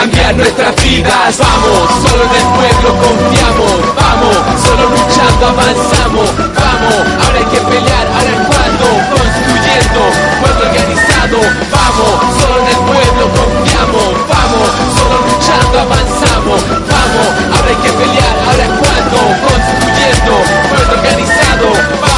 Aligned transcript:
cambiar 0.00 0.34
nuestras 0.34 0.74
vidas. 0.82 1.36
Vamos, 1.36 1.90
solo 2.00 2.24
en 2.24 2.34
el 2.40 2.48
pueblo 2.56 2.88
confiamos. 3.04 3.76
Vamos, 4.00 4.36
solo 4.64 4.88
luchando 4.96 5.46
avanzamos. 5.52 6.28
Vamos, 6.56 7.00
ahora 7.20 7.38
hay 7.38 7.44
que 7.44 7.60
pelear, 7.68 8.06
ahora 8.08 8.30
es 8.32 8.42
cuando. 8.48 8.86
Construyendo, 9.12 10.00
pueblo 10.40 10.60
organizado. 10.68 11.38
Vamos, 11.76 12.12
solo 12.40 12.54
en 12.60 12.68
el 12.68 12.80
pueblo 12.88 13.24
confiamos. 13.36 14.10
Vamos, 14.32 14.70
solo 14.96 15.16
luchando 15.28 15.76
avanzamos. 15.84 16.60
Vamos, 16.64 17.28
ahora 17.52 17.68
hay 17.68 17.80
que 17.84 17.92
pelear, 17.92 18.36
ahora 18.48 18.64
es 18.64 18.74
cuando. 18.80 19.18
Construyendo, 19.44 20.32
pueblo 20.70 20.92
organizado. 20.96 21.66
Vamos. 22.00 22.09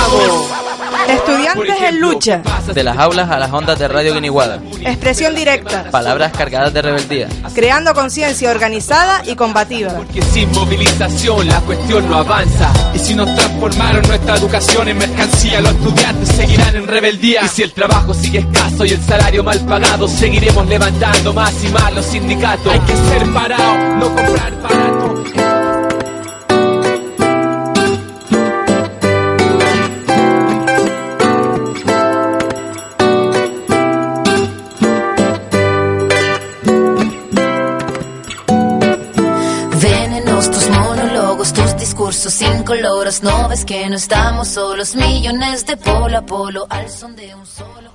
En 1.68 2.00
lucha. 2.00 2.42
De 2.72 2.82
las 2.82 2.98
aulas 2.98 3.30
a 3.30 3.38
las 3.38 3.52
ondas 3.52 3.78
de 3.78 3.88
Radio 3.88 4.14
Guiniguada. 4.14 4.60
Expresión 4.80 5.34
directa. 5.34 5.90
Palabras 5.90 6.32
cargadas 6.32 6.72
de 6.72 6.82
rebeldía. 6.82 7.28
Creando 7.54 7.94
conciencia 7.94 8.50
organizada 8.50 9.22
y 9.26 9.34
combativa. 9.34 9.94
Porque 9.94 10.22
sin 10.22 10.50
movilización 10.52 11.48
la 11.48 11.60
cuestión 11.60 12.08
no 12.08 12.18
avanza. 12.18 12.72
Y 12.94 12.98
si 12.98 13.14
nos 13.14 13.34
transformaron 13.34 14.02
nuestra 14.06 14.36
educación 14.36 14.88
en 14.88 14.98
mercancía, 14.98 15.60
los 15.60 15.72
estudiantes 15.72 16.28
seguirán 16.28 16.76
en 16.76 16.86
rebeldía. 16.86 17.42
Y 17.44 17.48
si 17.48 17.62
el 17.62 17.72
trabajo 17.72 18.14
sigue 18.14 18.40
escaso 18.40 18.84
y 18.84 18.90
el 18.90 19.02
salario 19.02 19.42
mal 19.42 19.60
pagado, 19.60 20.08
seguiremos 20.08 20.66
levantando 20.68 21.32
más 21.32 21.52
y 21.64 21.68
más 21.68 21.92
los 21.92 22.06
sindicatos. 22.06 22.72
Hay 22.72 22.80
que 22.80 22.96
ser 22.96 23.32
parado, 23.32 23.96
no 23.98 24.06
comprar 24.14 24.62
barato. 24.62 25.41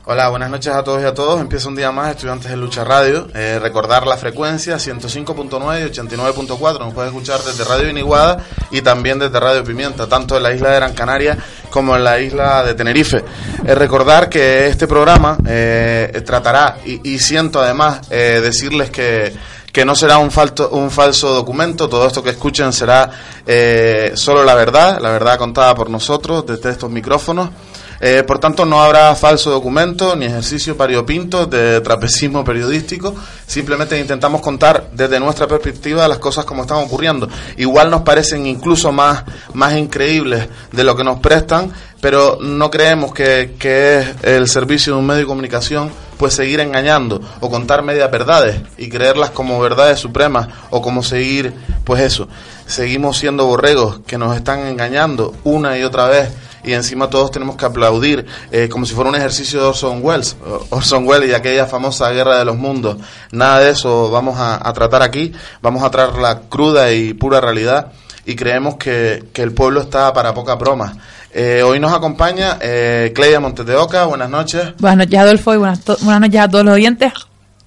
Hola, 0.06 0.30
buenas 0.30 0.52
noches 0.52 0.72
a 0.72 0.83
todos 0.83 1.02
y 1.02 1.06
a 1.06 1.16
todos. 1.16 1.42
Empieza 1.42 1.67
un 1.67 1.75
día 1.75 1.92
más, 1.92 2.11
estudiantes 2.11 2.52
de 2.52 2.58
Lucha 2.58 2.83
Radio. 2.83 3.28
Eh, 3.33 3.58
recordar 3.59 4.05
la 4.05 4.17
frecuencia 4.17 4.75
105.9 4.75 5.81
y 5.81 5.92
89.4. 5.92 6.80
Nos 6.80 6.94
puede 6.94 7.08
escuchar 7.08 7.39
desde 7.42 7.64
Radio 7.64 7.89
Iniguada 7.89 8.45
y 8.70 8.83
también 8.83 9.17
desde 9.17 9.39
Radio 9.39 9.64
Pimienta, 9.64 10.08
tanto 10.08 10.38
en 10.38 10.44
la 10.44 10.53
isla 10.53 10.70
de 10.70 10.75
Gran 10.75 10.94
Canaria 10.94 11.36
como 11.72 11.95
en 11.95 12.03
la 12.03 12.20
isla 12.20 12.64
de 12.64 12.75
Tenerife. 12.75 13.23
Eh, 13.66 13.73
recordar 13.73 14.30
que 14.30 14.67
este 14.67 14.86
programa 14.86 15.38
eh, 15.48 16.22
tratará, 16.23 16.78
y, 16.86 17.17
siento 17.17 17.59
además 17.59 18.08
decirles 18.09 18.92
que 18.92 19.33
que 19.78 19.86
no 19.86 19.94
será 19.94 20.17
un, 20.17 20.31
falto, 20.31 20.70
un 20.70 20.89
falso 20.89 21.31
documento, 21.36 21.88
todo 21.88 22.08
esto 22.08 22.23
que 22.23 22.31
escuchen 22.31 22.73
será 22.73 23.11
eh, 23.45 24.11
solo 24.16 24.44
la 24.44 24.56
verdad, 24.56 25.00
la 25.00 25.11
verdad 25.11 25.38
contada 25.38 25.75
por 25.75 25.92
nosotros 25.92 26.47
desde 26.47 26.72
estos 26.72 26.89
micrófonos. 26.89 27.52
Eh, 28.00 28.23
por 28.25 28.39
tanto, 28.39 28.66
no 28.66 28.81
habrá 28.81 29.14
falso 29.14 29.52
documento 29.52 30.16
ni 30.16 30.25
ejercicio 30.25 30.73
variopinto 30.73 31.45
de 31.45 31.80
trapecismo 31.81 32.44
periodístico. 32.44 33.14
Simplemente 33.45 34.00
intentamos 34.00 34.42
contar 34.42 34.89
desde 34.94 35.20
nuestra 35.20 35.45
perspectiva 35.45 36.08
las 36.08 36.17
cosas 36.17 36.44
como 36.44 36.64
están 36.64 36.80
ocurriendo. 36.80 37.30
Igual 37.58 37.92
nos 37.92 38.02
parecen 38.02 38.48
incluso 38.48 38.92
más, 38.92 39.25
más 39.53 39.78
increíbles 39.78 40.50
de 40.72 40.83
lo 40.83 40.95
que 40.95 41.03
nos 41.03 41.20
prestan, 41.20 41.72
pero 42.02 42.39
no 42.42 42.72
creemos 42.72 43.14
que, 43.14 43.53
que 43.59 44.00
es 44.00 44.08
el 44.23 44.48
servicio 44.48 44.94
de 44.94 45.00
un 45.00 45.05
medio 45.05 45.20
de 45.20 45.28
comunicación 45.28 46.06
pues 46.18 46.34
seguir 46.34 46.60
engañando 46.60 47.22
o 47.40 47.50
contar 47.50 47.84
medias 47.84 48.10
verdades 48.12 48.62
y 48.78 48.90
creerlas 48.90 49.32
como 49.32 49.60
verdades 49.60 50.00
supremas 50.00 50.48
o 50.70 50.82
como 50.82 51.04
seguir 51.04 51.54
pues 51.84 52.02
eso. 52.02 52.28
Seguimos 52.66 53.18
siendo 53.18 53.46
borregos 53.46 54.00
que 54.06 54.18
nos 54.18 54.36
están 54.36 54.68
engañando 54.68 55.34
una 55.44 55.78
y 55.78 55.84
otra 55.84 56.08
vez 56.08 56.30
y 56.64 56.73
encima 56.73 57.10
todos 57.10 57.32
tenemos 57.32 57.56
que 57.56 57.66
aplaudir 57.66 58.26
eh, 58.52 58.67
como 58.67 58.86
si 58.86 58.94
fuera 58.94 59.10
un 59.10 59.16
ejercicio 59.16 59.61
de 59.61 59.67
Orson 59.67 60.00
Welles, 60.04 60.36
Orson 60.70 61.08
Welles 61.08 61.30
y 61.30 61.33
aquella 61.33 61.66
famosa 61.66 62.10
guerra 62.11 62.39
de 62.39 62.45
los 62.45 62.58
mundos. 62.58 62.98
Nada 63.32 63.60
de 63.60 63.72
eso 63.72 64.11
vamos 64.11 64.38
a, 64.38 64.67
a 64.67 64.73
tratar 64.73 65.02
aquí, 65.02 65.32
vamos 65.61 65.83
a 65.83 65.89
tratar 65.89 66.20
la 66.20 66.42
cruda 66.42 66.92
y 66.92 67.14
pura 67.14 67.39
realidad 67.39 67.94
y 68.27 68.36
creemos 68.36 68.76
que, 68.76 69.23
que 69.32 69.42
el 69.42 69.54
pueblo 69.54 69.80
está 69.80 70.14
para 70.14 70.33
poca 70.33 70.55
broma. 70.55 70.98
Eh, 71.33 71.64
hoy 71.64 71.80
nos 71.80 71.93
acompaña 71.93 72.58
eh, 72.61 73.14
Cleia 73.15 73.39
Montes 73.39 73.65
de 73.65 73.76
Oca, 73.76 74.05
buenas 74.05 74.30
noches. 74.30 74.73
Buenas 74.80 75.08
noches, 75.08 75.20
Adolfo, 75.20 75.54
y 75.54 75.58
buenas, 75.58 75.86
buenas 76.02 76.21
noches 76.21 76.42
a 76.42 76.49
todos 76.49 76.65
los 76.65 76.73
oyentes. 76.73 77.14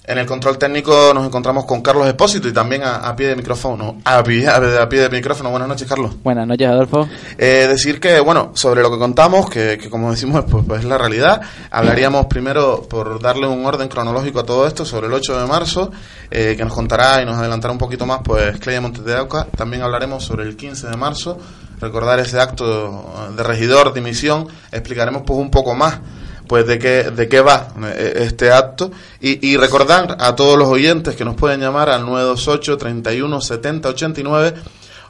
En 0.03 0.17
el 0.17 0.25
control 0.25 0.57
técnico 0.57 1.13
nos 1.13 1.27
encontramos 1.27 1.65
con 1.65 1.81
Carlos 1.81 2.07
Espósito 2.07 2.47
y 2.47 2.51
también 2.51 2.81
a, 2.81 3.07
a 3.07 3.15
pie 3.15 3.27
de 3.27 3.35
micrófono. 3.35 3.97
A 4.03 4.23
pie, 4.23 4.47
a, 4.47 4.55
a 4.81 4.89
pie 4.89 5.01
de 5.01 5.09
micrófono, 5.09 5.51
buenas 5.51 5.67
noches, 5.67 5.87
Carlos. 5.87 6.15
Buenas 6.23 6.47
noches, 6.47 6.67
Adolfo. 6.67 7.07
Eh, 7.37 7.67
decir 7.69 7.99
que, 7.99 8.19
bueno, 8.19 8.49
sobre 8.55 8.81
lo 8.81 8.89
que 8.89 8.97
contamos, 8.97 9.47
que, 9.47 9.77
que 9.77 9.91
como 9.91 10.09
decimos, 10.09 10.43
pues, 10.49 10.65
pues 10.67 10.79
es 10.79 10.85
la 10.85 10.97
realidad. 10.97 11.41
Hablaríamos 11.69 12.25
primero, 12.25 12.81
por 12.89 13.21
darle 13.21 13.47
un 13.47 13.63
orden 13.63 13.87
cronológico 13.89 14.39
a 14.39 14.43
todo 14.43 14.65
esto, 14.65 14.85
sobre 14.85 15.05
el 15.05 15.13
8 15.13 15.39
de 15.39 15.47
marzo, 15.47 15.91
eh, 16.31 16.55
que 16.57 16.63
nos 16.65 16.73
contará 16.73 17.21
y 17.21 17.25
nos 17.25 17.37
adelantará 17.37 17.71
un 17.71 17.77
poquito 17.77 18.07
más, 18.07 18.21
pues, 18.23 18.57
Cleia 18.59 18.81
Montes 18.81 19.05
de 19.05 19.19
Oca. 19.19 19.45
También 19.55 19.83
hablaremos 19.83 20.23
sobre 20.23 20.45
el 20.45 20.57
15 20.57 20.87
de 20.87 20.97
marzo, 20.97 21.37
recordar 21.79 22.19
ese 22.19 22.39
acto 22.39 23.29
de 23.37 23.43
regidor, 23.43 23.93
dimisión. 23.93 24.47
Explicaremos, 24.71 25.21
pues, 25.27 25.37
un 25.37 25.51
poco 25.51 25.75
más 25.75 25.99
pues 26.51 26.67
de 26.67 26.79
qué, 26.79 27.03
de 27.11 27.29
qué 27.29 27.39
va 27.39 27.69
eh, 27.95 28.25
este 28.27 28.51
acto 28.51 28.91
y, 29.21 29.51
y 29.51 29.55
recordar 29.55 30.17
a 30.19 30.35
todos 30.35 30.59
los 30.59 30.67
oyentes 30.67 31.15
que 31.15 31.23
nos 31.23 31.37
pueden 31.37 31.61
llamar 31.61 31.89
al 31.89 32.05
928 32.05 32.77
31 32.77 33.39
70 33.39 33.87
89 33.87 34.53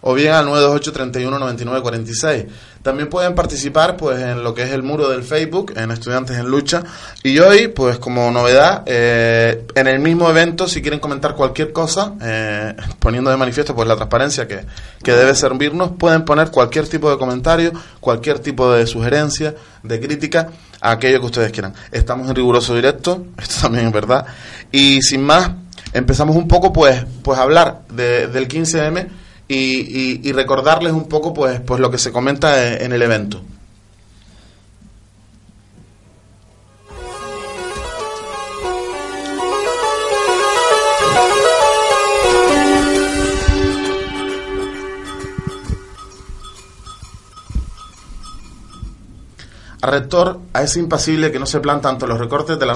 o 0.01 0.13
bien 0.13 0.33
al 0.33 0.45
928 0.45 0.93
31 0.93 1.39
99 1.39 1.81
46. 1.81 2.45
También 2.83 3.09
pueden 3.09 3.35
participar 3.35 3.95
pues 3.95 4.19
en 4.19 4.43
lo 4.43 4.53
que 4.55 4.63
es 4.63 4.71
el 4.71 4.81
muro 4.81 5.07
del 5.09 5.21
Facebook 5.23 5.73
en 5.75 5.91
Estudiantes 5.91 6.37
en 6.37 6.47
Lucha. 6.47 6.81
Y 7.23 7.37
hoy 7.37 7.67
pues 7.67 7.99
como 7.99 8.31
novedad 8.31 8.83
eh, 8.87 9.65
en 9.75 9.87
el 9.87 9.99
mismo 9.99 10.27
evento 10.29 10.67
si 10.67 10.81
quieren 10.81 10.99
comentar 10.99 11.35
cualquier 11.35 11.71
cosa 11.71 12.13
eh, 12.21 12.75
poniendo 12.99 13.29
de 13.29 13.37
manifiesto 13.37 13.75
pues 13.75 13.87
la 13.87 13.95
transparencia 13.95 14.47
que, 14.47 14.65
que 15.03 15.11
debe 15.11 15.35
servirnos 15.35 15.91
pueden 15.97 16.25
poner 16.25 16.49
cualquier 16.49 16.87
tipo 16.87 17.11
de 17.11 17.17
comentario 17.17 17.71
cualquier 17.99 18.39
tipo 18.39 18.71
de 18.71 18.87
sugerencia 18.87 19.53
de 19.83 19.99
crítica 19.99 20.49
a 20.81 20.91
aquello 20.91 21.19
que 21.19 21.25
ustedes 21.27 21.51
quieran. 21.51 21.73
Estamos 21.91 22.27
en 22.29 22.35
riguroso 22.35 22.73
directo 22.73 23.25
esto 23.37 23.61
también 23.61 23.87
es 23.87 23.93
verdad. 23.93 24.25
Y 24.71 25.01
sin 25.03 25.21
más 25.23 25.51
empezamos 25.93 26.35
un 26.35 26.47
poco 26.47 26.73
pues 26.73 27.05
pues 27.21 27.37
a 27.37 27.43
hablar 27.43 27.81
de- 27.91 28.27
del 28.27 28.47
15M 28.47 29.07
y, 29.53 30.31
recordarles 30.31 30.93
un 30.93 31.07
poco 31.07 31.33
pues 31.33 31.59
pues 31.59 31.79
lo 31.79 31.91
que 31.91 31.97
se 31.97 32.11
comenta 32.11 32.67
en, 32.67 32.81
en 32.83 32.93
el 32.93 33.01
evento. 33.01 33.41
Al 49.81 49.89
rector, 49.89 50.39
a 50.53 50.61
ese 50.61 50.79
impasible 50.79 51.31
que 51.31 51.39
no 51.39 51.47
se 51.47 51.59
planta 51.59 51.89
ante 51.89 52.05
los 52.05 52.19
recortes 52.19 52.59
de 52.59 52.65
la 52.67 52.75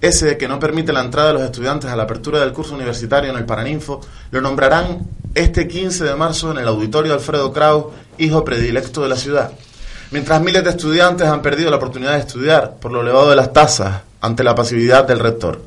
ese 0.00 0.36
que 0.36 0.46
no 0.46 0.58
permite 0.58 0.92
la 0.92 1.00
entrada 1.00 1.28
de 1.28 1.34
los 1.34 1.42
estudiantes 1.42 1.90
a 1.90 1.96
la 1.96 2.04
apertura 2.04 2.40
del 2.40 2.52
curso 2.52 2.74
universitario 2.74 3.30
en 3.30 3.36
el 3.36 3.44
Paraninfo, 3.44 4.00
lo 4.30 4.40
nombrarán 4.40 5.06
este 5.34 5.66
15 5.66 6.04
de 6.04 6.14
marzo 6.14 6.50
en 6.50 6.58
el 6.58 6.68
auditorio 6.68 7.14
Alfredo 7.14 7.52
Kraus, 7.52 7.86
hijo 8.18 8.44
predilecto 8.44 9.02
de 9.02 9.08
la 9.08 9.16
ciudad. 9.16 9.52
Mientras 10.10 10.42
miles 10.42 10.62
de 10.62 10.70
estudiantes 10.70 11.26
han 11.26 11.40
perdido 11.40 11.70
la 11.70 11.76
oportunidad 11.76 12.12
de 12.12 12.20
estudiar 12.20 12.74
por 12.80 12.92
lo 12.92 13.00
elevado 13.00 13.30
de 13.30 13.36
las 13.36 13.52
tasas 13.52 14.02
ante 14.20 14.44
la 14.44 14.54
pasividad 14.54 15.04
del 15.04 15.20
rector. 15.20 15.62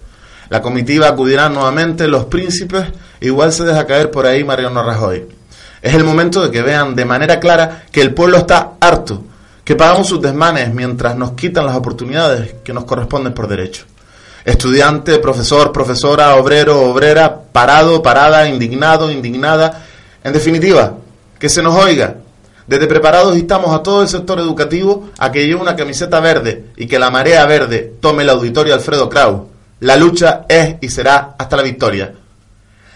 La 0.49 0.61
comitiva 0.61 1.07
acudirá 1.07 1.49
nuevamente 1.49 2.07
los 2.07 2.25
príncipes, 2.25 2.85
igual 3.21 3.51
se 3.51 3.63
deja 3.63 3.87
caer 3.87 4.11
por 4.11 4.27
ahí 4.27 4.43
Mariano 4.43 4.83
Rajoy. 4.83 5.25
Es 5.81 5.95
el 5.95 6.03
momento 6.03 6.43
de 6.43 6.51
que 6.51 6.61
vean 6.61 6.95
de 6.95 7.05
manera 7.05 7.39
clara 7.39 7.85
que 7.91 8.01
el 8.01 8.13
pueblo 8.13 8.37
está 8.37 8.73
harto, 8.79 9.23
que 9.63 9.75
pagamos 9.75 10.07
sus 10.07 10.21
desmanes 10.21 10.71
mientras 10.71 11.15
nos 11.15 11.31
quitan 11.31 11.65
las 11.65 11.75
oportunidades 11.75 12.55
que 12.63 12.73
nos 12.73 12.85
corresponden 12.85 13.33
por 13.33 13.47
derecho. 13.47 13.85
Estudiante, 14.45 15.17
profesor, 15.17 15.71
profesora, 15.71 16.35
obrero, 16.35 16.83
obrera, 16.83 17.41
parado, 17.51 18.03
parada, 18.03 18.47
indignado, 18.47 19.11
indignada. 19.11 19.83
En 20.23 20.33
definitiva, 20.33 20.97
que 21.39 21.49
se 21.49 21.63
nos 21.63 21.75
oiga. 21.75 22.17
Desde 22.67 22.87
preparados 22.87 23.35
instamos 23.35 23.75
a 23.75 23.81
todo 23.81 24.03
el 24.03 24.07
sector 24.07 24.39
educativo 24.39 25.09
a 25.17 25.31
que 25.31 25.45
lleve 25.45 25.61
una 25.61 25.75
camiseta 25.75 26.19
verde 26.19 26.65
y 26.77 26.87
que 26.87 26.99
la 26.99 27.09
marea 27.09 27.45
verde 27.45 27.93
tome 27.99 28.23
el 28.23 28.29
auditorio 28.29 28.75
Alfredo 28.75 29.09
Kraus. 29.09 29.41
La 29.79 29.97
lucha 29.97 30.45
es 30.47 30.75
y 30.79 30.89
será 30.89 31.35
hasta 31.37 31.57
la 31.57 31.63
victoria. 31.63 32.13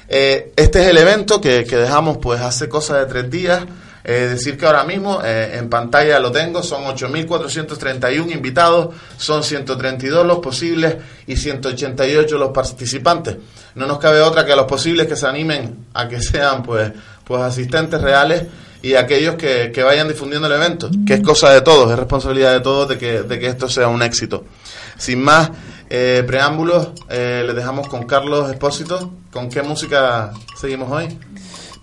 Eh, 0.08 0.54
este 0.56 0.82
es 0.82 0.88
el 0.88 0.98
evento 0.98 1.42
que, 1.42 1.66
que 1.66 1.78
dejamos 1.78 2.18
pues 2.18 2.42
hace 2.42 2.70
cosa 2.70 2.98
de 2.98 3.06
tres 3.06 3.30
días 3.30 3.62
Eh, 4.04 4.30
decir 4.32 4.58
que 4.58 4.66
ahora 4.66 4.84
mismo 4.84 5.22
eh, 5.24 5.58
en 5.58 5.70
pantalla 5.70 6.20
lo 6.20 6.32
tengo, 6.32 6.64
son 6.64 6.84
8.431 6.84 8.32
invitados, 8.32 8.96
son 9.18 9.44
132 9.44 10.26
los 10.26 10.40
posibles 10.40 10.96
y 11.28 11.36
188 11.36 12.38
los 12.38 12.50
participantes. 12.50 13.38
No 13.76 13.86
nos 13.86 14.00
cabe 14.00 14.22
otra 14.22 14.46
que 14.46 14.54
a 14.54 14.56
los 14.56 14.66
posibles 14.66 15.08
que 15.08 15.16
se 15.16 15.28
animen 15.28 15.88
a 15.94 16.08
que 16.08 16.22
sean 16.22 16.64
pues, 16.64 16.92
pues 17.24 17.42
asistentes 17.42 18.02
reales 18.02 18.44
y 18.82 18.96
aquellos 18.96 19.36
que, 19.36 19.72
que 19.74 19.84
vayan 19.84 20.08
difundiendo 20.08 20.48
el 20.48 20.54
evento, 20.54 20.90
que 21.06 21.16
es 21.16 21.22
cosa 21.22 21.52
de 21.52 21.62
todos, 21.62 21.92
es 21.92 22.00
responsabilidad 22.00 22.54
de 22.54 22.62
todos 22.62 22.88
de 22.88 22.98
que, 22.98 23.24
de 23.24 23.40
que 23.40 23.48
esto 23.48 23.68
sea 23.68 23.90
un 23.90 24.02
éxito. 24.02 24.46
Sin 24.98 25.22
más 25.22 25.52
eh, 25.90 26.24
preámbulos, 26.26 26.90
eh, 27.10 27.44
les 27.46 27.56
dejamos 27.56 27.88
con 27.88 28.06
Carlos 28.06 28.50
Espósito. 28.52 29.12
¿Con 29.32 29.50
qué 29.50 29.62
música 29.64 30.32
seguimos 30.60 30.92
hoy? 30.92 31.18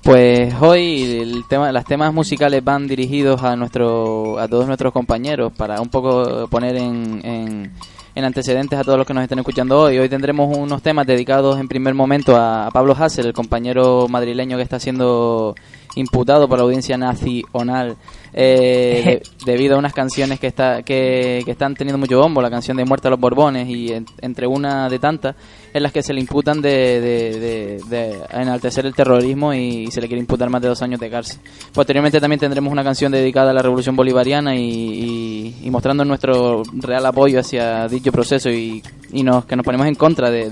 Pues 0.07 0.55
hoy 0.61 1.19
el 1.21 1.49
tema, 1.49 1.73
las 1.73 1.85
temas 1.85 2.15
musicales 2.15 2.63
van 2.63 2.87
dirigidos 2.87 3.43
a 3.43 3.57
nuestro, 3.57 4.39
a 4.39 4.47
todos 4.47 4.65
nuestros 4.69 4.93
compañeros 4.93 5.53
para 5.53 5.81
un 5.81 5.89
poco 5.89 6.47
poner 6.47 6.77
en, 6.77 7.21
en, 7.25 7.73
en 8.15 8.25
antecedentes 8.25 8.79
a 8.79 8.85
todos 8.85 8.99
los 8.99 9.05
que 9.05 9.15
nos 9.15 9.25
estén 9.25 9.41
escuchando 9.41 9.81
hoy. 9.81 9.99
Hoy 9.99 10.09
tendremos 10.09 10.57
unos 10.57 10.81
temas 10.81 11.09
dedicados 11.09 11.59
en 11.59 11.67
primer 11.67 11.95
momento 11.95 12.37
a, 12.37 12.69
a 12.69 12.71
Pablo 12.71 12.95
Hassel, 12.97 13.27
el 13.27 13.33
compañero 13.33 14.07
madrileño 14.09 14.57
que 14.57 14.63
está 14.63 14.79
siendo 14.79 15.57
imputado 15.97 16.49
por 16.49 16.59
la 16.59 16.65
audiencia 16.65 16.97
nacional 16.97 17.97
eh, 18.33 19.03
de- 19.05 19.23
debido 19.53 19.75
a 19.77 19.79
unas 19.79 19.93
canciones 19.93 20.39
que, 20.39 20.47
está, 20.47 20.83
que, 20.83 21.43
que 21.45 21.51
están 21.51 21.75
teniendo 21.75 21.99
mucho 21.99 22.19
bombo, 22.21 22.41
la 22.41 22.51
canción 22.51 22.77
de 22.77 22.85
Muerte 22.85 23.09
a 23.09 23.11
los 23.11 23.19
Borbones 23.21 23.69
y 23.69 23.93
en- 23.93 24.07
entre 24.21 24.47
una 24.47 24.89
de 24.89 24.99
tantas 24.99 25.35
en 25.73 25.83
las 25.83 25.93
que 25.93 26.03
se 26.03 26.13
le 26.15 26.21
imputan 26.21 26.61
de, 26.63 27.01
de, 27.01 27.81
de- 27.89 28.21
enaltecer 28.33 28.87
el 28.87 28.95
terrorismo 28.95 29.53
y, 29.53 29.85
y 29.85 29.91
se 29.91 30.01
le 30.01 30.07
quiere 30.07 30.21
imputar 30.21 30.49
más 30.51 30.63
de 30.63 30.69
dos 30.69 30.83
años 30.83 31.01
de 31.01 31.11
cárcel. 31.11 31.39
Posteriormente 31.73 32.21
también 32.21 32.39
tendremos 32.41 32.71
una 32.73 32.85
canción 32.85 33.11
dedicada 33.13 33.51
a 33.51 33.55
la 33.55 33.63
revolución 33.63 33.97
bolivariana 33.97 34.55
y, 34.55 34.61
y- 34.63 35.57
y 35.65 35.71
mostrando 35.71 36.05
nuestro 36.05 36.63
real 36.75 37.05
apoyo 37.07 37.41
hacia 37.41 37.89
dicho 37.89 38.13
proceso 38.13 38.51
y, 38.51 38.83
y 39.13 39.23
nos, 39.23 39.45
que 39.47 39.57
nos 39.57 39.65
ponemos 39.65 39.87
en 39.87 39.95
contra 39.95 40.31
de, 40.31 40.51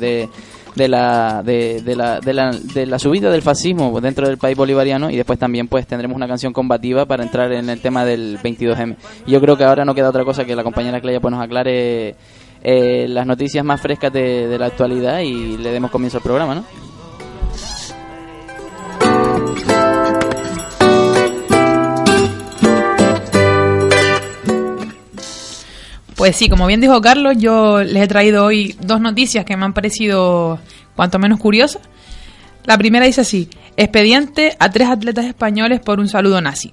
de, 0.74 0.88
la, 0.88 1.42
de, 1.44 1.82
de 1.82 1.96
la, 1.96 2.20
de, 2.20 2.34
la, 2.34 2.50
de 2.50 2.86
la 2.86 2.98
subida 2.98 3.30
del 3.30 3.42
fascismo 3.42 4.00
dentro 4.00 4.26
del 4.26 4.38
país 4.38 4.56
bolivariano 4.56 5.10
y 5.10 5.16
después 5.16 5.38
también 5.38 5.68
pues 5.68 5.86
tendremos 5.86 6.16
una 6.16 6.26
canción 6.26 6.52
combativa 6.52 7.06
para 7.06 7.22
entrar 7.22 7.52
en 7.52 7.68
el 7.68 7.80
tema 7.80 8.04
del 8.04 8.38
22M. 8.38 8.96
Y 9.26 9.32
Yo 9.32 9.40
creo 9.40 9.56
que 9.56 9.64
ahora 9.64 9.84
no 9.84 9.94
queda 9.94 10.08
otra 10.10 10.24
cosa 10.24 10.44
que 10.44 10.56
la 10.56 10.64
compañera 10.64 11.00
Cleia 11.00 11.20
pues 11.20 11.32
nos 11.32 11.42
aclare 11.42 12.14
eh, 12.62 13.06
las 13.08 13.26
noticias 13.26 13.64
más 13.64 13.80
frescas 13.80 14.12
de, 14.12 14.48
de 14.48 14.58
la 14.58 14.66
actualidad 14.66 15.20
y 15.20 15.56
le 15.56 15.70
demos 15.70 15.90
comienzo 15.90 16.18
al 16.18 16.22
programa, 16.22 16.54
¿no? 16.54 16.64
Pues 26.24 26.36
sí, 26.36 26.48
como 26.48 26.66
bien 26.66 26.80
dijo 26.80 27.02
Carlos, 27.02 27.34
yo 27.36 27.84
les 27.84 28.02
he 28.02 28.06
traído 28.08 28.46
hoy 28.46 28.74
dos 28.80 28.98
noticias 28.98 29.44
que 29.44 29.58
me 29.58 29.66
han 29.66 29.74
parecido 29.74 30.58
cuanto 30.96 31.18
menos 31.18 31.38
curiosas. 31.38 31.82
La 32.64 32.78
primera 32.78 33.04
dice 33.04 33.20
así, 33.20 33.50
expediente 33.76 34.56
a 34.58 34.70
tres 34.70 34.88
atletas 34.88 35.26
españoles 35.26 35.80
por 35.80 36.00
un 36.00 36.08
saludo 36.08 36.40
nazi. 36.40 36.72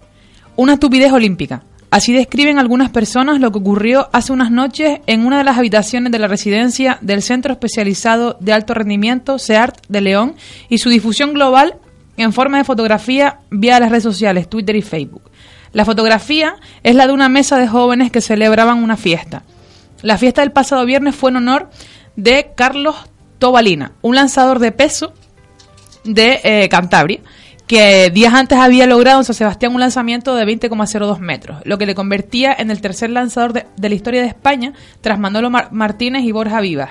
Una 0.56 0.76
estupidez 0.76 1.12
olímpica. 1.12 1.66
Así 1.90 2.14
describen 2.14 2.60
algunas 2.60 2.92
personas 2.92 3.42
lo 3.42 3.52
que 3.52 3.58
ocurrió 3.58 4.08
hace 4.14 4.32
unas 4.32 4.52
noches 4.52 5.02
en 5.06 5.26
una 5.26 5.40
de 5.40 5.44
las 5.44 5.58
habitaciones 5.58 6.14
de 6.14 6.20
la 6.20 6.30
residencia 6.30 6.98
del 7.02 7.22
Centro 7.22 7.52
Especializado 7.52 8.38
de 8.40 8.54
Alto 8.54 8.74
Rendimiento, 8.74 9.38
SEART 9.38 9.86
de 9.90 10.00
León, 10.00 10.36
y 10.70 10.78
su 10.78 10.90
difusión 10.90 11.34
global 11.34 11.76
en 12.16 12.32
forma 12.32 12.58
de 12.58 12.64
fotografía 12.64 13.40
vía 13.50 13.82
las 13.82 13.90
redes 13.90 14.04
sociales, 14.04 14.50
Twitter 14.50 14.78
y 14.78 14.82
Facebook. 14.82 15.31
La 15.74 15.86
fotografía 15.86 16.56
es 16.84 16.96
la 16.96 17.08
de 17.08 17.14
una 17.14 17.30
mesa 17.30 17.58
de 17.58 17.68
jóvenes 17.68 18.12
que 18.12 18.22
celebraban 18.22 18.84
una 18.84 18.98
fiesta. 18.98 19.44
La 20.02 20.18
fiesta 20.18 20.42
del 20.42 20.52
pasado 20.52 20.86
viernes 20.86 21.16
fue 21.16 21.30
en 21.32 21.38
honor 21.38 21.70
de 22.16 22.52
Carlos 22.56 22.96
Tobalina, 23.40 23.94
un 24.02 24.16
lanzador 24.16 24.60
de 24.60 24.72
peso 24.72 25.14
de 26.04 26.42
eh, 26.44 26.68
Cantabria, 26.70 27.20
que 27.68 28.10
días 28.10 28.34
antes 28.34 28.58
había 28.58 28.86
logrado 28.86 29.20
en 29.20 29.26
San 29.26 29.36
Sebastián 29.36 29.74
un 29.74 29.80
lanzamiento 29.80 30.36
de 30.36 30.46
20,02 30.46 31.20
metros, 31.20 31.60
lo 31.64 31.78
que 31.78 31.86
le 31.86 31.96
convertía 31.96 32.54
en 32.58 32.70
el 32.70 32.82
tercer 32.82 33.10
lanzador 33.12 33.54
de, 33.54 33.66
la 33.90 33.96
historia 33.96 34.22
de 34.22 34.28
España 34.28 34.74
tras 35.00 35.20
Manolo 35.20 35.50
Mar- 35.50 35.70
Martínez 35.72 36.24
y 36.24 36.32
Borja 36.34 36.60
Vivas. 36.60 36.90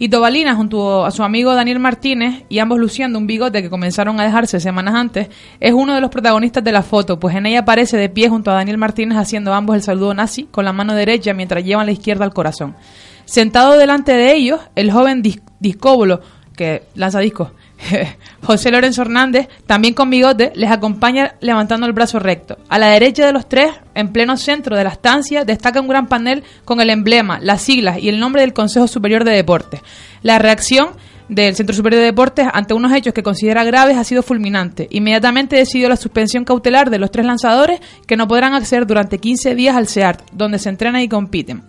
Y 0.00 0.08
Tobalina, 0.10 0.54
junto 0.54 1.04
a 1.04 1.10
su 1.10 1.24
amigo 1.24 1.54
Daniel 1.54 1.80
Martínez, 1.80 2.44
y 2.48 2.60
ambos 2.60 2.78
luciendo 2.78 3.18
un 3.18 3.26
bigote 3.26 3.62
que 3.62 3.68
comenzaron 3.70 4.20
a 4.20 4.24
dejarse 4.24 4.60
semanas 4.60 4.94
antes, 4.94 5.28
es 5.58 5.72
uno 5.72 5.92
de 5.94 6.00
los 6.00 6.10
protagonistas 6.10 6.62
de 6.62 6.70
la 6.70 6.82
foto, 6.82 7.18
pues 7.18 7.34
en 7.34 7.46
ella 7.46 7.60
aparece 7.60 7.96
de 7.96 8.08
pie 8.08 8.28
junto 8.28 8.52
a 8.52 8.54
Daniel 8.54 8.78
Martínez 8.78 9.18
haciendo 9.18 9.52
ambos 9.52 9.74
el 9.74 9.82
saludo 9.82 10.14
nazi 10.14 10.44
con 10.44 10.64
la 10.64 10.72
mano 10.72 10.94
derecha 10.94 11.34
mientras 11.34 11.64
llevan 11.64 11.86
la 11.86 11.92
izquierda 11.92 12.24
al 12.24 12.32
corazón. 12.32 12.76
Sentado 13.24 13.76
delante 13.76 14.12
de 14.12 14.34
ellos, 14.34 14.60
el 14.76 14.92
joven 14.92 15.20
dis- 15.22 15.42
discóbolo, 15.58 16.20
que 16.56 16.84
lanza 16.94 17.18
discos, 17.18 17.50
José 18.42 18.70
Lorenzo 18.70 19.02
Hernández, 19.02 19.48
también 19.66 19.94
con 19.94 20.10
bigote, 20.10 20.52
les 20.54 20.70
acompaña 20.70 21.34
levantando 21.40 21.86
el 21.86 21.92
brazo 21.92 22.18
recto. 22.18 22.58
A 22.68 22.78
la 22.78 22.88
derecha 22.88 23.26
de 23.26 23.32
los 23.32 23.48
tres, 23.48 23.72
en 23.94 24.12
pleno 24.12 24.36
centro 24.36 24.76
de 24.76 24.84
la 24.84 24.90
estancia, 24.90 25.44
destaca 25.44 25.80
un 25.80 25.88
gran 25.88 26.06
panel 26.06 26.42
con 26.64 26.80
el 26.80 26.90
emblema, 26.90 27.38
las 27.40 27.62
siglas 27.62 27.98
y 27.98 28.08
el 28.08 28.20
nombre 28.20 28.42
del 28.42 28.52
Consejo 28.52 28.88
Superior 28.88 29.24
de 29.24 29.32
Deportes. 29.32 29.80
La 30.22 30.38
reacción 30.38 30.90
del 31.28 31.54
Centro 31.54 31.76
Superior 31.76 32.00
de 32.00 32.06
Deportes 32.06 32.46
ante 32.52 32.74
unos 32.74 32.92
hechos 32.92 33.12
que 33.12 33.22
considera 33.22 33.64
graves 33.64 33.96
ha 33.96 34.04
sido 34.04 34.22
fulminante. 34.22 34.88
Inmediatamente 34.90 35.56
decidió 35.56 35.88
la 35.88 35.96
suspensión 35.96 36.44
cautelar 36.44 36.90
de 36.90 36.98
los 36.98 37.10
tres 37.10 37.26
lanzadores 37.26 37.80
que 38.06 38.16
no 38.16 38.26
podrán 38.26 38.54
acceder 38.54 38.86
durante 38.86 39.18
15 39.18 39.54
días 39.54 39.76
al 39.76 39.88
SEART, 39.88 40.22
donde 40.32 40.58
se 40.58 40.70
entrenan 40.70 41.02
y 41.02 41.08
compiten. 41.08 41.62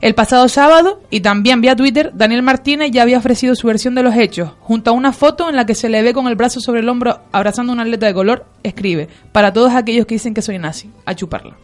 El 0.00 0.14
pasado 0.14 0.48
sábado, 0.48 1.00
y 1.10 1.20
también 1.20 1.60
vía 1.60 1.74
Twitter, 1.74 2.12
Daniel 2.14 2.42
Martínez 2.42 2.90
ya 2.92 3.02
había 3.02 3.18
ofrecido 3.18 3.56
su 3.56 3.66
versión 3.66 3.96
de 3.96 4.04
los 4.04 4.14
hechos, 4.14 4.52
junto 4.60 4.90
a 4.90 4.92
una 4.92 5.12
foto 5.12 5.48
en 5.48 5.56
la 5.56 5.66
que 5.66 5.74
se 5.74 5.88
le 5.88 6.02
ve 6.02 6.12
con 6.12 6.28
el 6.28 6.36
brazo 6.36 6.60
sobre 6.60 6.80
el 6.80 6.88
hombro 6.88 7.20
abrazando 7.32 7.72
a 7.72 7.74
un 7.74 7.80
atleta 7.80 8.06
de 8.06 8.14
color, 8.14 8.46
escribe, 8.62 9.08
para 9.32 9.52
todos 9.52 9.74
aquellos 9.74 10.06
que 10.06 10.14
dicen 10.14 10.34
que 10.34 10.42
soy 10.42 10.58
nazi, 10.58 10.90
a 11.04 11.14
chuparla. 11.14 11.56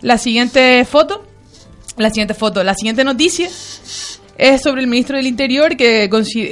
La 0.00 0.16
siguiente 0.16 0.84
foto, 0.86 1.24
la 1.98 2.08
siguiente 2.08 2.34
foto, 2.34 2.64
la 2.64 2.74
siguiente 2.74 3.04
noticia 3.04 3.48
es 4.38 4.62
sobre 4.62 4.82
el 4.82 4.86
ministro 4.86 5.16
del 5.16 5.26
Interior 5.26 5.76
que 5.76 6.10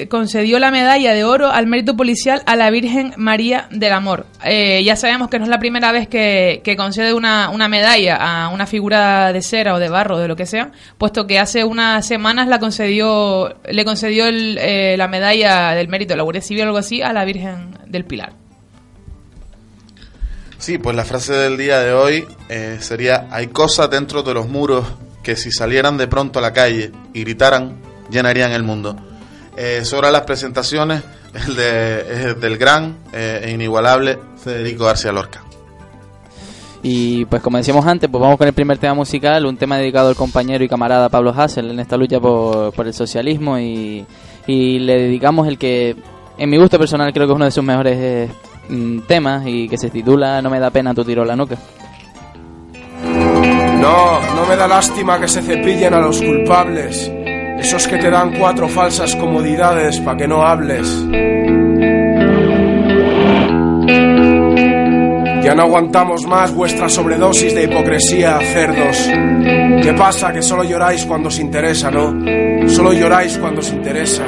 concedió 0.08 0.58
la 0.58 0.70
medalla 0.70 1.12
de 1.12 1.24
oro 1.24 1.50
al 1.50 1.66
mérito 1.66 1.96
policial 1.96 2.42
a 2.46 2.56
la 2.56 2.70
Virgen 2.70 3.14
María 3.16 3.68
del 3.70 3.92
Amor. 3.92 4.26
Eh, 4.44 4.82
ya 4.84 4.96
sabemos 4.96 5.28
que 5.28 5.38
no 5.38 5.44
es 5.44 5.50
la 5.50 5.58
primera 5.58 5.92
vez 5.92 6.08
que, 6.08 6.62
concede 6.76 7.12
una, 7.12 7.50
una 7.50 7.68
medalla 7.68 8.16
a 8.16 8.48
una 8.48 8.66
figura 8.66 9.32
de 9.32 9.42
cera 9.42 9.74
o 9.74 9.78
de 9.78 9.88
barro, 9.88 10.18
de 10.18 10.28
lo 10.28 10.36
que 10.36 10.46
sea, 10.46 10.72
puesto 10.98 11.26
que 11.26 11.38
hace 11.38 11.64
unas 11.64 12.06
semanas 12.06 12.48
la 12.48 12.58
concedió, 12.58 13.54
le 13.68 13.84
concedió 13.84 14.26
el, 14.26 14.58
eh, 14.60 14.96
la 14.96 15.08
medalla 15.08 15.72
del 15.72 15.88
mérito 15.88 16.16
la 16.16 16.22
Guardia 16.22 16.42
Civil 16.42 16.62
o 16.62 16.66
algo 16.66 16.78
así 16.78 17.02
a 17.02 17.12
la 17.12 17.24
Virgen 17.24 17.78
del 17.86 18.04
Pilar. 18.04 18.32
Sí, 20.58 20.78
pues 20.78 20.96
la 20.96 21.04
frase 21.04 21.34
del 21.34 21.58
día 21.58 21.80
de 21.80 21.92
hoy 21.92 22.24
eh, 22.48 22.78
sería, 22.80 23.26
hay 23.30 23.48
cosas 23.48 23.90
dentro 23.90 24.22
de 24.22 24.32
los 24.32 24.48
muros 24.48 24.86
que 25.24 25.34
si 25.34 25.50
salieran 25.50 25.96
de 25.96 26.06
pronto 26.06 26.38
a 26.38 26.42
la 26.42 26.52
calle 26.52 26.92
y 27.12 27.20
gritaran, 27.22 27.78
llenarían 28.10 28.52
el 28.52 28.62
mundo. 28.62 28.94
Eh, 29.56 29.84
sobre 29.84 30.12
las 30.12 30.22
presentaciones, 30.22 31.02
el 31.34 31.56
de, 31.56 32.28
es 32.30 32.40
del 32.40 32.56
gran 32.56 32.98
eh, 33.12 33.40
e 33.44 33.50
inigualable 33.50 34.18
Federico 34.36 34.84
García 34.84 35.10
Lorca. 35.10 35.42
Y 36.82 37.24
pues 37.24 37.40
como 37.42 37.56
decíamos 37.56 37.86
antes, 37.86 38.10
pues 38.10 38.20
vamos 38.20 38.36
con 38.36 38.46
el 38.46 38.52
primer 38.52 38.76
tema 38.76 38.92
musical, 38.92 39.46
un 39.46 39.56
tema 39.56 39.78
dedicado 39.78 40.10
al 40.10 40.16
compañero 40.16 40.62
y 40.62 40.68
camarada 40.68 41.08
Pablo 41.08 41.32
Hassel 41.34 41.70
en 41.70 41.80
esta 41.80 41.96
lucha 41.96 42.20
por, 42.20 42.74
por 42.74 42.86
el 42.86 42.92
socialismo 42.92 43.58
y, 43.58 44.04
y 44.46 44.78
le 44.80 45.04
dedicamos 45.04 45.48
el 45.48 45.56
que, 45.56 45.96
en 46.36 46.50
mi 46.50 46.58
gusto 46.58 46.78
personal, 46.78 47.10
creo 47.14 47.26
que 47.26 47.32
es 47.32 47.36
uno 47.36 47.46
de 47.46 47.50
sus 47.50 47.64
mejores 47.64 47.96
eh, 47.98 48.28
mm, 48.68 48.98
temas 49.06 49.46
y 49.46 49.66
que 49.66 49.78
se 49.78 49.88
titula 49.88 50.42
No 50.42 50.50
me 50.50 50.60
da 50.60 50.70
pena 50.70 50.92
tu 50.92 51.04
tiro 51.04 51.24
la 51.24 51.34
nuca. 51.34 51.56
No, 53.84 54.18
no 54.34 54.46
me 54.46 54.56
da 54.56 54.66
lástima 54.66 55.20
que 55.20 55.28
se 55.28 55.42
cepillen 55.42 55.92
a 55.92 56.00
los 56.00 56.18
culpables. 56.22 57.12
Esos 57.58 57.86
que 57.86 57.98
te 57.98 58.10
dan 58.10 58.32
cuatro 58.38 58.66
falsas 58.66 59.14
comodidades 59.14 60.00
para 60.00 60.16
que 60.16 60.26
no 60.26 60.42
hables. 60.42 60.88
Ya 65.44 65.54
no 65.54 65.62
aguantamos 65.64 66.22
más 66.26 66.54
vuestra 66.54 66.88
sobredosis 66.88 67.54
de 67.54 67.64
hipocresía, 67.64 68.38
cerdos. 68.54 68.96
¿Qué 69.82 69.94
pasa? 69.98 70.32
Que 70.32 70.40
solo 70.40 70.64
lloráis 70.64 71.04
cuando 71.04 71.28
os 71.28 71.38
interesa, 71.38 71.90
¿no? 71.90 72.14
Solo 72.70 72.94
lloráis 72.94 73.36
cuando 73.36 73.60
os 73.60 73.68
interesa. 73.70 74.24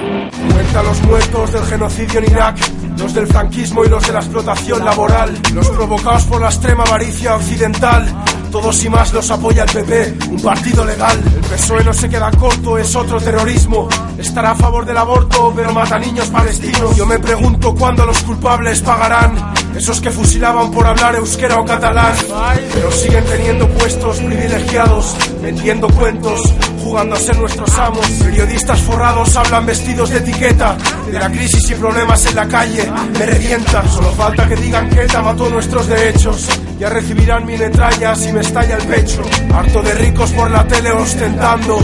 Cuenta 0.52 0.82
los 0.82 1.02
muertos 1.04 1.52
del 1.54 1.62
genocidio 1.62 2.18
en 2.18 2.30
Irak, 2.30 2.56
los 2.98 3.14
del 3.14 3.26
franquismo 3.26 3.86
y 3.86 3.88
los 3.88 4.06
de 4.06 4.12
la 4.12 4.18
explotación 4.18 4.84
laboral, 4.84 5.32
los 5.54 5.70
provocados 5.70 6.24
por 6.24 6.42
la 6.42 6.48
extrema 6.48 6.82
avaricia 6.82 7.36
occidental. 7.36 8.04
Todos 8.56 8.84
y 8.84 8.88
más 8.88 9.12
los 9.12 9.30
apoya 9.30 9.64
el 9.64 9.70
PP, 9.70 10.30
un 10.30 10.40
partido 10.40 10.82
legal. 10.82 11.22
El 11.22 11.40
PSOE 11.42 11.84
no 11.84 11.92
se 11.92 12.08
queda 12.08 12.30
corto, 12.30 12.78
es 12.78 12.96
otro 12.96 13.20
terrorismo. 13.20 13.86
Estará 14.16 14.52
a 14.52 14.54
favor 14.54 14.86
del 14.86 14.96
aborto, 14.96 15.52
pero 15.54 15.74
mata 15.74 15.98
niños 15.98 16.28
palestinos. 16.28 16.96
Yo 16.96 17.04
me 17.04 17.18
pregunto 17.18 17.74
cuándo 17.74 18.06
los 18.06 18.18
culpables 18.22 18.80
pagarán. 18.80 19.52
Esos 19.76 20.00
que 20.00 20.10
fusilaban 20.10 20.70
por 20.70 20.86
hablar 20.86 21.16
euskera 21.16 21.60
o 21.60 21.66
catalán, 21.66 22.14
pero 22.72 22.90
siguen 22.90 23.24
teniendo 23.24 23.68
puestos 23.68 24.16
privilegiados, 24.20 25.14
vendiendo 25.42 25.88
cuentos, 25.88 26.40
jugando 26.82 27.14
a 27.14 27.18
ser 27.18 27.36
nuestros 27.36 27.78
amos. 27.78 28.06
Periodistas 28.06 28.80
forrados 28.80 29.36
hablan 29.36 29.66
vestidos 29.66 30.08
de 30.08 30.16
etiqueta, 30.16 30.78
de 31.12 31.18
la 31.18 31.30
crisis 31.30 31.70
y 31.70 31.74
problemas 31.74 32.24
en 32.24 32.36
la 32.36 32.48
calle, 32.48 32.90
me 33.18 33.26
revientan. 33.26 33.86
Solo 33.90 34.12
falta 34.12 34.48
que 34.48 34.56
digan 34.56 34.88
que 34.88 35.02
ETA 35.02 35.20
mató 35.20 35.46
nuestros 35.50 35.86
derechos. 35.88 36.48
Ya 36.78 36.90
recibirán 36.90 37.46
mi 37.46 37.56
metralla 37.56 38.14
si 38.14 38.30
me 38.32 38.40
estalla 38.40 38.76
el 38.76 38.86
pecho. 38.86 39.22
Harto 39.54 39.80
de 39.82 39.94
ricos 39.94 40.30
por 40.32 40.50
la 40.50 40.66
tele 40.66 40.92
ostentando, 40.92 41.78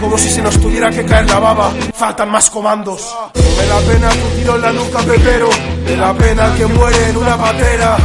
como 0.00 0.16
si 0.16 0.30
se 0.30 0.40
nos 0.40 0.58
tuviera 0.58 0.90
que 0.90 1.04
caer 1.04 1.28
la 1.28 1.38
baba. 1.38 1.70
Faltan 1.94 2.30
más 2.30 2.48
comandos. 2.48 3.14
No 3.34 3.42
me 3.42 3.66
da 3.66 3.78
pena 3.80 4.08
tu 4.08 4.38
tiro 4.38 4.56
en 4.56 4.62
la 4.62 4.72
nuca, 4.72 4.98
pepero. 5.00 5.50
Me 5.84 5.96
da 5.96 6.14
pena 6.14 6.54
que 6.56 6.66
muere 6.66 7.10
en 7.10 7.16
una 7.18 7.36
patera. 7.36 7.96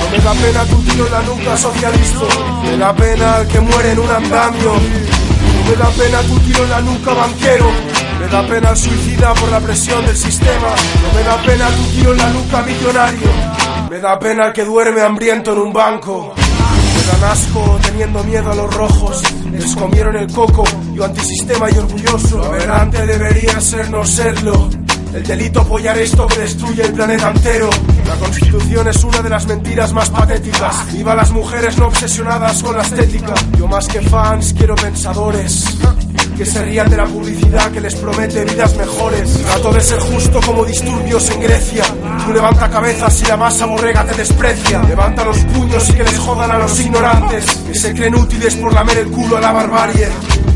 No 0.00 0.10
me 0.10 0.18
da 0.18 0.32
pena 0.32 0.64
tu 0.64 0.82
tiro 0.82 1.06
en 1.06 1.12
la 1.12 1.22
nuca, 1.22 1.56
socialista. 1.56 2.26
Me 2.64 2.76
da 2.76 2.92
pena 2.92 3.36
el 3.38 3.46
que 3.46 3.60
muere 3.60 3.92
en 3.92 3.98
un 4.00 4.10
andamio. 4.10 4.72
No 4.72 5.70
me 5.70 5.76
da 5.76 5.90
pena 5.90 6.20
tu 6.22 6.38
tiro 6.40 6.64
en 6.64 6.70
la 6.70 6.80
nuca, 6.80 7.14
banquero. 7.14 7.70
Me 8.18 8.26
da 8.26 8.46
pena 8.48 8.70
el 8.70 8.76
suicida 8.76 9.32
por 9.34 9.48
la 9.48 9.60
presión 9.60 10.04
del 10.06 10.16
sistema. 10.16 10.74
No 11.02 11.16
me 11.16 11.22
da 11.22 11.36
pena 11.42 11.68
tu 11.68 11.84
tiro 11.94 12.10
en 12.10 12.18
la 12.18 12.28
nuca, 12.30 12.62
millonario. 12.62 13.61
Me 13.92 14.00
da 14.00 14.18
pena 14.18 14.46
el 14.46 14.52
que 14.54 14.64
duerme 14.64 15.02
hambriento 15.02 15.52
en 15.52 15.58
un 15.58 15.70
banco. 15.70 16.32
Me 16.34 17.12
dan 17.12 17.30
asco 17.30 17.78
teniendo 17.82 18.24
miedo 18.24 18.50
a 18.50 18.54
los 18.54 18.74
rojos. 18.74 19.22
Les 19.50 19.76
comieron 19.76 20.16
el 20.16 20.32
coco, 20.32 20.64
yo 20.94 21.04
antisistema 21.04 21.70
y 21.70 21.76
orgulloso. 21.76 22.38
Lo 22.38 22.46
aberrante 22.46 23.06
debería 23.06 23.60
ser 23.60 23.90
no 23.90 24.02
serlo. 24.02 24.70
El 25.12 25.22
delito 25.24 25.60
apoyar 25.60 25.98
esto 25.98 26.26
que 26.26 26.38
destruye 26.38 26.84
el 26.84 26.94
planeta 26.94 27.32
entero. 27.32 27.68
La 28.06 28.14
constitución 28.16 28.88
es 28.88 29.04
una 29.04 29.20
de 29.20 29.28
las 29.28 29.46
mentiras 29.46 29.92
más 29.92 30.08
patéticas. 30.08 30.90
Viva 30.94 31.14
las 31.14 31.30
mujeres 31.30 31.76
no 31.76 31.88
obsesionadas 31.88 32.62
con 32.62 32.74
la 32.74 32.82
estética. 32.84 33.34
Yo 33.58 33.68
más 33.68 33.88
que 33.88 34.00
fans 34.00 34.54
quiero 34.56 34.74
pensadores. 34.74 35.66
Que 36.36 36.44
se 36.44 36.62
rían 36.62 36.88
de 36.88 36.96
la 36.96 37.04
publicidad 37.04 37.70
que 37.70 37.80
les 37.80 37.94
promete 37.94 38.44
vidas 38.44 38.76
mejores. 38.76 39.42
Trato 39.42 39.72
de 39.72 39.80
ser 39.80 40.00
justo 40.00 40.40
como 40.44 40.64
disturbios 40.64 41.30
en 41.30 41.40
Grecia. 41.40 41.84
Tú 42.26 42.32
levanta 42.32 42.70
cabezas 42.70 43.20
y 43.22 43.26
la 43.26 43.36
masa 43.36 43.66
borrega 43.66 44.04
te 44.04 44.14
desprecia. 44.14 44.82
Levanta 44.82 45.24
los 45.24 45.38
puños 45.38 45.88
y 45.90 45.92
que 45.92 46.04
les 46.04 46.18
jodan 46.18 46.50
a 46.50 46.58
los 46.58 46.80
ignorantes. 46.80 47.44
Que 47.66 47.74
se 47.74 47.94
creen 47.94 48.14
útiles 48.14 48.54
por 48.56 48.72
lamer 48.72 48.98
el 48.98 49.08
culo 49.08 49.36
a 49.36 49.40
la 49.40 49.52
barbarie. 49.52 50.08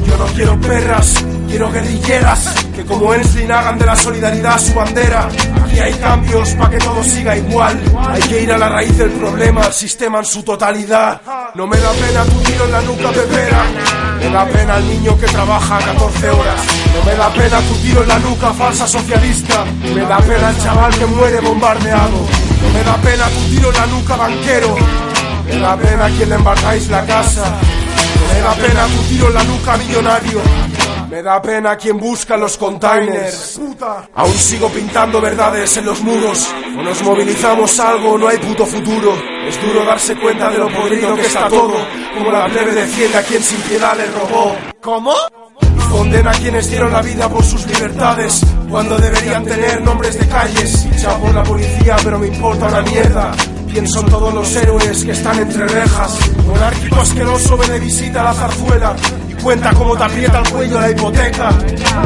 Yo 0.06 0.16
no 0.16 0.26
quiero 0.26 0.60
perras, 0.60 1.14
quiero 1.48 1.70
guerrilleras 1.70 2.66
que 2.76 2.84
como 2.84 3.14
Enslin 3.14 3.50
hagan 3.50 3.78
de 3.78 3.86
la 3.86 3.96
solidaridad 3.96 4.58
su 4.58 4.74
bandera. 4.74 5.28
Aquí 5.64 5.80
hay 5.80 5.94
cambios 5.94 6.50
para 6.50 6.70
que 6.70 6.78
todo 6.78 7.02
siga 7.02 7.36
igual. 7.36 7.80
Hay 8.08 8.22
que 8.22 8.42
ir 8.42 8.52
a 8.52 8.58
la 8.58 8.68
raíz 8.68 8.96
del 8.98 9.10
problema, 9.12 9.62
al 9.62 9.72
sistema 9.72 10.18
en 10.18 10.26
su 10.26 10.42
totalidad. 10.42 11.20
No 11.54 11.66
me 11.66 11.78
da 11.78 11.90
pena 11.92 12.24
tu 12.24 12.38
tiro 12.42 12.66
en 12.66 12.72
la 12.72 12.82
nuca 12.82 13.10
pepera. 13.10 14.05
Me 14.26 14.32
da 14.32 14.44
pena 14.44 14.74
al 14.74 14.88
niño 14.88 15.16
que 15.20 15.26
trabaja 15.26 15.78
14 15.78 16.30
horas. 16.30 16.60
No 16.92 17.04
me 17.08 17.16
da 17.16 17.32
pena 17.32 17.60
tu 17.60 17.74
tiro 17.76 18.02
en 18.02 18.08
la 18.08 18.18
nuca 18.18 18.52
falsa 18.52 18.84
socialista. 18.84 19.64
Me 19.94 20.00
da 20.00 20.18
pena 20.18 20.50
el 20.50 20.58
chaval 20.58 20.92
que 20.98 21.06
muere 21.06 21.38
bombardeado. 21.38 22.26
No 22.60 22.68
me 22.74 22.82
da 22.82 22.96
pena 22.96 23.26
tu 23.28 23.54
tiro 23.54 23.68
en 23.68 23.74
la 23.76 23.86
nuca 23.86 24.16
banquero. 24.16 24.74
Me 25.46 25.58
da 25.60 25.76
pena 25.76 26.10
quien 26.10 26.28
le 26.28 26.34
embargáis 26.34 26.88
la 26.88 27.06
casa. 27.06 27.56
Me 28.34 28.40
da 28.40 28.52
pena 28.54 28.86
tu 28.86 29.02
tiro 29.04 29.28
en 29.28 29.34
la 29.34 29.44
nuca 29.44 29.76
millonario. 29.76 30.40
Me 31.16 31.22
da 31.22 31.40
pena 31.40 31.78
quien 31.78 31.96
busca 31.96 32.36
los 32.36 32.58
containers. 32.58 33.58
Aún 34.16 34.34
sigo 34.34 34.68
pintando 34.68 35.18
verdades 35.18 35.74
en 35.78 35.86
los 35.86 36.02
muros. 36.02 36.46
O 36.78 36.82
nos 36.82 37.02
movilizamos 37.02 37.80
algo, 37.80 38.18
no 38.18 38.28
hay 38.28 38.36
puto 38.36 38.66
futuro. 38.66 39.14
Es 39.48 39.58
duro 39.62 39.82
darse 39.86 40.14
cuenta 40.14 40.50
de 40.50 40.58
lo 40.58 40.68
podrido 40.68 41.14
que 41.16 41.22
está 41.22 41.48
todo. 41.48 41.72
Como 42.18 42.30
la 42.30 42.44
plebe 42.48 42.74
defiende 42.74 43.16
a 43.16 43.22
quien 43.22 43.42
sin 43.42 43.58
piedad 43.62 43.96
le 43.96 44.04
robó. 44.08 44.56
¿Cómo? 44.82 45.14
Condena 45.90 46.32
a 46.32 46.34
quienes 46.34 46.68
dieron 46.68 46.92
la 46.92 47.00
vida 47.00 47.30
por 47.30 47.42
sus 47.42 47.66
libertades 47.66 48.42
cuando 48.68 48.98
deberían 48.98 49.42
tener 49.42 49.80
nombres 49.80 50.18
de 50.20 50.28
calles. 50.28 50.84
Hinchado 50.84 51.18
por 51.20 51.34
la 51.34 51.42
policía, 51.44 51.96
pero 52.04 52.18
me 52.18 52.26
importa 52.26 52.66
una 52.66 52.82
mierda. 52.82 53.32
Pienso 53.68 54.00
en 54.00 54.06
todos 54.06 54.32
los 54.32 54.56
héroes 54.56 55.04
que 55.04 55.12
están 55.12 55.38
entre 55.38 55.66
rejas. 55.66 56.18
Monárquico 56.46 57.00
asqueroso 57.00 57.56
de 57.56 57.80
visita 57.80 58.20
a 58.20 58.24
la 58.24 58.34
zarzuela 58.34 58.96
y 59.28 59.34
cuenta 59.34 59.72
cómo 59.74 59.96
te 59.96 60.04
aprieta 60.04 60.38
el 60.38 60.48
cuello 60.50 60.80
la 60.80 60.90
hipoteca. 60.90 61.50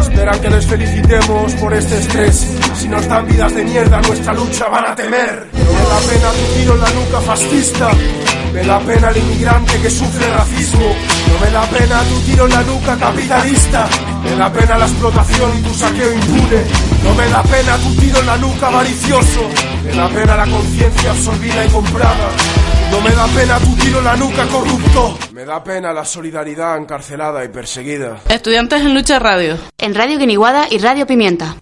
Esperan 0.01 0.41
que 0.41 0.51
les 0.51 0.67
felicitemos 0.67 1.53
por 1.55 1.73
este 1.75 1.99
estrés. 1.99 2.47
Si 2.77 2.89
nos 2.89 3.07
dan 3.07 3.27
vidas 3.27 3.55
de 3.55 3.65
mierda, 3.65 4.01
nuestra 4.03 4.33
lucha 4.35 4.69
van 4.69 4.87
a 4.87 4.95
temer. 4.95 5.49
No 5.53 5.73
me 5.73 5.89
da 5.89 5.99
pena 6.11 6.31
tu 6.33 6.59
tiro 6.59 6.75
en 6.75 6.81
la 6.81 6.91
nuca 6.91 7.21
fascista. 7.21 7.91
Me 8.53 8.63
da 8.65 8.81
pena 8.81 9.11
el 9.11 9.17
inmigrante 9.19 9.81
que 9.81 9.91
sufre 9.91 10.29
racismo. 10.31 10.87
No 11.29 11.45
me 11.45 11.51
da 11.53 11.63
pena 11.67 12.03
tu 12.03 12.21
tiro 12.21 12.47
en 12.47 12.51
la 12.51 12.63
nuca 12.63 12.97
capitalista. 12.97 13.89
Me 14.25 14.37
da 14.37 14.53
pena 14.53 14.79
la 14.79 14.87
explotación 14.87 15.59
y 15.59 15.63
tu 15.63 15.75
saqueo 15.75 16.13
impune. 16.13 16.90
No 17.05 17.15
me 17.15 17.29
da 17.29 17.43
pena 17.43 17.77
tu 17.79 17.95
tiro 18.01 18.21
en 18.21 18.27
la 18.27 18.37
nuca 18.37 18.67
avaricioso. 18.69 19.41
Me 19.85 19.93
da 19.93 20.09
pena 20.09 20.37
la 20.37 20.47
conciencia 20.47 21.11
absorbida 21.11 21.65
y 21.65 21.69
comprada. 21.69 22.29
No 22.91 23.01
me 23.01 23.11
da 23.11 23.27
pena 23.29 23.59
tu 23.59 23.75
tiro 23.77 23.99
en 23.99 24.05
la 24.05 24.17
nuca 24.17 24.47
corrupto. 24.47 25.17
Me 25.33 25.45
da 25.45 25.63
pena 25.65 25.93
la 25.93 26.05
solidaridad 26.05 26.77
encarcelada 26.77 27.45
y 27.45 27.49
perseguida. 27.49 28.19
Estudiantes 28.29 28.81
en 28.83 28.95
Lucha 28.95 29.19
Radio. 29.19 29.57
En 29.79 29.95
Radio 29.95 30.19
Guiniguada 30.19 30.67
y 30.71 30.79
Radio 30.79 31.07
Pimienta. 31.07 31.57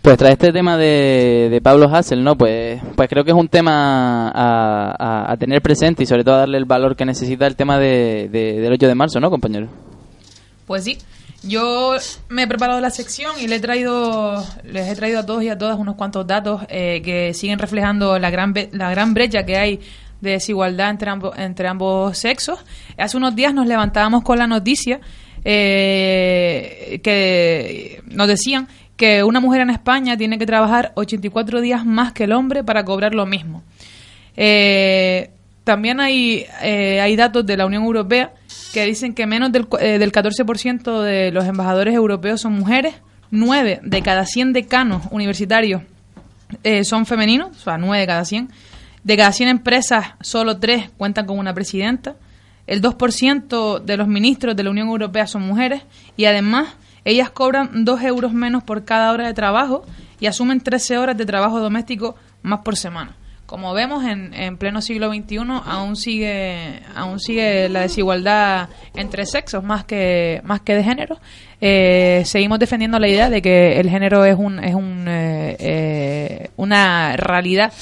Pues 0.00 0.16
tras 0.16 0.30
este 0.32 0.52
tema 0.52 0.76
de, 0.78 1.48
de 1.50 1.60
Pablo 1.60 1.86
Hassel, 1.92 2.22
¿no? 2.24 2.36
Pues, 2.36 2.80
pues 2.96 3.08
creo 3.10 3.24
que 3.24 3.32
es 3.32 3.36
un 3.36 3.48
tema 3.48 4.28
a, 4.30 4.94
a- 4.98 5.32
a 5.32 5.36
tener 5.36 5.60
presente 5.60 6.04
y 6.04 6.06
sobre 6.06 6.24
todo 6.24 6.36
a 6.36 6.38
darle 6.38 6.56
el 6.56 6.64
valor 6.64 6.96
que 6.96 7.04
necesita 7.04 7.46
el 7.46 7.56
tema 7.56 7.78
de, 7.78 8.28
de- 8.30 8.60
del 8.60 8.72
8 8.72 8.86
de 8.86 8.94
marzo, 8.94 9.20
¿no, 9.20 9.28
compañero? 9.28 9.66
Pues 10.66 10.84
sí, 10.84 10.98
yo 11.42 11.96
me 12.28 12.42
he 12.42 12.46
preparado 12.46 12.80
la 12.80 12.90
sección 12.90 13.32
y 13.40 13.46
le 13.46 13.56
he 13.56 13.60
traído, 13.60 14.44
les 14.64 14.88
he 14.88 14.96
traído 14.96 15.20
a 15.20 15.26
todos 15.26 15.42
y 15.42 15.48
a 15.48 15.56
todas 15.56 15.78
unos 15.78 15.94
cuantos 15.94 16.26
datos 16.26 16.62
eh, 16.68 17.00
que 17.04 17.32
siguen 17.34 17.58
reflejando 17.58 18.18
la 18.18 18.30
gran, 18.30 18.54
la 18.72 18.90
gran 18.90 19.14
brecha 19.14 19.44
que 19.44 19.56
hay 19.56 19.80
de 20.20 20.32
desigualdad 20.32 20.90
entre 20.90 21.10
ambos, 21.10 21.38
entre 21.38 21.68
ambos 21.68 22.18
sexos. 22.18 22.58
Hace 22.96 23.16
unos 23.16 23.36
días 23.36 23.54
nos 23.54 23.66
levantábamos 23.66 24.24
con 24.24 24.38
la 24.38 24.46
noticia 24.46 25.00
eh, 25.44 27.00
que 27.02 28.02
nos 28.06 28.26
decían 28.26 28.68
que 28.96 29.22
una 29.22 29.38
mujer 29.38 29.60
en 29.60 29.70
España 29.70 30.16
tiene 30.16 30.38
que 30.38 30.46
trabajar 30.46 30.92
84 30.96 31.60
días 31.60 31.86
más 31.86 32.12
que 32.12 32.24
el 32.24 32.32
hombre 32.32 32.64
para 32.64 32.84
cobrar 32.84 33.14
lo 33.14 33.26
mismo. 33.26 33.62
Eh, 34.36 35.30
también 35.68 36.00
hay, 36.00 36.46
eh, 36.62 36.98
hay 36.98 37.14
datos 37.14 37.44
de 37.44 37.54
la 37.58 37.66
Unión 37.66 37.82
Europea 37.82 38.32
que 38.72 38.86
dicen 38.86 39.12
que 39.12 39.26
menos 39.26 39.52
del, 39.52 39.68
eh, 39.80 39.98
del 39.98 40.12
14% 40.12 41.02
de 41.02 41.30
los 41.30 41.44
embajadores 41.44 41.94
europeos 41.94 42.40
son 42.40 42.54
mujeres, 42.54 42.94
9 43.30 43.80
de 43.82 44.02
cada 44.02 44.24
100 44.24 44.54
decanos 44.54 45.02
universitarios 45.10 45.82
eh, 46.62 46.84
son 46.84 47.04
femeninos, 47.04 47.50
o 47.50 47.60
sea, 47.60 47.76
9 47.76 48.00
de 48.00 48.06
cada 48.06 48.24
100. 48.24 48.48
De 49.04 49.16
cada 49.18 49.30
100 49.30 49.50
empresas, 49.50 50.06
solo 50.22 50.58
3 50.58 50.88
cuentan 50.96 51.26
con 51.26 51.38
una 51.38 51.52
presidenta. 51.52 52.16
El 52.66 52.80
2% 52.80 53.80
de 53.80 53.96
los 53.98 54.08
ministros 54.08 54.56
de 54.56 54.62
la 54.62 54.70
Unión 54.70 54.88
Europea 54.88 55.26
son 55.26 55.42
mujeres 55.42 55.82
y 56.16 56.24
además 56.24 56.68
ellas 57.04 57.28
cobran 57.28 57.84
2 57.84 58.02
euros 58.04 58.32
menos 58.32 58.62
por 58.64 58.86
cada 58.86 59.12
hora 59.12 59.26
de 59.26 59.34
trabajo 59.34 59.84
y 60.18 60.28
asumen 60.28 60.62
13 60.62 60.96
horas 60.96 61.18
de 61.18 61.26
trabajo 61.26 61.60
doméstico 61.60 62.16
más 62.40 62.60
por 62.60 62.74
semana. 62.74 63.18
Como 63.48 63.72
vemos, 63.72 64.04
en, 64.04 64.34
en 64.34 64.58
pleno 64.58 64.82
siglo 64.82 65.08
XXI 65.08 65.38
aún 65.64 65.96
sigue, 65.96 66.82
aún 66.94 67.18
sigue 67.18 67.70
la 67.70 67.80
desigualdad 67.80 68.68
entre 68.94 69.24
sexos 69.24 69.64
más 69.64 69.86
que, 69.86 70.42
más 70.44 70.60
que 70.60 70.74
de 70.74 70.84
género. 70.84 71.18
Eh, 71.58 72.24
seguimos 72.26 72.58
defendiendo 72.58 72.98
la 72.98 73.08
idea 73.08 73.30
de 73.30 73.40
que 73.40 73.80
el 73.80 73.88
género 73.88 74.26
es, 74.26 74.36
un, 74.38 74.62
es 74.62 74.74
un, 74.74 75.06
eh, 75.08 75.56
eh, 75.60 76.50
una 76.58 77.16
realidad 77.16 77.72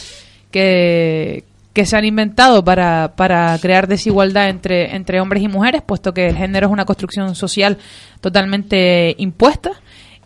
que, 0.52 1.42
que 1.72 1.84
se 1.84 1.96
han 1.96 2.04
inventado 2.04 2.64
para, 2.64 3.14
para 3.16 3.58
crear 3.58 3.88
desigualdad 3.88 4.48
entre, 4.48 4.94
entre 4.94 5.20
hombres 5.20 5.42
y 5.42 5.48
mujeres, 5.48 5.82
puesto 5.82 6.14
que 6.14 6.28
el 6.28 6.36
género 6.36 6.68
es 6.68 6.72
una 6.72 6.84
construcción 6.84 7.34
social 7.34 7.76
totalmente 8.20 9.16
impuesta. 9.18 9.72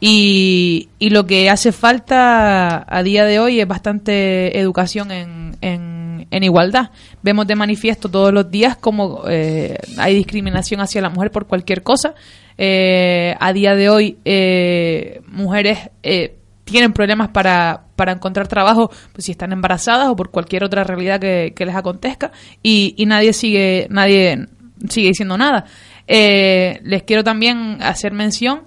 Y, 0.00 0.88
y 0.98 1.10
lo 1.10 1.26
que 1.26 1.50
hace 1.50 1.72
falta 1.72 2.86
a 2.88 3.02
día 3.02 3.24
de 3.26 3.38
hoy 3.38 3.60
es 3.60 3.68
bastante 3.68 4.58
educación 4.58 5.10
en, 5.12 5.56
en, 5.60 6.42
igualdad. 6.42 6.90
Vemos 7.22 7.46
de 7.46 7.54
manifiesto 7.54 8.08
todos 8.08 8.32
los 8.32 8.50
días 8.50 8.76
como 8.76 9.24
eh, 9.28 9.76
hay 9.98 10.14
discriminación 10.14 10.80
hacia 10.80 11.02
la 11.02 11.10
mujer 11.10 11.30
por 11.30 11.46
cualquier 11.46 11.82
cosa. 11.82 12.14
Eh, 12.56 13.34
a 13.38 13.52
día 13.52 13.74
de 13.74 13.90
hoy, 13.90 14.18
eh, 14.24 15.20
mujeres 15.26 15.90
eh, 16.02 16.36
tienen 16.64 16.92
problemas 16.92 17.28
para, 17.28 17.84
para 17.96 18.12
encontrar 18.12 18.48
trabajo 18.48 18.90
pues, 19.12 19.26
si 19.26 19.32
están 19.32 19.52
embarazadas 19.52 20.08
o 20.08 20.16
por 20.16 20.30
cualquier 20.30 20.64
otra 20.64 20.84
realidad 20.84 21.20
que, 21.20 21.52
que 21.54 21.66
les 21.66 21.74
acontezca 21.74 22.32
y, 22.62 22.94
y 22.96 23.06
nadie 23.06 23.32
sigue 23.32 23.86
nadie 23.90 24.46
sigue 24.88 25.08
diciendo 25.08 25.36
nada. 25.36 25.66
Eh, 26.06 26.80
les 26.82 27.02
quiero 27.02 27.22
también 27.22 27.78
hacer 27.80 28.12
mención 28.12 28.62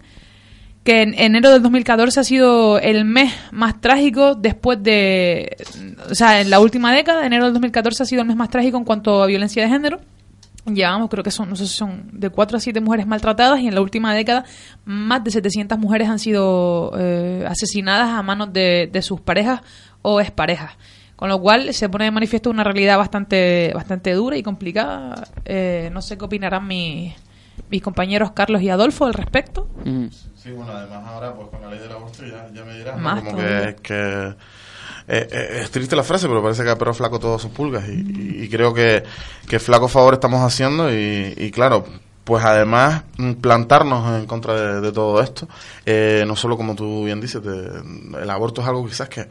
que 0.83 1.01
en 1.01 1.13
enero 1.17 1.51
del 1.51 1.61
2014 1.61 2.19
ha 2.19 2.23
sido 2.23 2.79
el 2.79 3.05
mes 3.05 3.33
más 3.51 3.79
trágico 3.79 4.35
después 4.35 4.81
de... 4.83 5.55
O 6.09 6.15
sea, 6.15 6.41
en 6.41 6.49
la 6.49 6.59
última 6.59 6.93
década, 6.93 7.25
enero 7.25 7.45
del 7.45 7.53
2014 7.53 8.03
ha 8.03 8.05
sido 8.05 8.21
el 8.21 8.27
mes 8.27 8.35
más 8.35 8.49
trágico 8.49 8.77
en 8.77 8.83
cuanto 8.83 9.23
a 9.23 9.27
violencia 9.27 9.63
de 9.63 9.69
género. 9.69 9.99
Llevamos, 10.65 11.09
creo 11.09 11.23
que 11.23 11.31
son, 11.31 11.49
no 11.49 11.55
sé 11.55 11.67
si 11.67 11.73
son 11.73 12.09
de 12.11 12.29
4 12.29 12.57
a 12.57 12.59
7 12.59 12.79
mujeres 12.81 13.05
maltratadas 13.05 13.59
y 13.59 13.67
en 13.67 13.75
la 13.75 13.81
última 13.81 14.13
década 14.13 14.45
más 14.85 15.23
de 15.23 15.31
700 15.31 15.77
mujeres 15.77 16.07
han 16.07 16.19
sido 16.19 16.93
eh, 16.97 17.45
asesinadas 17.47 18.09
a 18.09 18.23
manos 18.23 18.53
de, 18.53 18.89
de 18.91 19.01
sus 19.01 19.19
parejas 19.19 19.61
o 20.01 20.21
exparejas. 20.21 20.71
Con 21.15 21.29
lo 21.29 21.39
cual 21.39 21.73
se 21.73 21.87
pone 21.89 22.05
de 22.05 22.11
manifiesto 22.11 22.49
una 22.49 22.63
realidad 22.63 22.97
bastante, 22.97 23.71
bastante 23.73 24.11
dura 24.13 24.35
y 24.35 24.43
complicada. 24.43 25.27
Eh, 25.45 25.89
no 25.93 26.01
sé 26.01 26.17
qué 26.17 26.25
opinarán 26.25 26.67
mis, 26.67 27.13
mis 27.69 27.81
compañeros 27.81 28.31
Carlos 28.31 28.61
y 28.61 28.69
Adolfo 28.69 29.05
al 29.05 29.13
respecto. 29.13 29.67
Mm. 29.83 30.07
Sí, 30.35 30.51
bueno, 30.51 30.71
además 30.71 31.03
ahora 31.07 31.33
pues 31.33 31.47
con 31.49 31.61
la 31.61 31.69
ley 31.69 31.79
del 31.79 31.91
aborto 31.91 32.25
ya, 32.25 32.49
ya 32.53 32.63
me 32.65 32.77
dirás, 32.77 32.95
¿no? 32.97 33.01
Más 33.03 33.23
como 33.23 33.37
que, 33.37 33.75
que 33.81 34.27
eh, 35.07 35.27
eh, 35.31 35.59
es 35.63 35.71
triste 35.71 35.95
la 35.95 36.03
frase, 36.03 36.27
pero 36.27 36.41
parece 36.43 36.63
que 36.63 36.69
a 36.69 36.77
perro 36.77 36.93
flaco 36.93 37.19
todos 37.19 37.41
sus 37.41 37.51
pulgas 37.51 37.87
y, 37.87 37.91
y- 37.93 38.43
y 38.43 38.49
creo 38.49 38.73
que, 38.73 39.03
que 39.47 39.59
flaco 39.59 39.87
favor 39.87 40.13
estamos 40.13 40.41
haciendo 40.41 40.91
y, 40.93 41.33
y 41.37 41.51
claro, 41.51 41.85
pues 42.23 42.43
además 42.45 43.03
mm, 43.17 43.33
plantarnos 43.33 44.19
en 44.19 44.25
contra 44.25 44.53
de, 44.53 44.81
de 44.81 44.91
todo 44.91 45.21
esto, 45.21 45.47
eh, 45.85 46.23
no 46.27 46.35
solo 46.35 46.57
como 46.57 46.75
tú 46.75 47.05
bien 47.05 47.19
dices, 47.21 47.41
de- 47.43 47.81
el 48.21 48.29
aborto 48.29 48.61
es 48.61 48.67
algo 48.67 48.85
quizás 48.85 49.09
que 49.09 49.27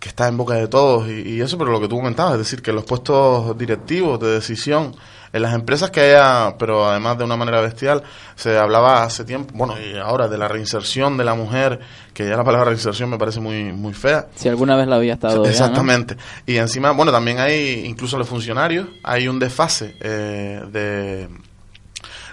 que 0.00 0.08
está 0.10 0.28
en 0.28 0.36
boca 0.36 0.54
de 0.54 0.68
todos 0.68 1.08
y, 1.08 1.12
y 1.36 1.40
eso, 1.40 1.56
pero 1.56 1.70
lo 1.70 1.80
que 1.80 1.88
tú 1.88 1.96
comentabas, 1.96 2.32
es 2.32 2.38
decir, 2.40 2.60
que 2.60 2.72
los 2.74 2.84
puestos 2.84 3.56
directivos 3.56 4.20
de 4.20 4.32
decisión 4.32 4.94
en 5.34 5.42
las 5.42 5.52
empresas 5.52 5.90
que 5.90 6.00
haya, 6.00 6.56
pero 6.58 6.88
además 6.88 7.18
de 7.18 7.24
una 7.24 7.36
manera 7.36 7.60
bestial, 7.60 8.02
se 8.36 8.56
hablaba 8.56 9.02
hace 9.02 9.24
tiempo, 9.24 9.52
bueno, 9.54 9.74
y 9.78 9.98
ahora 9.98 10.28
de 10.28 10.38
la 10.38 10.48
reinserción 10.48 11.16
de 11.18 11.24
la 11.24 11.34
mujer, 11.34 11.80
que 12.14 12.26
ya 12.26 12.36
la 12.36 12.44
palabra 12.44 12.66
reinserción 12.70 13.10
me 13.10 13.18
parece 13.18 13.40
muy, 13.40 13.64
muy 13.72 13.92
fea. 13.92 14.28
Si 14.36 14.48
alguna 14.48 14.76
vez 14.76 14.86
la 14.86 14.96
había 14.96 15.14
estado. 15.14 15.34
ya, 15.34 15.40
¿no? 15.42 15.46
Exactamente. 15.50 16.16
Y 16.46 16.56
encima, 16.56 16.92
bueno, 16.92 17.12
también 17.12 17.38
hay, 17.40 17.84
incluso 17.84 18.16
los 18.16 18.28
funcionarios, 18.28 18.86
hay 19.02 19.28
un 19.28 19.38
desfase 19.38 19.96
eh, 20.00 20.62
de, 20.70 21.28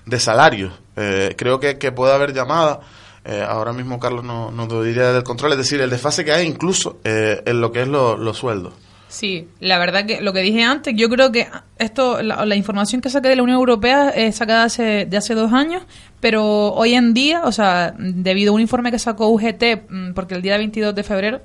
de 0.05 0.19
salarios. 0.19 0.71
Eh, 0.95 1.35
creo 1.37 1.59
que, 1.59 1.77
que 1.77 1.91
puede 1.91 2.13
haber 2.13 2.33
llamada, 2.33 2.79
eh, 3.25 3.43
ahora 3.47 3.73
mismo 3.73 3.99
Carlos 3.99 4.23
no, 4.23 4.51
no 4.51 4.67
diría 4.83 5.11
del 5.11 5.23
control, 5.23 5.53
es 5.53 5.57
decir, 5.57 5.81
el 5.81 5.89
desfase 5.89 6.23
que 6.25 6.31
hay 6.33 6.45
incluso 6.47 6.99
eh, 7.03 7.41
en 7.45 7.61
lo 7.61 7.71
que 7.71 7.81
es 7.83 7.87
lo- 7.87 8.17
los 8.17 8.37
sueldos. 8.37 8.73
Sí, 9.11 9.49
la 9.59 9.77
verdad 9.77 10.05
que 10.05 10.21
lo 10.21 10.31
que 10.31 10.39
dije 10.39 10.63
antes, 10.63 10.95
yo 10.95 11.09
creo 11.09 11.33
que 11.33 11.45
esto, 11.77 12.23
la, 12.23 12.55
información 12.55 13.01
que 13.01 13.09
saqué 13.09 13.27
de 13.27 13.35
la 13.35 13.43
Unión 13.43 13.57
Europea 13.59 14.09
es 14.09 14.37
sacada 14.37 14.63
hace, 14.63 15.05
de 15.05 15.17
hace 15.17 15.35
dos 15.35 15.51
años, 15.51 15.83
pero 16.21 16.71
hoy 16.71 16.93
en 16.93 17.13
día, 17.13 17.41
o 17.43 17.51
sea, 17.51 17.93
debido 17.97 18.53
a 18.53 18.55
un 18.55 18.61
informe 18.61 18.89
que 18.89 18.99
sacó 18.99 19.27
UGT, 19.27 19.89
mm, 19.89 20.13
porque 20.13 20.35
el 20.35 20.41
día 20.41 20.57
22 20.57 20.95
de 20.95 21.03
febrero 21.03 21.41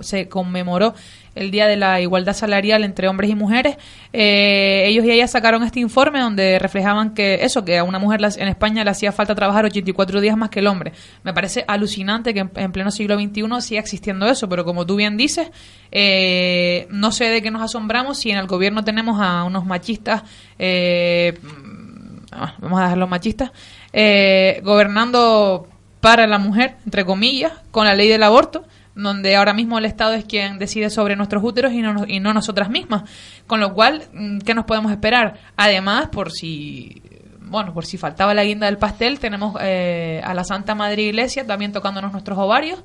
se 0.00 0.28
conmemoró 0.28 0.92
el 1.36 1.50
Día 1.50 1.66
de 1.66 1.76
la 1.76 2.00
Igualdad 2.00 2.34
Salarial 2.34 2.82
entre 2.82 3.08
hombres 3.08 3.30
y 3.30 3.34
mujeres, 3.34 3.76
eh, 4.12 4.84
ellos 4.86 5.04
y 5.04 5.10
ellas 5.12 5.30
sacaron 5.30 5.62
este 5.62 5.80
informe 5.80 6.20
donde 6.20 6.58
reflejaban 6.58 7.14
que 7.14 7.40
eso, 7.42 7.64
que 7.64 7.78
a 7.78 7.84
una 7.84 7.98
mujer 7.98 8.20
en 8.36 8.48
España 8.48 8.82
le 8.82 8.90
hacía 8.90 9.12
falta 9.12 9.34
trabajar 9.34 9.64
84 9.64 10.20
días 10.20 10.36
más 10.36 10.50
que 10.50 10.60
el 10.60 10.66
hombre. 10.66 10.92
Me 11.22 11.32
parece 11.32 11.64
alucinante 11.68 12.34
que 12.34 12.40
en, 12.40 12.50
en 12.56 12.72
pleno 12.72 12.90
siglo 12.90 13.14
XXI 13.14 13.60
siga 13.60 13.80
existiendo 13.80 14.26
eso, 14.26 14.48
pero 14.48 14.64
como 14.64 14.84
tú 14.86 14.96
bien 14.96 15.16
dices, 15.16 15.50
eh, 15.92 16.86
no 16.90 17.12
sé 17.12 17.26
de 17.26 17.42
qué 17.42 17.50
nos 17.50 17.62
asombramos 17.62 18.18
si 18.18 18.30
en 18.30 18.38
el 18.38 18.46
gobierno 18.46 18.84
tenemos 18.84 19.20
a 19.20 19.44
unos 19.44 19.64
machistas, 19.64 20.22
eh, 20.58 21.38
ah, 22.32 22.54
vamos 22.58 22.80
a 22.80 22.84
dejarlos 22.84 23.08
machistas, 23.08 23.52
eh, 23.92 24.60
gobernando 24.64 25.68
para 26.00 26.26
la 26.26 26.38
mujer, 26.38 26.76
entre 26.84 27.04
comillas, 27.04 27.52
con 27.70 27.86
la 27.86 27.94
ley 27.94 28.08
del 28.08 28.22
aborto, 28.22 28.64
donde 28.96 29.36
ahora 29.36 29.52
mismo 29.52 29.78
el 29.78 29.84
Estado 29.84 30.14
es 30.14 30.24
quien 30.24 30.58
decide 30.58 30.90
sobre 30.90 31.14
nuestros 31.14 31.44
úteros 31.44 31.72
y 31.72 31.82
no, 31.82 32.04
y 32.08 32.18
no 32.18 32.34
nosotras 32.34 32.70
mismas. 32.70 33.08
Con 33.46 33.60
lo 33.60 33.72
cual, 33.74 34.02
mm, 34.12 34.38
¿qué 34.38 34.54
nos 34.54 34.64
podemos 34.64 34.90
esperar? 34.90 35.38
Además, 35.56 36.08
por 36.08 36.32
si 36.32 37.02
bueno, 37.48 37.72
por 37.72 37.86
si 37.86 37.96
faltaba 37.96 38.34
la 38.34 38.44
guinda 38.44 38.66
del 38.66 38.76
pastel, 38.76 39.20
tenemos 39.20 39.56
eh, 39.60 40.20
a 40.24 40.34
la 40.34 40.42
Santa 40.42 40.74
Madre 40.74 41.02
Iglesia 41.02 41.46
también 41.46 41.72
tocándonos 41.72 42.10
nuestros 42.12 42.36
ovarios, 42.38 42.82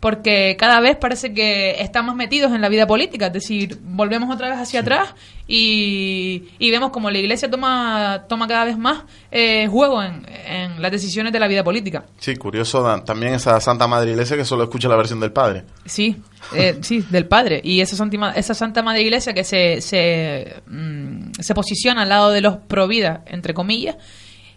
porque 0.00 0.56
cada 0.58 0.78
vez 0.80 0.96
parece 0.96 1.32
que 1.32 1.80
estamos 1.80 2.14
metidos 2.14 2.52
en 2.52 2.60
la 2.60 2.68
vida 2.68 2.86
política, 2.86 3.26
es 3.28 3.32
decir, 3.32 3.78
volvemos 3.82 4.32
otra 4.32 4.48
vez 4.50 4.58
hacia 4.58 4.80
atrás 4.80 5.14
y, 5.48 6.44
y 6.58 6.70
vemos 6.70 6.90
como 6.90 7.10
la 7.10 7.18
Iglesia 7.18 7.50
toma, 7.50 8.24
toma 8.28 8.46
cada 8.46 8.64
vez 8.64 8.76
más 8.76 9.04
eh, 9.30 9.66
juego 9.68 10.02
en, 10.02 10.26
en 10.46 10.82
las 10.82 10.90
decisiones 10.92 11.32
de 11.32 11.40
la 11.40 11.48
vida 11.48 11.64
política. 11.64 12.04
Sí, 12.18 12.36
curioso 12.36 12.84
también 13.04 13.34
esa 13.34 13.58
Santa 13.60 13.86
Madre 13.86 14.10
Iglesia 14.10 14.36
que 14.36 14.44
solo 14.44 14.64
escucha 14.64 14.88
la 14.88 14.96
versión 14.96 15.18
del 15.20 15.32
padre. 15.32 15.64
Sí, 15.84 16.16
eh, 16.54 16.78
sí, 16.82 17.04
del 17.10 17.26
padre. 17.26 17.60
Y 17.64 17.80
esa, 17.80 17.96
santima- 17.96 18.32
esa 18.36 18.54
Santa 18.54 18.82
Madre 18.82 19.02
Iglesia 19.02 19.32
que 19.34 19.44
se, 19.44 19.80
se, 19.80 20.56
mm, 20.66 21.32
se 21.40 21.54
posiciona 21.54 22.02
al 22.02 22.08
lado 22.10 22.30
de 22.30 22.40
los 22.42 22.56
pro 22.58 22.86
vida, 22.86 23.22
entre 23.26 23.54
comillas. 23.54 23.96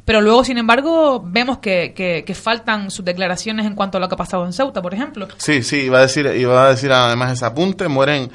Pero 0.10 0.22
luego, 0.22 0.44
sin 0.44 0.58
embargo, 0.58 1.22
vemos 1.24 1.60
que, 1.60 1.94
que, 1.96 2.24
que 2.26 2.34
faltan 2.34 2.90
sus 2.90 3.06
declaraciones 3.06 3.68
en 3.68 3.76
cuanto 3.76 4.00
a 4.00 4.02
lo 4.02 4.10
que 4.10 4.16
ha 4.16 4.18
pasado 4.18 4.44
en 4.44 4.54
Ceuta, 4.54 4.82
por 4.82 4.92
ejemplo. 4.92 5.28
Sí, 5.38 5.62
sí, 5.62 5.82
iba 5.82 6.00
a 6.00 6.02
decir, 6.02 6.26
iba 6.36 6.66
a 6.66 6.70
decir 6.70 6.92
además 6.92 7.34
ese 7.34 7.46
apunte, 7.46 7.88
mueren 7.88 8.32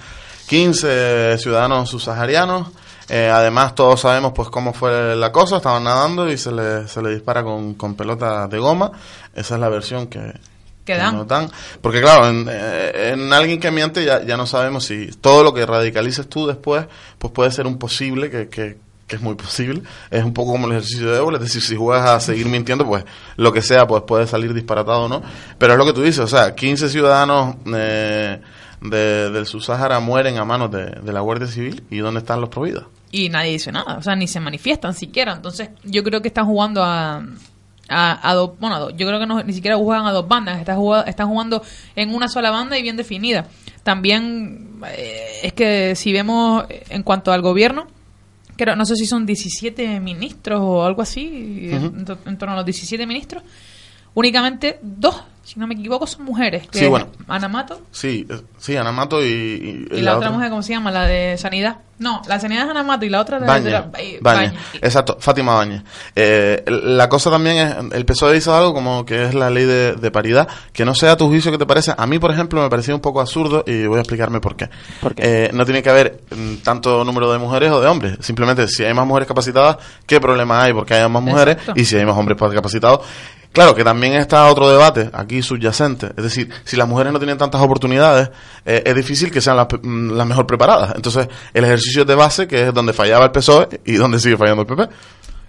15 0.47 1.37
ciudadanos 1.37 1.91
subsaharianos, 1.91 2.69
eh, 3.09 3.29
además 3.29 3.75
todos 3.75 4.03
sabemos 4.03 4.31
pues 4.33 4.51
cómo 4.51 4.73
fue 4.73 5.17
la 5.17 5.33
cosa, 5.33 5.57
estaban 5.57 5.83
nadando 5.83 6.31
y 6.31 6.39
se 6.39 6.53
le, 6.53 6.87
se 6.87 7.03
le 7.03 7.11
dispara 7.11 7.43
con, 7.43 7.75
con 7.75 7.97
pelota 7.97 8.47
de 8.47 8.59
goma, 8.61 8.93
esa 9.35 9.57
es 9.57 9.61
la 9.61 9.69
versión 9.69 10.07
que, 10.07 10.33
Que 10.85 10.97
dan. 10.97 11.51
Porque 11.81 12.01
claro, 12.01 12.29
en, 12.29 12.47
eh, 12.49 13.11
en 13.15 13.33
alguien 13.33 13.59
que 13.59 13.73
miente 13.73 14.05
ya, 14.05 14.23
ya 14.23 14.37
no 14.37 14.47
sabemos 14.47 14.85
si 14.85 15.09
todo 15.21 15.43
lo 15.43 15.53
que 15.53 15.67
radicalices 15.67 16.29
tú 16.29 16.47
después, 16.47 16.87
pues 17.19 17.33
puede 17.33 17.51
ser 17.51 17.67
un 17.67 17.79
posible 17.79 18.31
que... 18.31 18.49
que 18.49 18.84
que 19.07 19.17
es 19.17 19.23
muy 19.23 19.35
posible, 19.35 19.83
es 20.11 20.25
un 20.25 20.33
poco 20.33 20.53
como 20.53 20.67
el 20.67 20.73
ejercicio 20.73 21.11
de 21.11 21.19
ébola, 21.19 21.37
es 21.39 21.45
decir, 21.45 21.61
si 21.63 21.77
juegas 21.77 22.09
a 22.09 22.21
seguir 22.21 22.47
mintiendo, 22.47 22.87
pues 22.87 23.05
lo 23.37 23.53
que 23.53 23.61
sea, 23.63 23.87
pues 23.87 24.03
puede 24.07 24.27
salir 24.27 24.55
disparatado 24.55 25.03
o 25.05 25.09
no, 25.09 25.23
pero 25.59 25.73
es 25.75 25.79
lo 25.79 25.85
que 25.85 25.93
tú 25.93 26.03
dices, 26.03 26.21
o 26.21 26.27
sea, 26.27 26.55
15 26.55 26.89
ciudadanos 26.89 27.57
eh, 27.75 28.41
de, 28.81 29.31
del 29.31 29.47
Subsahara 29.47 30.01
mueren 30.01 30.39
a 30.39 30.45
manos 30.45 30.71
de, 30.71 31.13
la 31.13 31.21
Guardia 31.21 31.47
Civil, 31.49 31.83
¿y 31.91 31.99
dónde 31.99 32.21
están 32.21 32.41
los 32.41 32.49
prohibidos? 32.51 32.87
y 33.13 33.29
nadie 33.29 33.53
dice 33.53 33.71
nada, 33.71 33.97
o 33.99 34.03
sea, 34.03 34.17
ni 34.17 34.27
se 34.27 34.41
manifiestan 34.41 34.93
siquiera. 34.93 35.35
Entonces, 35.35 35.69
yo 35.85 36.03
creo 36.03 36.21
que 36.21 36.27
están 36.27 36.47
jugando 36.47 36.83
a, 36.83 37.23
a, 37.89 38.29
a 38.31 38.35
dos, 38.35 38.53
bueno, 38.59 38.75
a 38.75 38.79
dos- 38.81 38.93
yo 38.97 39.07
creo 39.07 39.21
que 39.21 39.27
no, 39.27 39.41
ni 39.45 39.53
siquiera 39.53 39.77
juegan 39.77 40.07
a 40.07 40.11
dos 40.13 40.27
bandas, 40.27 40.59
están 40.59 40.77
jugando, 40.79 41.07
están 41.09 41.29
jugando 41.29 41.63
en 41.95 42.13
una 42.13 42.27
sola 42.27 42.51
banda 42.51 42.77
y 42.77 42.83
bien 42.83 42.97
definida. 42.97 43.47
También 43.85 44.81
eh, 44.89 45.41
es 45.45 45.53
que 45.53 45.95
si 45.95 46.13
vemos 46.13 46.65
en 46.69 47.05
cuanto 47.05 47.31
al 47.31 47.41
gobierno, 47.41 47.87
creo, 48.57 48.77
no 48.77 48.85
sé 48.85 48.97
si 48.97 49.07
son 49.07 49.27
17 49.27 50.01
ministros 50.01 50.61
o 50.63 50.85
algo 50.85 51.03
así, 51.03 51.71
en 51.73 52.39
torno 52.39 52.53
a 52.55 52.57
los 52.57 52.65
17 52.65 53.07
ministros, 53.07 53.43
únicamente 54.15 54.79
dos, 54.83 55.23
si 55.45 55.61
no 55.61 55.67
me 55.67 55.75
equivoco, 55.75 56.07
son 56.07 56.25
mujeres. 56.25 56.67
Que 56.69 56.81
Sí, 56.81 56.87
bueno. 56.87 57.07
Ana 57.29 57.49
Mato 57.49 57.81
Sí, 57.91 58.27
eh, 58.29 58.41
sí, 58.59 58.77
Ana 58.77 58.93
Mato 58.93 59.23
y... 59.25 59.87
y, 59.93 60.01
la, 60.01 60.17
otra, 60.17 60.31
mujer, 60.31 60.51
¿cómo 60.51 60.63
se 60.63 60.73
llama? 60.73 60.91
La 60.91 61.07
de 61.07 61.37
Sanidad. 61.39 61.77
No, 61.97 62.23
la 62.27 62.35
de 62.37 62.41
Sanidad 62.41 62.65
es 62.65 62.71
Ana 62.71 62.83
Mato 62.83 63.05
y 63.05 63.09
la 63.11 63.21
otra 63.21 63.39
la 63.39 63.61
de 63.61 63.71
la- 63.71 63.81
Baña, 63.83 63.99
eh, 63.99 64.19
Baña, 64.21 64.39
Baña. 64.49 64.61
exacto, 64.83 65.17
Fátima 65.21 65.55
Baña. 65.55 65.85
Eh, 66.17 66.65
la 66.67 67.09
cosa 67.09 67.31
también 67.31 67.57
es, 67.59 67.77
el 67.93 68.05
PSOE 68.05 68.37
hizo 68.37 68.55
algo 68.55 68.75
como 68.75 69.05
que 69.07 69.27
es 69.27 69.35
la 69.35 69.49
ley 69.51 69.65
de, 69.65 69.93
de 69.95 70.11
paridad, 70.11 70.49
que 70.73 70.85
no 70.85 70.95
sea 70.95 71.13
a 71.13 71.17
tu 71.17 71.29
juicio 71.29 71.53
que 71.53 71.59
te 71.59 71.67
parece, 71.67 71.93
a 71.97 72.07
mí 72.07 72.19
por 72.19 72.33
ejemplo 72.33 72.61
me 72.63 72.69
parecía 72.69 72.95
un 72.95 73.01
poco 73.01 73.21
absurdo 73.21 73.63
y 73.67 73.87
voy 73.87 73.99
a 73.99 74.01
explicarme 74.01 74.41
por 74.41 74.57
qué. 74.57 74.69
¿Por 75.01 75.15
qué? 75.15 75.23
Eh, 75.47 75.51
no 75.53 75.65
tiene 75.65 75.83
que 75.85 75.91
haber 75.91 76.21
mm, 76.35 76.57
tanto 76.65 77.05
número 77.05 77.31
de 77.33 77.39
mujeres 77.39 77.71
o 77.71 77.81
de 77.81 77.87
hombres, 77.87 78.17
simplemente 78.21 78.67
si 78.67 78.83
hay 78.83 78.93
más 78.93 79.07
mujeres 79.07 79.29
capacitadas, 79.29 79.77
¿qué 80.07 80.21
problema 80.21 80.65
hay 80.65 80.73
porque 80.73 80.95
haya 80.95 81.09
más 81.09 81.23
mujeres? 81.23 81.57
Exacto. 81.59 81.81
Y 81.81 81.85
si 81.85 81.97
hay 81.97 82.05
más 82.05 82.17
hombres 82.17 82.37
capacitados, 82.39 83.01
Claro 83.55 83.73
que 83.73 83.85
también 83.85 84.15
está 84.15 84.51
otro 84.51 84.69
debate 84.69 85.11
aquí 85.13 85.41
subyacente, 85.41 86.07
es 86.17 86.25
decir, 86.25 86.51
si 86.65 86.77
las 86.77 86.89
mujeres 86.89 87.13
no 87.13 87.21
tienen 87.21 87.39
tantas 87.39 87.61
oportunidades, 87.61 88.29
eh, 88.67 88.83
es 88.85 88.95
difícil 88.97 89.31
que 89.31 89.41
sean 89.41 89.57
las, 89.57 89.69
mm, 89.81 90.11
las 90.11 90.27
mejor 90.27 90.45
preparadas. 90.45 90.93
Entonces, 90.97 91.29
el 91.53 91.63
ejercicio 91.63 92.05
de 92.05 92.17
base, 92.17 92.49
que 92.49 92.65
es 92.65 92.75
donde 92.75 92.93
fallaba 92.93 93.27
el 93.27 93.31
PSOE 93.31 93.81
y 93.85 93.93
donde 93.93 94.19
sigue 94.19 94.37
fallando 94.37 94.63
el 94.63 94.67
PP. 94.67 94.89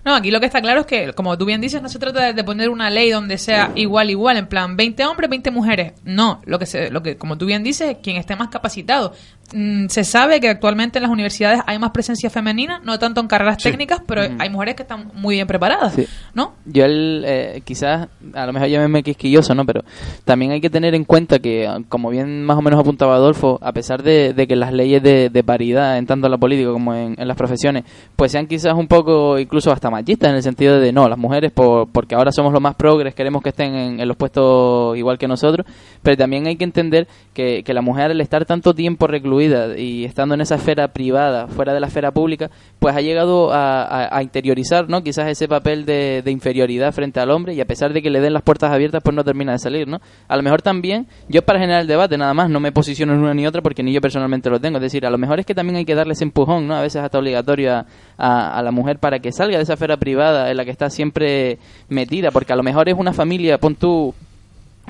No, 0.05 0.13
aquí 0.13 0.29
lo 0.29 0.39
que 0.39 0.45
está 0.45 0.61
claro 0.61 0.81
es 0.81 0.85
que, 0.85 1.13
como 1.13 1.35
tú 1.35 1.45
bien 1.45 1.59
dices, 1.59 1.81
no 1.81 1.89
se 1.89 1.97
trata 1.97 2.31
de, 2.31 2.43
poner 2.43 2.69
una 2.69 2.91
ley 2.91 3.09
donde 3.09 3.39
sea 3.39 3.71
igual, 3.73 4.11
igual, 4.11 4.37
en 4.37 4.45
plan 4.45 4.77
20 4.77 5.03
hombres, 5.03 5.27
20 5.31 5.49
mujeres. 5.49 5.93
No, 6.03 6.43
lo 6.45 6.59
que, 6.59 6.67
se, 6.67 6.91
lo 6.91 7.01
que 7.01 7.17
como 7.17 7.39
tú 7.39 7.47
bien 7.47 7.63
dices, 7.63 7.97
quien 8.03 8.17
esté 8.17 8.35
más 8.35 8.49
capacitado. 8.49 9.13
Mm, 9.53 9.87
se 9.89 10.03
sabe 10.03 10.39
que 10.39 10.49
actualmente 10.49 10.97
en 10.97 11.03
las 11.03 11.11
universidades 11.11 11.61
hay 11.67 11.77
más 11.77 11.91
presencia 11.91 12.29
femenina, 12.31 12.81
no 12.83 12.97
tanto 12.97 13.21
en 13.21 13.27
carreras 13.27 13.57
Sí. 13.61 13.69
técnicas, 13.69 14.01
pero 14.05 14.23
hay 14.39 14.49
mujeres 14.49 14.75
que 14.75 14.81
están 14.81 15.11
muy 15.13 15.35
bien 15.35 15.45
preparadas, 15.47 15.93
Sí. 15.93 16.07
¿no? 16.33 16.53
Yo 16.65 16.83
el, 16.85 17.23
eh, 17.25 17.61
quizás, 17.63 18.07
a 18.33 18.45
lo 18.47 18.53
mejor 18.53 18.69
llámeme 18.69 19.03
quisquilloso, 19.03 19.53
¿no? 19.53 19.63
Pero 19.65 19.81
también 20.23 20.51
hay 20.51 20.61
que 20.61 20.69
tener 20.71 20.95
en 20.95 21.03
cuenta 21.05 21.37
que, 21.39 21.67
ah, 21.67 21.77
como 21.89 22.09
bien 22.09 22.43
más 22.43 22.57
o 22.57 22.61
menos 22.63 22.79
apuntaba 22.79 23.15
Adolfo, 23.15 23.59
a 23.61 23.71
pesar 23.71 24.01
de, 24.01 24.33
de 24.33 24.47
que 24.47 24.55
las 24.55 24.73
leyes 24.73 25.01
de, 25.03 25.29
de 25.29 25.43
paridad, 25.43 25.97
en 25.99 26.07
tanto 26.07 26.25
en 26.27 26.31
la 26.31 26.37
política 26.39 26.71
como 26.71 26.95
en, 26.95 27.15
en 27.17 27.27
las 27.27 27.37
profesiones, 27.37 27.83
pues 28.15 28.31
sean 28.31 28.47
quizás 28.47 28.73
un 28.73 28.87
poco 28.87 29.37
incluso 29.37 29.71
hasta 29.71 29.91
machistas 29.91 30.31
en 30.31 30.37
el 30.37 30.43
sentido 30.43 30.79
de 30.79 30.91
no, 30.91 31.07
las 31.07 31.19
mujeres 31.19 31.51
por, 31.51 31.87
porque 31.89 32.15
ahora 32.15 32.31
somos 32.31 32.51
los 32.51 32.61
más 32.61 32.75
progres, 32.75 33.13
queremos 33.13 33.43
que 33.43 33.49
estén 33.49 33.75
en, 33.75 33.99
en 33.99 34.07
los 34.07 34.17
puestos 34.17 34.97
igual 34.97 35.17
que 35.19 35.27
nosotros, 35.27 35.67
pero 36.01 36.17
también 36.17 36.47
hay 36.47 36.55
que 36.55 36.63
entender 36.63 37.07
que, 37.33 37.63
que 37.63 37.73
la 37.75 37.81
mujer 37.81 38.09
al 38.11 38.21
estar 38.21 38.43
tanto 38.45 38.73
tiempo 38.73 39.05
y 39.41 40.05
estando 40.05 40.35
en 40.35 40.41
esa 40.41 40.55
esfera 40.55 40.87
privada, 40.89 41.47
fuera 41.47 41.73
de 41.73 41.79
la 41.79 41.87
esfera 41.87 42.11
pública, 42.11 42.49
pues 42.79 42.95
ha 42.95 43.01
llegado 43.01 43.49
a, 43.51 44.19
interiorizar, 44.21 44.89
¿no? 44.89 45.03
Quizás 45.03 45.27
ese 45.27 45.47
papel 45.47 45.85
de, 45.85 46.21
de 46.23 46.31
inferioridad 46.31 46.91
frente 46.93 47.19
al 47.19 47.31
hombre 47.31 47.53
y 47.53 47.61
a 47.61 47.65
pesar 47.65 47.93
de 47.93 48.01
que 48.01 48.09
le 48.09 48.21
den 48.21 48.33
las 48.33 48.41
puertas 48.43 48.71
abiertas, 48.71 49.01
pues 49.03 49.15
no 49.15 49.23
termina 49.23 49.51
de 49.53 49.59
salir, 49.59 49.87
¿no? 49.87 49.99
A 50.27 50.35
lo 50.35 50.43
mejor 50.43 50.61
también, 50.61 51.07
yo 51.29 51.41
para 51.43 51.59
generar 51.59 51.81
el 51.81 51.87
debate 51.87 52.17
nada 52.17 52.33
más, 52.33 52.49
no 52.49 52.59
me 52.59 52.71
posiciono 52.71 53.13
en 53.13 53.19
una 53.19 53.33
ni 53.33 53.45
otra 53.47 53.61
porque 53.61 53.83
ni 53.83 53.93
yo 53.93 54.01
personalmente 54.01 54.49
lo 54.49 54.59
tengo, 54.59 54.77
es 54.77 54.81
decir, 54.83 55.05
a 55.05 55.09
lo 55.09 55.17
mejor 55.17 55.39
es 55.39 55.45
que 55.45 55.55
también 55.55 55.75
hay 55.77 55.85
que 55.85 55.95
darle 55.95 56.13
ese 56.13 56.23
empujón, 56.23 56.67
¿no? 56.67 56.75
A 56.75 56.81
veces 56.81 57.01
hasta 57.01 57.17
obligatorio 57.19 57.73
a, 57.73 57.85
a- 58.17 58.57
a 58.59 58.63
la 58.63 58.71
mujer 58.71 58.99
para 58.99 59.19
que 59.19 59.31
salga 59.31 59.57
de 59.57 59.63
esa 59.63 59.73
esfera 59.73 59.97
privada 59.97 60.49
en 60.51 60.57
la 60.57 60.65
que 60.65 60.71
está 60.71 60.89
siempre 60.89 61.59
metida, 61.89 62.31
porque 62.31 62.53
a 62.53 62.55
lo 62.55 62.63
mejor 62.63 62.89
es 62.89 62.95
una 62.97 63.13
familia, 63.13 63.57
pon 63.57 63.75
tú 63.75 64.13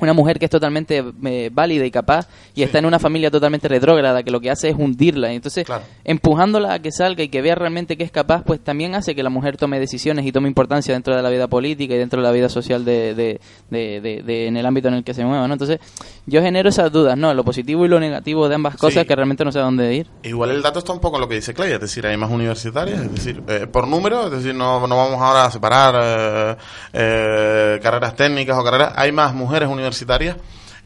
una 0.00 0.12
mujer 0.12 0.38
que 0.38 0.44
es 0.46 0.50
totalmente 0.50 1.04
eh, 1.24 1.50
válida 1.52 1.84
y 1.84 1.90
capaz 1.90 2.28
y 2.54 2.62
está 2.62 2.78
en 2.78 2.86
una 2.86 2.98
familia 2.98 3.30
totalmente 3.30 3.68
retrógrada 3.68 4.22
que 4.22 4.30
lo 4.30 4.40
que 4.40 4.50
hace 4.50 4.68
es 4.68 4.74
hundirla 4.78 5.32
y 5.32 5.36
entonces 5.36 5.64
Claro. 5.66 5.82
empujándola 6.04 6.74
a 6.74 6.78
que 6.80 6.92
salga 6.92 7.22
y 7.22 7.28
que 7.28 7.42
vea 7.42 7.54
realmente 7.54 7.96
que 7.96 8.04
es 8.04 8.10
capaz 8.10 8.42
pues 8.44 8.60
también 8.62 8.94
hace 8.94 9.14
que 9.14 9.22
la 9.22 9.30
mujer 9.30 9.56
tome 9.56 9.78
decisiones 9.80 10.24
y 10.26 10.32
tome 10.32 10.48
importancia 10.48 10.94
dentro 10.94 11.14
de 11.16 11.22
la 11.22 11.30
vida 11.30 11.48
política 11.48 11.94
y 11.94 11.98
dentro 11.98 12.20
de 12.20 12.26
la 12.26 12.32
vida 12.32 12.48
social 12.48 12.84
de, 12.84 13.14
de- 13.14 13.40
de- 13.70 14.46
en 14.46 14.56
el 14.56 14.66
ámbito 14.66 14.88
en 14.88 14.94
el 14.94 15.04
que 15.04 15.14
se 15.14 15.24
mueva 15.24 15.46
¿no? 15.46 15.52
entonces 15.54 15.78
yo 16.26 16.40
genero 16.42 16.68
esas 16.68 16.90
dudas 16.92 17.16
no 17.16 17.32
lo 17.34 17.44
positivo 17.44 17.84
y 17.84 17.88
lo 17.88 17.98
negativo 18.00 18.48
de 18.48 18.54
ambas 18.54 18.76
cosas 18.76 19.02
Sí. 19.02 19.08
que 19.08 19.14
realmente 19.16 19.44
no 19.44 19.52
sé 19.52 19.58
a 19.58 19.62
dónde 19.62 19.94
ir 19.94 20.06
Igual 20.22 20.50
el 20.50 20.62
dato 20.62 20.78
está 20.78 20.92
un 20.92 21.00
poco 21.00 21.16
en 21.16 21.20
lo 21.22 21.28
que 21.28 21.34
dice 21.36 21.52
Clay, 21.54 21.72
es 21.72 21.80
decir, 21.80 22.06
hay 22.06 22.16
más 22.16 22.30
universitarias, 22.30 23.00
es 23.00 23.12
decir, 23.14 23.42
eh, 23.48 23.66
por 23.70 23.86
número, 23.88 24.26
es 24.26 24.30
decir, 24.32 24.54
no, 24.54 24.86
no 24.86 24.96
vamos 24.96 25.20
ahora 25.20 25.44
a 25.44 25.50
separar 25.50 25.94
eh, 26.02 26.56
eh, 26.92 27.80
carreras 27.82 28.14
técnicas 28.16 28.58
o 28.58 28.64
carreras, 28.64 28.92
hay 28.96 29.12
más 29.12 29.34
mujeres 29.34 29.68
universitarias, 29.68 29.85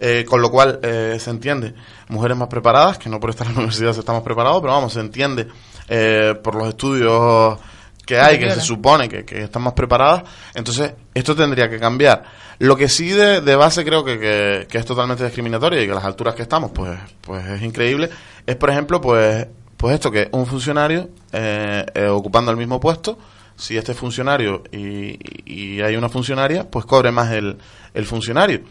eh, 0.01 0.25
con 0.27 0.41
lo 0.41 0.51
cual 0.51 0.81
eh, 0.83 1.19
se 1.21 1.31
entiende, 1.31 1.75
mujeres 2.09 2.37
más 2.37 2.49
preparadas, 2.49 2.97
que 2.97 3.11
no 3.11 3.21
por 3.21 3.31
estar 3.31 3.47
en 3.47 3.53
la 3.53 3.59
universidad 3.61 3.97
estamos 3.97 4.23
preparados, 4.23 4.61
pero 4.63 4.73
vamos, 4.73 4.95
se 4.95 5.01
entiende 5.01 5.47
eh, 5.89 6.35
por 6.43 6.55
los 6.55 6.69
estudios 6.69 7.59
que 8.07 8.19
hay, 8.19 8.39
que 8.39 8.51
se 8.51 8.61
supone 8.61 9.09
que, 9.09 9.25
que 9.25 9.43
están 9.43 9.63
más 9.63 9.75
preparadas, 9.75 10.25
entonces 10.55 10.95
esto 11.15 11.37
tendría 11.37 11.69
que 11.69 11.79
cambiar. 11.79 12.25
Lo 12.59 12.77
que 12.77 12.89
sí 12.89 13.11
de, 13.11 13.41
de 13.41 13.57
base 13.57 13.85
creo 13.85 14.05
que, 14.05 14.19
que, 14.19 14.67
que 14.69 14.79
es 14.79 14.85
totalmente 14.85 15.25
discriminatorio 15.25 15.81
y 15.81 15.87
que 15.87 15.93
a 15.93 15.97
las 15.97 16.05
alturas 16.05 16.35
que 16.35 16.43
estamos, 16.43 16.73
pues, 16.73 16.99
pues 17.21 17.47
es 17.47 17.63
increíble, 17.63 18.11
es 18.47 18.57
por 18.57 18.71
ejemplo, 18.71 19.01
pues, 19.01 19.47
pues 19.77 19.95
esto 19.95 20.11
que 20.11 20.29
un 20.33 20.47
funcionario 20.47 21.11
eh, 21.33 21.87
eh, 21.95 22.07
ocupando 22.07 22.51
el 22.51 22.57
mismo 22.57 22.81
puesto, 22.81 23.19
si 23.55 23.77
este 23.77 23.95
funcionario 23.95 24.63
y, 24.73 25.19
y 25.45 25.83
hay 25.83 25.95
una 25.97 26.09
funcionaria, 26.09 26.69
pues 26.69 26.87
cobre 26.87 27.13
más 27.13 27.31
el, 27.33 27.59
el 27.93 28.07
funcionario. 28.07 28.63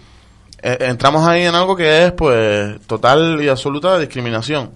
Eh, 0.62 0.78
entramos 0.82 1.28
ahí 1.28 1.44
en 1.46 1.56
algo 1.56 1.76
que 1.76 2.06
es 2.06 2.12
pues 2.14 2.80
total 2.88 3.40
y 3.42 3.48
absoluta 3.50 3.98
discriminación. 4.00 4.72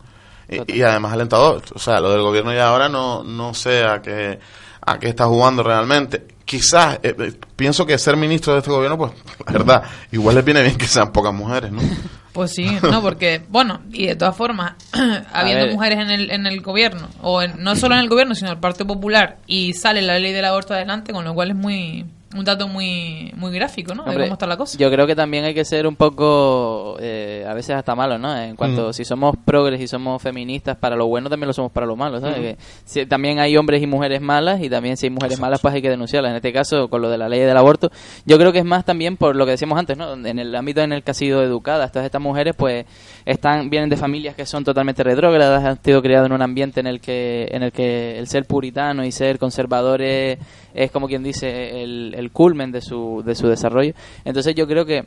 Y, 0.50 0.78
y 0.78 0.82
además 0.82 1.14
alentador. 1.14 1.62
O 1.74 1.80
sea, 1.80 2.00
lo 2.00 2.12
del 2.12 2.22
gobierno 2.22 2.54
ya 2.54 2.68
ahora 2.70 2.90
no, 2.90 3.24
no 3.24 3.54
sé 3.54 3.84
a 3.84 4.02
qué, 4.02 4.40
a 4.82 5.00
qué 5.00 5.10
está 5.10 5.26
jugando 5.26 5.64
realmente. 5.64 6.28
Quizás, 6.46 7.00
eh, 7.04 7.16
eh, 7.18 7.34
pienso 7.56 7.86
que 7.86 7.98
ser 7.98 8.18
ministro 8.18 8.52
de 8.54 8.60
este 8.60 8.70
gobierno, 8.70 8.98
pues, 8.98 9.14
la 9.48 9.52
verdad, 9.54 9.84
igual 10.12 10.36
les 10.36 10.44
viene 10.44 10.62
bien 10.62 10.76
que 10.78 10.86
sean 10.88 11.12
pocas 11.12 11.34
mujeres, 11.34 11.72
¿no? 11.72 11.82
Pues 12.34 12.50
sí, 12.52 12.66
no, 12.82 13.00
porque, 13.04 13.44
bueno, 13.48 13.82
y 13.92 14.08
de 14.08 14.16
todas 14.16 14.36
formas, 14.36 14.74
habiendo 15.34 15.68
mujeres 15.68 16.00
en 16.00 16.10
el, 16.10 16.32
en 16.32 16.48
el 16.48 16.62
gobierno, 16.62 17.08
o 17.22 17.44
en- 17.44 17.64
no 17.64 17.76
solo 17.76 17.94
en 17.94 18.02
el 18.02 18.10
gobierno, 18.10 18.34
sino 18.34 18.48
en 18.48 18.56
el 18.56 18.60
Partido 18.60 18.88
Popular, 18.88 19.38
y 19.46 19.74
sale 19.74 20.02
la 20.02 20.18
ley 20.18 20.34
del 20.34 20.46
aborto 20.46 20.74
adelante, 20.74 21.14
con 21.14 21.24
lo 21.26 21.36
cual 21.36 21.52
es 21.52 21.56
muy 21.56 22.08
un 22.36 22.46
dato 22.46 22.68
muy 22.68 23.32
muy 23.36 23.52
gráfico, 23.54 23.94
¿no? 23.94 24.04
De 24.04 24.10
Hombre, 24.10 24.26
cómo 24.26 24.34
está 24.34 24.48
la 24.48 24.58
cosa. 24.58 24.78
Yo 24.78 24.90
creo 24.92 25.06
que 25.08 25.16
también 25.16 25.46
hay 25.46 25.54
que 25.54 25.66
ser 25.66 25.86
un 25.88 25.96
poco, 25.96 26.98
eh, 27.00 27.46
a 27.48 27.54
veces 27.54 27.76
hasta 27.76 27.96
malo, 27.96 28.18
¿no? 28.18 28.36
En 28.38 28.56
cuanto, 28.56 28.90
Mm. 28.90 28.94
si 28.94 29.06
somos 29.06 29.36
progres 29.44 29.80
y 29.82 29.88
somos 29.88 30.22
feministas, 30.22 30.78
para 30.78 30.96
lo 30.96 31.08
bueno 31.08 31.30
también 31.30 31.48
lo 31.48 31.54
somos 31.54 31.72
para 31.72 31.86
lo 31.86 31.96
malo, 31.96 32.20
¿sabes? 32.20 32.40
Mm. 32.40 32.42
Que 32.42 32.58
si- 32.86 33.06
también 33.06 33.40
hay 33.40 33.56
hombres 33.58 33.82
y 33.82 33.88
mujeres 33.88 34.22
malas 34.22 34.62
y 34.62 34.70
también 34.70 34.98
si 34.98 35.08
hay 35.08 35.10
mujeres 35.12 35.40
malas, 35.40 35.60
pues 35.62 35.74
hay 35.74 35.82
que 35.82 35.90
denunciarlas. 35.90 36.32
En 36.32 36.36
este 36.38 36.54
caso, 36.54 36.90
con 36.90 37.02
lo 37.02 37.10
de 37.10 37.18
la 37.18 37.30
ley 37.30 37.40
del 37.42 37.58
aborto, 37.58 37.92
yo 38.26 38.38
creo 38.38 38.52
que 38.52 38.60
es 38.60 38.66
más 38.66 38.86
también 38.86 39.18
por 39.18 39.36
lo 39.36 39.46
que 39.46 39.52
decíamos 39.52 39.78
antes, 39.78 39.98
¿no? 39.98 40.14
En 40.14 40.40
el 40.40 40.56
ámbito 40.56 40.82
en 40.82 40.94
el 40.94 41.04
que 41.04 41.12
ha 41.12 41.14
sido 41.14 41.44
educadas 41.44 41.92
todas 41.92 42.06
estas 42.06 42.22
mujeres, 42.22 42.56
pues 42.58 42.86
están 43.26 43.70
vienen 43.70 43.90
de 43.90 43.98
familias 43.98 44.36
que 44.36 44.46
son 44.46 44.64
totalmente 44.64 45.04
retrógradas, 45.04 45.64
han 45.64 45.82
sido 45.84 46.02
criadas 46.02 46.28
en 46.28 46.34
un 46.34 46.42
ambiente 46.42 46.80
en 46.80 46.88
el 46.88 47.00
que 47.00 47.48
en 47.52 47.64
el 47.64 47.72
que 47.72 48.18
el 48.20 48.28
ser 48.28 48.46
puritano 48.46 49.06
y 49.06 49.12
ser 49.12 49.40
conservador 49.40 50.02
es, 50.02 50.38
es 50.74 50.92
como 50.92 51.08
quien 51.08 51.24
dice 51.24 51.84
el, 51.84 52.14
el 52.18 52.32
culmen 52.32 52.72
de 52.72 52.82
su 52.82 53.24
de 53.26 53.36
su 53.36 53.48
desarrollo. 53.48 53.94
Entonces 54.26 54.56
yo 54.56 54.68
creo 54.68 54.86
que 54.86 55.06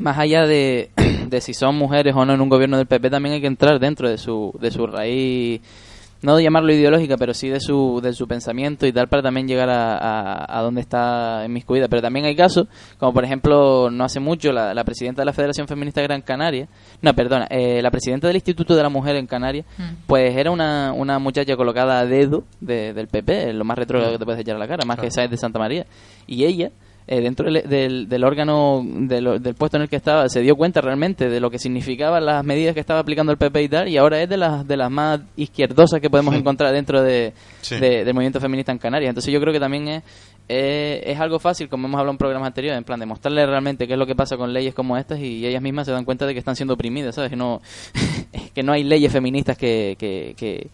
más 0.00 0.18
allá 0.18 0.46
de, 0.46 0.90
de 1.28 1.40
si 1.40 1.54
son 1.54 1.76
mujeres 1.76 2.14
o 2.16 2.24
no 2.24 2.34
en 2.34 2.40
un 2.40 2.48
gobierno 2.48 2.76
del 2.76 2.86
PP, 2.86 3.10
también 3.10 3.34
hay 3.34 3.40
que 3.40 3.46
entrar 3.46 3.78
dentro 3.78 4.08
de 4.08 4.18
su, 4.18 4.52
de 4.60 4.70
su 4.70 4.86
raíz, 4.86 5.60
no 6.22 6.36
de 6.36 6.42
llamarlo 6.42 6.72
ideológica, 6.72 7.16
pero 7.16 7.32
sí 7.34 7.48
de 7.48 7.60
su, 7.60 8.00
de 8.02 8.12
su 8.12 8.28
pensamiento 8.28 8.86
y 8.86 8.92
tal, 8.92 9.08
para 9.08 9.22
también 9.22 9.48
llegar 9.48 9.70
a, 9.70 9.96
a, 9.96 10.58
a 10.58 10.62
donde 10.62 10.80
está 10.82 11.44
en 11.44 11.52
mis 11.52 11.64
cuidas. 11.64 11.88
Pero 11.88 12.02
también 12.02 12.26
hay 12.26 12.36
casos, 12.36 12.66
como 12.98 13.12
por 13.14 13.24
ejemplo, 13.24 13.90
no 13.90 14.04
hace 14.04 14.20
mucho, 14.20 14.52
la, 14.52 14.74
la 14.74 14.84
presidenta 14.84 15.22
de 15.22 15.26
la 15.26 15.32
Federación 15.32 15.66
Feminista 15.66 16.00
de 16.00 16.06
Gran 16.08 16.22
Canaria, 16.22 16.68
no, 17.00 17.14
perdona, 17.14 17.46
eh, 17.50 17.80
la 17.82 17.90
presidenta 17.90 18.26
del 18.26 18.36
Instituto 18.36 18.74
de 18.76 18.82
la 18.82 18.88
Mujer 18.90 19.16
en 19.16 19.26
Canarias, 19.26 19.64
Mm. 19.78 19.82
pues 20.06 20.36
era 20.36 20.50
una, 20.50 20.92
una 20.92 21.18
muchacha 21.18 21.56
colocada 21.56 22.00
a 22.00 22.06
dedo 22.06 22.44
de- 22.60 22.92
del 22.92 23.08
PP, 23.08 23.52
lo 23.54 23.64
más 23.64 23.78
retro 23.78 24.00
que 24.12 24.18
te 24.18 24.24
puedes 24.24 24.40
echar 24.40 24.56
a 24.56 24.58
la 24.58 24.68
cara, 24.68 24.84
más 24.86 24.98
que 24.98 25.10
Sáez 25.10 25.30
de 25.30 25.36
Santa 25.36 25.58
María. 25.58 25.86
Y 26.26 26.44
ella, 26.44 26.70
eh, 27.12 27.20
dentro 27.20 27.50
del, 27.50 27.68
del, 27.68 28.08
del 28.08 28.24
órgano, 28.24 28.82
del, 28.86 29.42
del 29.42 29.54
puesto 29.56 29.76
en 29.76 29.82
el 29.82 29.88
que 29.88 29.96
estaba, 29.96 30.28
se 30.28 30.40
dio 30.40 30.54
cuenta 30.54 30.80
realmente 30.80 31.28
de 31.28 31.40
lo 31.40 31.50
que 31.50 31.58
significaban 31.58 32.24
las 32.24 32.44
medidas 32.44 32.72
que 32.72 32.78
estaba 32.80 33.00
aplicando 33.00 33.32
el 33.32 33.38
PP 33.38 33.62
y 33.64 33.68
tal, 33.68 33.88
y 33.88 33.96
ahora 33.96 34.22
es 34.22 34.28
de 34.28 34.36
las, 34.36 34.66
de 34.66 34.76
las 34.76 34.90
más 34.90 35.20
izquierdosas 35.36 36.00
que 36.00 36.08
podemos 36.08 36.34
encontrar 36.36 36.72
dentro 36.72 37.02
de, 37.02 37.32
Sí. 37.62 37.76
de- 37.80 38.04
del 38.04 38.14
movimiento 38.14 38.38
feminista 38.40 38.70
en 38.72 38.78
Canarias. 38.78 39.08
Entonces 39.10 39.34
yo 39.34 39.40
creo 39.40 39.52
que 39.52 39.58
también 39.60 39.88
es, 39.88 40.02
eh, 40.48 41.02
es 41.04 41.18
algo 41.20 41.38
fácil, 41.38 41.68
como 41.68 41.86
hemos 41.88 41.98
hablado 41.98 42.12
en 42.12 42.18
programas 42.18 42.46
anteriores, 42.46 42.78
en 42.78 42.84
plan 42.84 42.98
de 43.00 43.06
mostrarle 43.06 43.44
realmente 43.44 43.86
qué 43.86 43.92
es 43.94 43.98
lo 43.98 44.06
que 44.06 44.14
pasa 44.14 44.36
con 44.36 44.52
leyes 44.52 44.72
como 44.74 44.96
estas 44.96 45.18
y 45.18 45.44
ellas 45.46 45.62
mismas 45.62 45.86
se 45.86 45.92
dan 45.92 46.04
cuenta 46.04 46.26
de 46.26 46.32
que 46.32 46.38
están 46.38 46.54
siendo 46.56 46.74
oprimidas, 46.74 47.14
¿sabes? 47.16 47.28
Que 47.30 47.36
no, 47.36 47.60
que 48.54 48.62
no 48.62 48.72
hay 48.72 48.84
leyes 48.84 49.12
feministas 49.12 49.58
que, 49.58 49.96
que, 49.98 50.34
que, 50.36 50.68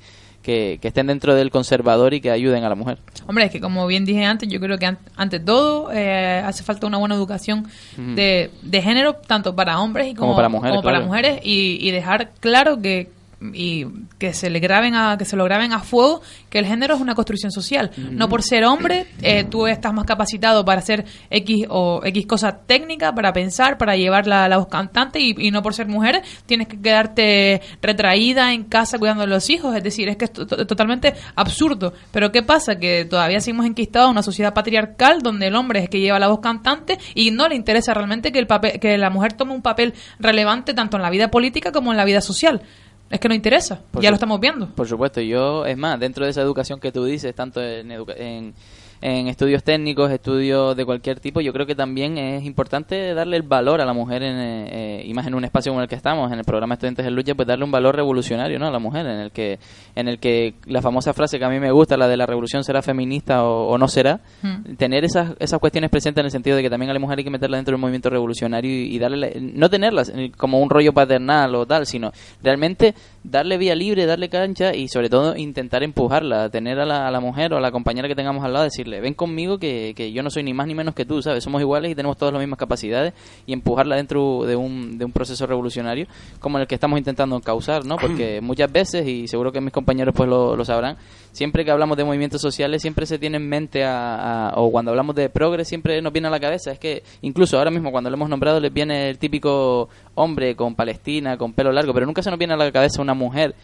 que, 0.47 0.79
que 0.81 0.89
estén 0.89 1.09
dentro 1.09 1.35
del 1.35 1.51
conservador 1.51 2.15
y 2.15 2.21
que 2.21 2.31
ayuden 2.31 2.63
a 2.63 2.69
la 2.69 2.77
mujer. 2.77 2.99
Hombre, 3.27 3.47
es 3.47 3.51
que 3.51 3.61
como 3.61 3.85
bien 3.89 4.05
dije 4.05 4.25
antes, 4.25 4.49
yo 4.49 4.61
creo 4.61 4.79
que 4.79 4.87
an- 4.87 4.99
ante 5.17 5.41
todo 5.41 5.91
eh, 5.93 6.41
hace 6.47 6.63
falta 6.63 6.87
una 6.87 6.99
buena 6.99 7.17
educación 7.17 7.67
de, 7.97 8.51
de 8.63 8.83
género, 8.83 9.15
tanto 9.15 9.57
para 9.57 9.81
hombres 9.81 10.07
y 10.07 10.15
como, 10.15 10.29
Como 10.29 10.37
para 10.37 10.49
mujeres, 10.49 10.77
como 10.77 10.83
para 10.85 10.99
claro. 10.99 11.07
mujeres, 11.09 11.41
y, 11.43 11.79
y 11.81 11.91
dejar 11.91 12.31
claro 12.39 12.81
que 12.81 13.11
y 13.55 13.87
que 14.19 14.33
se 14.33 14.51
le 14.51 14.59
graben 14.61 14.95
a 14.95 15.17
que 15.19 15.25
se 15.25 15.37
lo 15.37 15.45
graben 15.45 15.73
a 15.73 15.81
fuego 15.81 16.21
que 16.51 16.59
el 16.59 16.67
género 16.67 16.95
es 16.95 17.01
una 17.01 17.15
construcción 17.15 17.51
social. 17.53 17.91
No 18.11 18.29
por 18.29 18.43
ser 18.43 18.65
hombre 18.65 19.07
eh, 19.23 19.45
tú 19.45 19.67
estás 19.67 19.93
más 19.93 20.05
capacitado 20.05 20.65
para 20.65 20.81
hacer 20.81 21.05
x 21.31 21.67
o 21.69 22.01
x 22.05 22.27
cosa 22.27 22.59
técnica 22.67 23.15
para 23.15 23.33
pensar 23.33 23.79
para 23.79 23.97
llevar 23.97 24.27
la, 24.27 24.49
la 24.49 24.59
voz 24.59 24.69
cantante 24.69 25.21
y, 25.21 25.35
y 25.39 25.51
no 25.51 25.63
por 25.63 25.75
ser 25.75 25.87
mujer 25.89 26.23
tienes 26.47 26.69
que 26.69 26.81
quedarte 26.81 27.61
retraída 27.83 28.53
en 28.53 28.65
casa 28.65 28.99
cuidando 28.99 29.23
de 29.23 29.29
los 29.29 29.49
hijos. 29.51 29.75
Es 29.77 29.83
decir 29.83 30.09
es 30.09 30.17
que 30.17 30.27
es 30.27 30.33
to- 30.33 30.47
to- 30.47 30.67
totalmente 30.67 31.15
absurdo. 31.35 31.93
Pero 32.13 32.33
qué 32.33 32.43
pasa 32.43 32.77
que 32.79 33.05
todavía 33.05 33.41
seguimos 33.41 33.67
enquistados 33.67 34.07
en 34.09 34.13
una 34.13 34.23
sociedad 34.23 34.55
patriarcal 34.55 35.21
donde 35.23 35.47
el 35.49 35.55
hombre 35.55 35.81
es 35.81 35.85
el 35.85 35.91
que 35.91 36.01
lleva 36.01 36.19
la 36.19 36.29
voz 36.29 36.41
cantante 36.41 36.99
y 37.15 37.31
no 37.31 37.49
le 37.49 37.55
interesa 37.55 37.95
realmente 37.95 38.33
que 38.33 38.39
el 38.39 38.47
papel 38.47 38.79
que 38.81 38.97
la 38.99 39.11
mujer 39.11 39.33
tome 39.35 39.53
un 39.53 39.63
papel 39.63 39.95
relevante 40.19 40.75
tanto 40.75 40.97
en 40.97 41.03
la 41.03 41.11
vida 41.11 41.31
política 41.31 41.73
como 41.73 41.91
en 41.93 41.97
la 41.97 42.05
vida 42.05 42.21
social 42.21 42.63
es 43.11 43.21
que 43.21 43.29
no 43.29 43.35
interesa, 43.35 43.81
Por 43.91 44.03
ya 44.03 44.09
su- 44.09 44.13
lo 44.13 44.15
estamos 44.17 44.41
viendo. 44.41 44.67
Por 44.69 44.89
supuesto, 44.89 45.21
yo, 45.21 45.65
es 45.67 45.77
más, 45.77 45.99
dentro 46.01 46.25
de 46.25 46.31
esa 46.31 46.43
educación 46.43 46.81
que 46.81 46.91
tú 46.93 47.05
dices, 47.05 47.35
tanto 47.35 47.63
en, 47.63 47.91
educa- 47.91 48.15
en, 48.17 48.55
en 49.01 49.29
estudios 49.29 49.63
técnicos, 49.63 50.11
estudios 50.11 50.77
de 50.77 50.85
cualquier 50.85 51.21
tipo, 51.21 51.41
yo 51.41 51.53
creo 51.53 51.67
que 51.67 51.75
también 51.75 52.17
es 52.19 52.45
importante 52.45 53.15
darle 53.15 53.37
el 53.37 53.43
valor 53.43 53.81
a 53.81 53.85
la 53.85 53.93
mujer, 53.93 54.23
en, 54.23 54.37
eh, 54.39 55.03
y 55.05 55.13
más 55.15 55.27
en 55.27 55.35
un 55.35 55.45
espacio 55.45 55.73
como 55.73 55.83
el 55.83 55.89
que 55.89 55.95
estamos, 55.95 56.33
en 56.33 56.39
el 56.39 56.45
programa 56.45 56.75
Estudiantes 56.75 57.07
en 57.07 57.15
Lucha, 57.15 57.35
pues 57.35 57.47
darle 57.49 57.65
un 57.65 57.71
valor 57.71 57.95
revolucionario 57.97 58.59
¿no? 58.59 58.67
a 58.67 58.71
la 58.71 58.79
mujer, 58.79 59.07
en 59.07 59.21
el 59.21 59.31
que 59.31 59.59
en 59.95 60.09
el 60.09 60.19
que 60.19 60.55
la 60.67 60.81
famosa 60.83 61.13
frase 61.13 61.39
que 61.39 61.45
a 61.45 61.49
mí 61.49 61.59
me 61.61 61.71
gusta, 61.71 61.97
la 61.97 62.09
de 62.09 62.17
la 62.17 62.27
revolución 62.27 62.65
será 62.65 62.83
feminista 62.83 63.45
o, 63.45 63.69
o 63.69 63.79
no 63.79 63.89
será, 63.89 64.21
Mm. 64.43 64.77
tener 64.77 65.05
esas, 65.05 65.35
esas 65.39 65.59
cuestiones 65.59 65.91
presentes 65.91 66.21
en 66.21 66.27
el 66.27 66.31
sentido 66.31 66.57
de 66.57 66.63
que 66.63 66.71
también 66.71 66.91
a 66.91 66.95
la 66.95 67.01
mujer 67.01 67.19
hay 67.19 67.25
que 67.25 67.31
meterla 67.31 67.57
dentro 67.57 67.73
del 67.73 67.81
movimiento 67.81 68.11
revolucionario 68.11 68.71
y, 68.71 68.95
y 68.95 68.99
darle, 68.99 69.17
la- 69.17 69.31
no 69.41 69.71
tenerlas 69.71 70.13
como 70.37 70.61
un 70.61 70.69
rollo 70.71 70.93
paternal 70.93 71.55
o 71.55 71.67
tal, 71.67 71.87
sino 71.87 72.13
realmente 72.43 72.95
darle 73.25 73.57
vía 73.59 73.75
libre, 73.75 74.07
darle 74.07 74.29
cancha 74.29 74.75
y 74.75 74.89
sobre 74.89 75.09
todo 75.09 75.37
intentar 75.37 75.83
empujarla, 75.83 76.49
tener 76.51 76.79
a 76.79 76.87
la, 76.87 77.09
a 77.09 77.11
la 77.11 77.21
mujer 77.21 77.53
o 77.55 77.57
a 77.57 77.61
la 77.61 77.71
compañera 77.73 78.07
que 78.09 78.15
tengamos 78.15 78.45
al 78.45 78.53
lado, 78.53 78.65
decirle 78.65 78.86
decirle, 78.87 79.01
ven 79.01 79.15
conmigo 79.15 79.59
que, 79.59 79.93
que 79.97 80.13
yo 80.13 80.23
no 80.23 80.31
soy 80.31 80.43
ni 80.43 80.55
más 80.55 80.67
ni 80.67 80.75
menos 80.75 80.95
que 80.95 81.05
tú, 81.05 81.21
¿sabes? 81.23 81.43
Somos 81.45 81.61
iguales 81.61 81.91
y 81.91 81.95
tenemos 81.95 82.17
todas 82.17 82.33
las 82.33 82.41
mismas 82.41 82.59
capacidades 82.59 83.13
y 83.47 83.53
empujarla 83.53 83.97
dentro 83.97 84.45
de 84.47 84.57
un, 84.57 84.99
de 84.99 85.05
un 85.05 85.13
proceso 85.13 85.47
revolucionario 85.47 86.07
como 86.41 86.59
el 86.59 86.67
que 86.67 86.75
estamos 86.75 86.99
intentando 86.99 87.39
causar, 87.41 87.85
¿no? 87.85 87.97
Porque 87.97 88.41
muchas 88.43 88.71
veces, 88.71 89.07
y 89.07 89.27
seguro 89.29 89.53
que 89.53 89.61
mis 89.61 89.73
compañeros 89.73 90.15
pues 90.17 90.29
lo, 90.29 90.57
lo 90.57 90.65
sabrán, 90.65 90.97
siempre 91.33 91.65
que 91.65 91.71
hablamos 91.71 91.97
de 91.97 92.05
movimientos 92.05 92.41
sociales 92.41 92.83
siempre 92.83 93.07
se 93.07 93.19
tiene 93.19 93.37
en 93.39 93.49
mente 93.49 93.85
a, 93.85 94.51
a- 94.51 94.61
o 94.61 94.71
cuando 94.71 94.91
hablamos 94.93 95.15
de 95.17 95.29
progres 95.29 95.69
siempre 95.69 96.01
nos 96.01 96.13
viene 96.13 96.29
a 96.29 96.31
la 96.31 96.41
cabeza, 96.41 96.71
es 96.73 96.79
que 96.79 97.03
incluso 97.23 97.59
ahora 97.59 97.71
mismo 97.71 97.91
cuando 97.91 98.09
lo 98.11 98.15
hemos 98.17 98.29
nombrado 98.29 98.61
les 98.61 98.73
viene 98.73 99.11
el 99.11 99.19
típico 99.19 99.89
hombre 100.15 100.55
con 100.57 100.75
Palestina, 100.75 101.37
con 101.37 101.53
pelo 101.53 101.73
largo, 101.73 101.93
pero 101.93 102.07
nunca 102.07 102.23
se 102.23 102.31
nos 102.31 102.39
viene 102.39 102.55
a 102.55 102.57
la 102.57 102.71
cabeza 102.73 103.03
una 103.03 103.15
mujer 103.15 103.55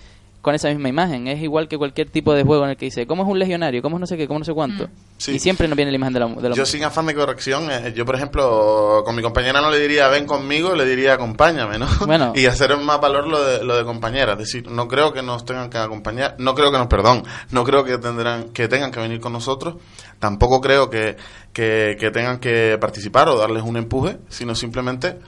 con 0.42 0.57
esa 0.57 0.68
misma 0.68 0.88
imagen. 0.88 1.28
Es 1.28 1.40
igual 1.40 1.68
que 1.68 1.78
cualquier 1.78 2.11
tipo 2.11 2.35
de 2.35 2.42
juego 2.42 2.64
en 2.64 2.70
el 2.70 2.76
que 2.76 2.87
dice, 2.87 3.07
¿cómo 3.07 3.22
es 3.22 3.28
un 3.28 3.38
legionario? 3.38 3.81
¿Cómo 3.81 3.96
es 3.96 4.00
no 4.00 4.07
sé 4.07 4.16
qué? 4.16 4.26
¿Cómo 4.26 4.40
no 4.40 4.44
sé 4.44 4.52
cuánto? 4.52 4.88
Sí. 5.16 5.33
Y 5.33 5.38
siempre 5.38 5.68
nos 5.68 5.76
viene 5.76 5.92
la 5.92 5.96
imagen 5.96 6.14
de 6.14 6.20
la, 6.20 6.26
de 6.26 6.48
la 6.48 6.57
Yo 6.57 6.66
sin 6.66 6.83
afán 6.83 7.07
de 7.07 7.14
corrección, 7.14 7.70
eh, 7.70 7.92
yo 7.94 8.05
por 8.05 8.16
ejemplo, 8.16 9.02
con 9.05 9.14
mi 9.14 9.22
compañera 9.22 9.61
no 9.61 9.70
le 9.70 9.78
diría 9.78 10.09
ven 10.09 10.26
conmigo, 10.26 10.74
le 10.74 10.85
diría 10.85 11.14
acompáñame, 11.14 11.78
¿no? 11.78 11.87
Bueno. 12.07 12.33
y 12.37 12.46
hacer 12.46 12.76
más 12.76 13.00
valor 13.00 13.28
lo 13.28 13.42
de, 13.42 13.64
lo 13.64 13.76
de 13.76 13.85
compañera, 13.85 14.33
es 14.33 14.38
decir, 14.38 14.68
no 14.68 14.88
creo 14.88 15.12
que 15.12 15.22
nos 15.22 15.44
tengan 15.44 15.70
que 15.70 15.78
acompañar, 15.78 16.35
no 16.38 16.57
creo 16.57 16.72
que 16.72 16.78
nos, 16.78 16.88
perdón, 16.88 17.22
no 17.52 17.62
creo 17.62 17.85
que 17.85 17.98
tendrán, 17.98 18.48
que 18.48 18.66
tengan 18.66 18.90
que 18.90 18.98
venir 18.98 19.20
con 19.20 19.33
nosotros, 19.33 19.76
tampoco 20.18 20.61
creo 20.61 20.90
que, 20.90 21.16
que, 21.52 21.96
que 22.00 22.11
tengan 22.11 22.40
que 22.40 22.76
participar 22.81 23.28
o 23.28 23.38
darles 23.38 23.62
un 23.62 23.76
empuje, 23.76 24.18
sino 24.28 24.57
simplemente 24.57 25.20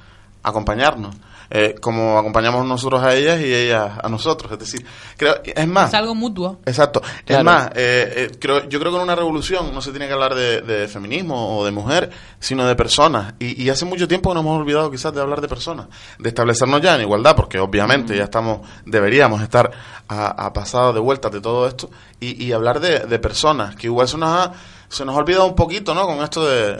acompañarnos. 0.42 1.14
Eh, 1.50 1.74
como 1.80 2.18
acompañamos 2.18 2.66
nosotros 2.66 3.02
a 3.02 3.14
ellas 3.14 3.40
y 3.40 3.52
ellas 3.52 3.92
a 4.02 4.08
nosotros, 4.08 4.52
es 4.52 4.58
decir, 4.58 4.84
creo, 5.16 5.36
es 5.44 5.68
más, 5.68 5.88
Es 5.90 5.94
algo 5.94 6.14
mutuo. 6.14 6.60
Exacto. 6.66 7.00
Claro. 7.24 7.40
Es 7.40 7.44
más, 7.44 7.66
eh, 7.74 8.12
eh, 8.16 8.30
creo, 8.38 8.68
yo 8.68 8.80
creo 8.80 8.92
que 8.92 8.96
en 8.98 9.04
una 9.04 9.14
revolución 9.14 9.72
no 9.74 9.80
se 9.80 9.90
tiene 9.90 10.06
que 10.06 10.12
hablar 10.12 10.34
de, 10.34 10.62
de 10.62 10.88
feminismo 10.88 11.58
o 11.58 11.64
de 11.64 11.70
mujer, 11.70 12.10
sino 12.38 12.66
de 12.66 12.74
personas. 12.74 13.34
Y, 13.38 13.62
y 13.62 13.70
hace 13.70 13.84
mucho 13.84 14.08
tiempo 14.08 14.30
que 14.30 14.34
nos 14.34 14.42
hemos 14.42 14.60
olvidado 14.60 14.90
quizás 14.90 15.14
de 15.14 15.20
hablar 15.20 15.40
de 15.40 15.48
personas, 15.48 15.86
de 16.18 16.28
establecernos 16.28 16.80
ya 16.80 16.94
en 16.94 17.02
igualdad, 17.02 17.36
porque 17.36 17.58
obviamente 17.58 18.16
ya 18.16 18.24
estamos, 18.24 18.66
deberíamos 18.84 19.42
estar 19.42 19.70
a, 20.08 20.46
a 20.46 20.52
pasado 20.52 20.92
de 20.92 21.00
vueltas 21.00 21.32
de 21.32 21.40
todo 21.40 21.66
esto, 21.66 21.90
y, 22.20 22.44
y 22.44 22.52
hablar 22.52 22.80
de, 22.80 23.00
de 23.00 23.18
personas, 23.18 23.76
que 23.76 23.86
igual 23.86 24.08
se 24.08 24.18
nos 24.18 24.28
ha 24.30 24.52
se 24.86 25.04
nos 25.04 25.16
ha 25.16 25.18
olvidado 25.18 25.46
un 25.46 25.56
poquito, 25.56 25.92
¿no? 25.92 26.06
Con 26.06 26.22
esto 26.22 26.46
de, 26.46 26.76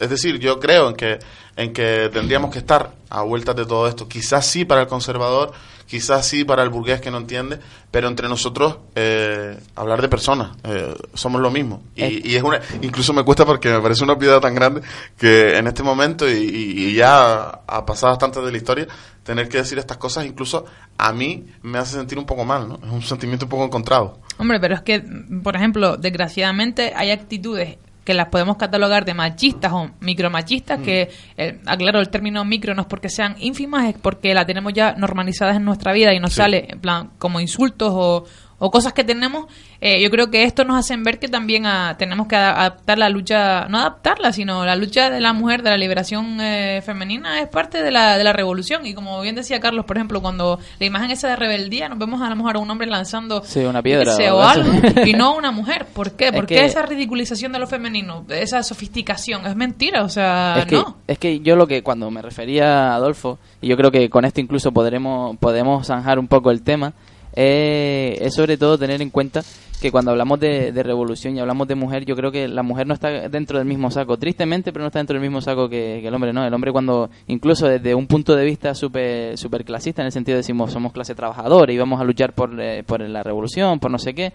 es 0.00 0.08
decir, 0.08 0.38
yo 0.38 0.58
creo 0.58 0.88
en 0.88 0.94
que 0.94 1.18
en 1.56 1.72
que 1.72 2.08
tendríamos 2.12 2.50
que 2.50 2.58
estar 2.58 2.92
a 3.10 3.22
vueltas 3.22 3.54
de 3.56 3.66
todo 3.66 3.86
esto. 3.88 4.08
Quizás 4.08 4.46
sí 4.46 4.64
para 4.64 4.82
el 4.82 4.86
conservador, 4.88 5.52
quizás 5.86 6.26
sí 6.26 6.44
para 6.44 6.62
el 6.62 6.70
burgués 6.70 7.00
que 7.02 7.10
no 7.10 7.18
entiende, 7.18 7.58
pero 7.90 8.08
entre 8.08 8.26
nosotros 8.28 8.78
eh, 8.94 9.58
hablar 9.76 10.00
de 10.00 10.08
personas, 10.08 10.56
eh, 10.64 10.94
somos 11.12 11.42
lo 11.42 11.50
mismo. 11.50 11.82
Y, 11.94 12.30
y 12.32 12.36
es 12.36 12.42
una, 12.42 12.58
incluso 12.80 13.12
me 13.12 13.22
cuesta 13.22 13.44
porque 13.44 13.68
me 13.70 13.80
parece 13.80 14.02
una 14.02 14.16
piedad 14.18 14.40
tan 14.40 14.54
grande 14.54 14.80
que 15.18 15.58
en 15.58 15.66
este 15.66 15.82
momento 15.82 16.26
y, 16.26 16.32
y- 16.32 16.88
y 16.88 16.94
ya 16.94 17.60
a 17.66 17.84
pasadas 17.84 18.16
tantas 18.18 18.42
de 18.44 18.50
la 18.50 18.56
historia 18.56 18.86
tener 19.22 19.48
que 19.48 19.58
decir 19.58 19.78
estas 19.78 19.98
cosas 19.98 20.24
incluso 20.24 20.64
a 20.98 21.12
mí 21.12 21.46
me 21.62 21.78
hace 21.78 21.96
sentir 21.96 22.18
un 22.18 22.24
poco 22.26 22.44
mal, 22.44 22.68
¿no? 22.68 22.80
Es 22.82 22.90
un 22.90 23.02
sentimiento 23.02 23.44
un 23.44 23.50
poco 23.50 23.64
encontrado. 23.66 24.18
Hombre, 24.38 24.58
pero 24.58 24.74
es 24.74 24.80
que, 24.80 25.04
por 25.44 25.54
ejemplo, 25.54 25.96
desgraciadamente 25.98 26.92
hay 26.96 27.10
actitudes 27.10 27.76
que 28.04 28.14
las 28.14 28.26
podemos 28.28 28.56
catalogar 28.56 29.04
de 29.04 29.14
machistas 29.14 29.72
o 29.72 29.90
micromachistas, 30.00 30.80
que, 30.80 31.10
eh, 31.36 31.60
aclaro, 31.66 32.00
el 32.00 32.08
término 32.08 32.44
micro 32.44 32.74
no 32.74 32.82
es 32.82 32.88
porque 32.88 33.08
sean 33.08 33.36
ínfimas, 33.38 33.86
es 33.88 33.94
porque 34.00 34.34
la 34.34 34.44
tenemos 34.44 34.72
ya 34.72 34.94
normalizadas 34.96 35.56
en 35.56 35.64
nuestra 35.64 35.92
vida 35.92 36.12
y 36.12 36.18
nos 36.18 36.32
Sí. 36.32 36.36
sale, 36.38 36.66
en 36.68 36.80
plan, 36.80 37.10
como 37.18 37.38
insultos 37.40 37.90
o, 37.94 38.24
o 38.64 38.70
cosas 38.70 38.92
que 38.92 39.02
tenemos. 39.02 39.46
Eh, 39.80 40.00
yo 40.00 40.08
creo 40.10 40.30
que 40.30 40.44
esto 40.44 40.64
nos 40.64 40.76
hacen 40.78 41.02
ver 41.02 41.18
que 41.18 41.26
también 41.26 41.66
ah, 41.66 41.96
tenemos 41.98 42.28
que 42.28 42.36
ada- 42.36 42.52
adaptar 42.60 42.96
la 42.98 43.08
lucha, 43.08 43.66
no 43.68 43.78
adaptarla, 43.78 44.32
sino 44.32 44.64
la 44.64 44.76
lucha 44.76 45.10
de 45.10 45.18
la 45.20 45.32
mujer, 45.32 45.62
de 45.64 45.70
la 45.70 45.76
liberación 45.76 46.38
eh, 46.40 46.80
femenina, 46.86 47.40
es 47.40 47.48
parte 47.48 47.82
de 47.82 47.90
la, 47.90 48.16
de 48.16 48.22
la 48.22 48.32
revolución. 48.32 48.86
Y 48.86 48.94
como 48.94 49.20
bien 49.20 49.34
decía 49.34 49.58
Carlos, 49.58 49.84
por 49.84 49.96
ejemplo, 49.96 50.22
cuando 50.22 50.60
la 50.78 50.86
imagen 50.86 51.10
esa 51.10 51.28
de 51.28 51.34
rebeldía, 51.36 51.88
nos 51.88 51.98
vemos 51.98 52.22
a 52.22 52.28
lo 52.30 52.36
mejor 52.36 52.54
a 52.56 52.58
un 52.60 52.70
hombre 52.70 52.86
lanzando 52.86 53.42
Sí, 53.44 53.60
una 53.64 53.82
piedra 53.82 54.14
o 54.32 54.42
algo. 54.42 54.70
y 55.04 55.12
no 55.14 55.34
una 55.34 55.50
mujer. 55.52 55.86
¿Por 55.92 56.12
qué? 56.12 56.26
Es 56.28 56.32
¿Por 56.32 56.46
que- 56.46 56.54
qué 56.54 56.64
esa 56.64 56.82
ridiculización 56.82 57.50
de 57.50 57.58
lo 57.58 57.66
femenino? 57.66 58.24
Esa 58.28 58.62
sofisticación. 58.62 59.44
Es 59.46 59.56
mentira, 59.56 60.04
o 60.04 60.08
sea, 60.08 60.54
es 60.58 60.66
que, 60.66 60.76
no. 60.76 60.98
es 61.08 61.18
que 61.18 61.40
yo 61.40 61.56
lo 61.56 61.66
que 61.66 61.82
cuando 61.82 62.10
me 62.12 62.22
refería 62.22 62.90
a 62.92 62.94
Adolfo, 62.94 63.38
y 63.60 63.66
yo 63.68 63.76
creo 63.76 63.90
que 63.90 64.08
con 64.08 64.24
esto 64.24 64.40
incluso 64.40 64.70
podremos, 64.70 65.36
podemos 65.38 65.86
zanjar 65.88 66.18
un 66.20 66.28
poco 66.28 66.50
el 66.52 66.62
tema, 66.62 66.92
eh, 67.34 68.18
es 68.20 68.34
sobre 68.34 68.56
todo 68.56 68.78
tener 68.78 69.00
en 69.02 69.10
cuenta 69.10 69.42
que 69.80 69.90
cuando 69.90 70.12
hablamos 70.12 70.38
de, 70.38 70.70
de 70.70 70.82
revolución 70.84 71.36
y 71.36 71.40
hablamos 71.40 71.66
de 71.66 71.74
mujer, 71.74 72.04
yo 72.04 72.14
creo 72.14 72.30
que 72.30 72.46
la 72.46 72.62
mujer 72.62 72.86
no 72.86 72.94
está 72.94 73.28
dentro 73.28 73.58
del 73.58 73.66
mismo 73.66 73.90
saco, 73.90 74.16
tristemente, 74.16 74.72
pero 74.72 74.84
no 74.84 74.86
está 74.86 75.00
dentro 75.00 75.14
del 75.14 75.22
mismo 75.22 75.40
saco 75.40 75.68
que, 75.68 76.06
el 76.06 76.14
hombre, 76.14 76.32
¿no? 76.32 76.46
El 76.46 76.54
hombre 76.54 76.70
cuando, 76.70 77.10
incluso 77.26 77.66
desde 77.66 77.94
un 77.94 78.06
punto 78.06 78.36
de 78.36 78.44
vista 78.44 78.74
súper 78.76 79.36
super 79.36 79.64
clasista, 79.64 80.02
en 80.02 80.06
el 80.06 80.12
sentido 80.12 80.36
de 80.36 80.42
decimos 80.42 80.70
somos 80.70 80.92
clase 80.92 81.14
trabajadora 81.14 81.72
y 81.72 81.78
vamos 81.78 82.00
a 82.00 82.04
luchar 82.04 82.32
por, 82.32 82.60
eh, 82.60 82.84
por 82.84 83.00
la 83.00 83.22
revolución, 83.24 83.80
por 83.80 83.90
no 83.90 83.98
sé 83.98 84.14
qué, 84.14 84.32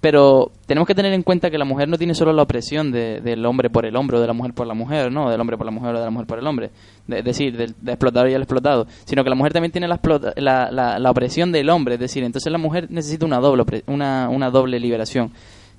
pero 0.00 0.50
tenemos 0.66 0.86
que 0.86 0.94
tener 0.94 1.12
en 1.12 1.22
cuenta 1.22 1.50
que 1.50 1.58
la 1.58 1.64
mujer 1.66 1.88
no 1.88 1.98
tiene 1.98 2.14
solo 2.14 2.32
la 2.32 2.42
opresión 2.42 2.90
de- 2.90 3.20
del 3.20 3.44
hombre 3.44 3.68
por 3.68 3.84
el 3.84 3.94
hombre 3.96 4.16
o 4.16 4.20
de 4.20 4.26
la 4.26 4.32
mujer 4.32 4.54
por 4.54 4.66
la 4.66 4.72
mujer, 4.74 5.12
¿no? 5.12 5.28
Del 5.30 5.38
hombre 5.40 5.56
por 5.58 5.66
la 5.66 5.72
mujer 5.72 5.94
o 5.94 5.98
de 5.98 6.04
la 6.04 6.10
mujer 6.10 6.26
por 6.26 6.38
el 6.38 6.46
hombre. 6.46 6.70
De- 7.06 7.18
Es 7.18 7.24
decir, 7.24 7.56
del, 7.56 7.74
explotador 7.86 8.30
y 8.30 8.34
el 8.34 8.40
explotado. 8.42 8.86
Sino 9.04 9.22
que 9.24 9.28
la 9.30 9.36
mujer 9.36 9.52
también 9.52 9.72
tiene 9.72 9.88
la, 9.88 10.00
la, 10.36 10.70
la- 10.70 10.98
la 10.98 11.10
opresión 11.10 11.52
del 11.52 11.68
hombre. 11.68 11.94
Es 11.94 12.00
decir, 12.00 12.24
entonces 12.24 12.50
la 12.50 12.58
mujer 12.58 12.86
necesita 12.90 13.26
una 13.26 13.40
doble, 13.40 13.64
una, 13.88 14.28
una 14.30 14.50
doble 14.50 14.80
liberación. 14.80 15.32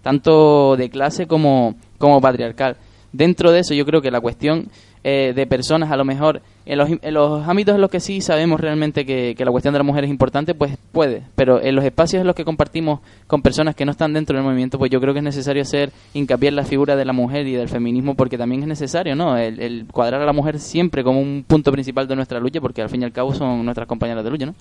Tanto 0.03 0.75
de 0.77 0.89
clase 0.89 1.25
como, 1.27 1.75
como 1.97 2.21
patriarcal. 2.21 2.77
Dentro 3.13 3.51
de 3.51 3.59
eso 3.59 3.73
yo 3.73 3.85
creo 3.85 4.01
que 4.01 4.11
la 4.11 4.21
cuestión 4.21 4.69
eh, 5.03 5.33
de 5.35 5.47
personas, 5.47 5.91
a 5.91 5.97
lo 5.97 6.05
mejor, 6.05 6.41
en 6.65 6.77
los, 6.77 6.89
en 6.89 7.13
los 7.13 7.47
ámbitos 7.47 7.73
en 7.73 7.81
los 7.81 7.89
que 7.89 7.99
sí 7.99 8.21
sabemos 8.21 8.59
realmente 8.59 9.03
que, 9.03 9.33
que 9.35 9.43
la 9.43 9.51
cuestión 9.51 9.73
de 9.73 9.79
la 9.79 9.83
mujer 9.83 10.03
es 10.03 10.09
importante, 10.09 10.53
pues 10.53 10.77
puede. 10.91 11.23
Pero 11.35 11.61
en 11.61 11.75
los 11.75 11.83
espacios 11.83 12.21
en 12.21 12.27
los 12.27 12.35
que 12.35 12.45
compartimos 12.45 12.99
con 13.27 13.41
personas 13.41 13.75
que 13.75 13.83
no 13.83 13.91
están 13.91 14.13
dentro 14.13 14.35
del 14.35 14.45
movimiento, 14.45 14.77
pues 14.77 14.91
yo 14.91 15.01
creo 15.01 15.13
que 15.13 15.19
es 15.19 15.25
necesario 15.25 15.63
hacer 15.63 15.91
hincapié 16.13 16.49
en 16.49 16.55
la 16.55 16.63
figura 16.63 16.95
de 16.95 17.03
la 17.03 17.13
mujer 17.13 17.47
y 17.47 17.53
del 17.53 17.67
feminismo, 17.67 18.15
porque 18.15 18.37
también 18.37 18.61
es 18.61 18.67
necesario, 18.67 19.15
¿no? 19.15 19.37
El, 19.37 19.59
el 19.59 19.85
cuadrar 19.91 20.21
a 20.21 20.25
la 20.25 20.33
mujer 20.33 20.59
siempre 20.59 21.03
como 21.03 21.19
un 21.19 21.43
punto 21.47 21.71
principal 21.71 22.07
de 22.07 22.15
nuestra 22.15 22.39
lucha, 22.39 22.61
porque 22.61 22.81
al 22.81 22.89
fin 22.89 23.01
y 23.01 23.05
al 23.05 23.11
cabo 23.11 23.33
son 23.33 23.65
nuestras 23.65 23.87
compañeras 23.87 24.23
de 24.23 24.29
lucha, 24.29 24.45
¿no? 24.45 24.55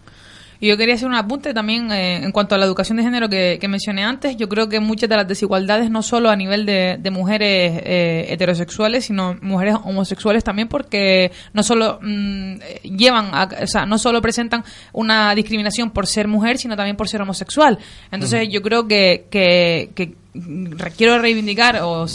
Y 0.61 0.68
yo 0.68 0.77
quería 0.77 0.94
hacer 0.94 1.09
un 1.09 1.14
apunte 1.14 1.55
también 1.55 1.90
eh, 1.90 2.16
en 2.23 2.33
cuanto 2.33 2.55
a 2.55 2.59
la 2.59 2.66
educación 2.66 2.99
de 2.99 3.03
género 3.03 3.29
que, 3.31 3.57
que 3.61 3.66
mencioné 3.66 4.05
antes. 4.05 4.37
Yo 4.37 4.49
creo 4.49 4.68
que 4.68 4.79
muchas 4.79 5.09
de 5.09 5.16
las 5.16 5.27
desigualdades, 5.27 5.90
no 5.90 6.03
solo 6.03 6.29
a 6.29 6.37
nivel 6.37 6.66
de, 6.66 6.99
de 7.01 7.11
mujeres 7.11 7.81
eh, 7.85 8.27
heterosexuales, 8.29 9.07
sino 9.07 9.37
mujeres 9.40 9.77
homosexuales 9.83 10.44
también, 10.44 10.68
porque 10.68 11.33
no 11.55 11.62
solo 11.62 11.99
mm, 12.03 12.57
llevan, 12.83 13.31
a- 13.33 13.49
o 13.62 13.66
sea, 13.66 13.87
no 13.87 13.96
solo 13.99 14.20
presentan 14.20 14.62
una 14.92 15.35
discriminación 15.35 15.90
por 15.90 16.07
ser 16.07 16.29
mujer, 16.29 16.59
sino 16.59 16.77
también 16.77 16.96
por 16.96 17.09
ser 17.09 17.23
homosexual. 17.23 17.79
Entonces, 18.12 18.49
yo 18.51 18.61
creo 18.61 18.87
que, 18.87 19.27
que, 19.31 19.90
que 19.94 20.14
quiero 20.96 21.18
reivindicar 21.18 21.81
o 21.83 22.07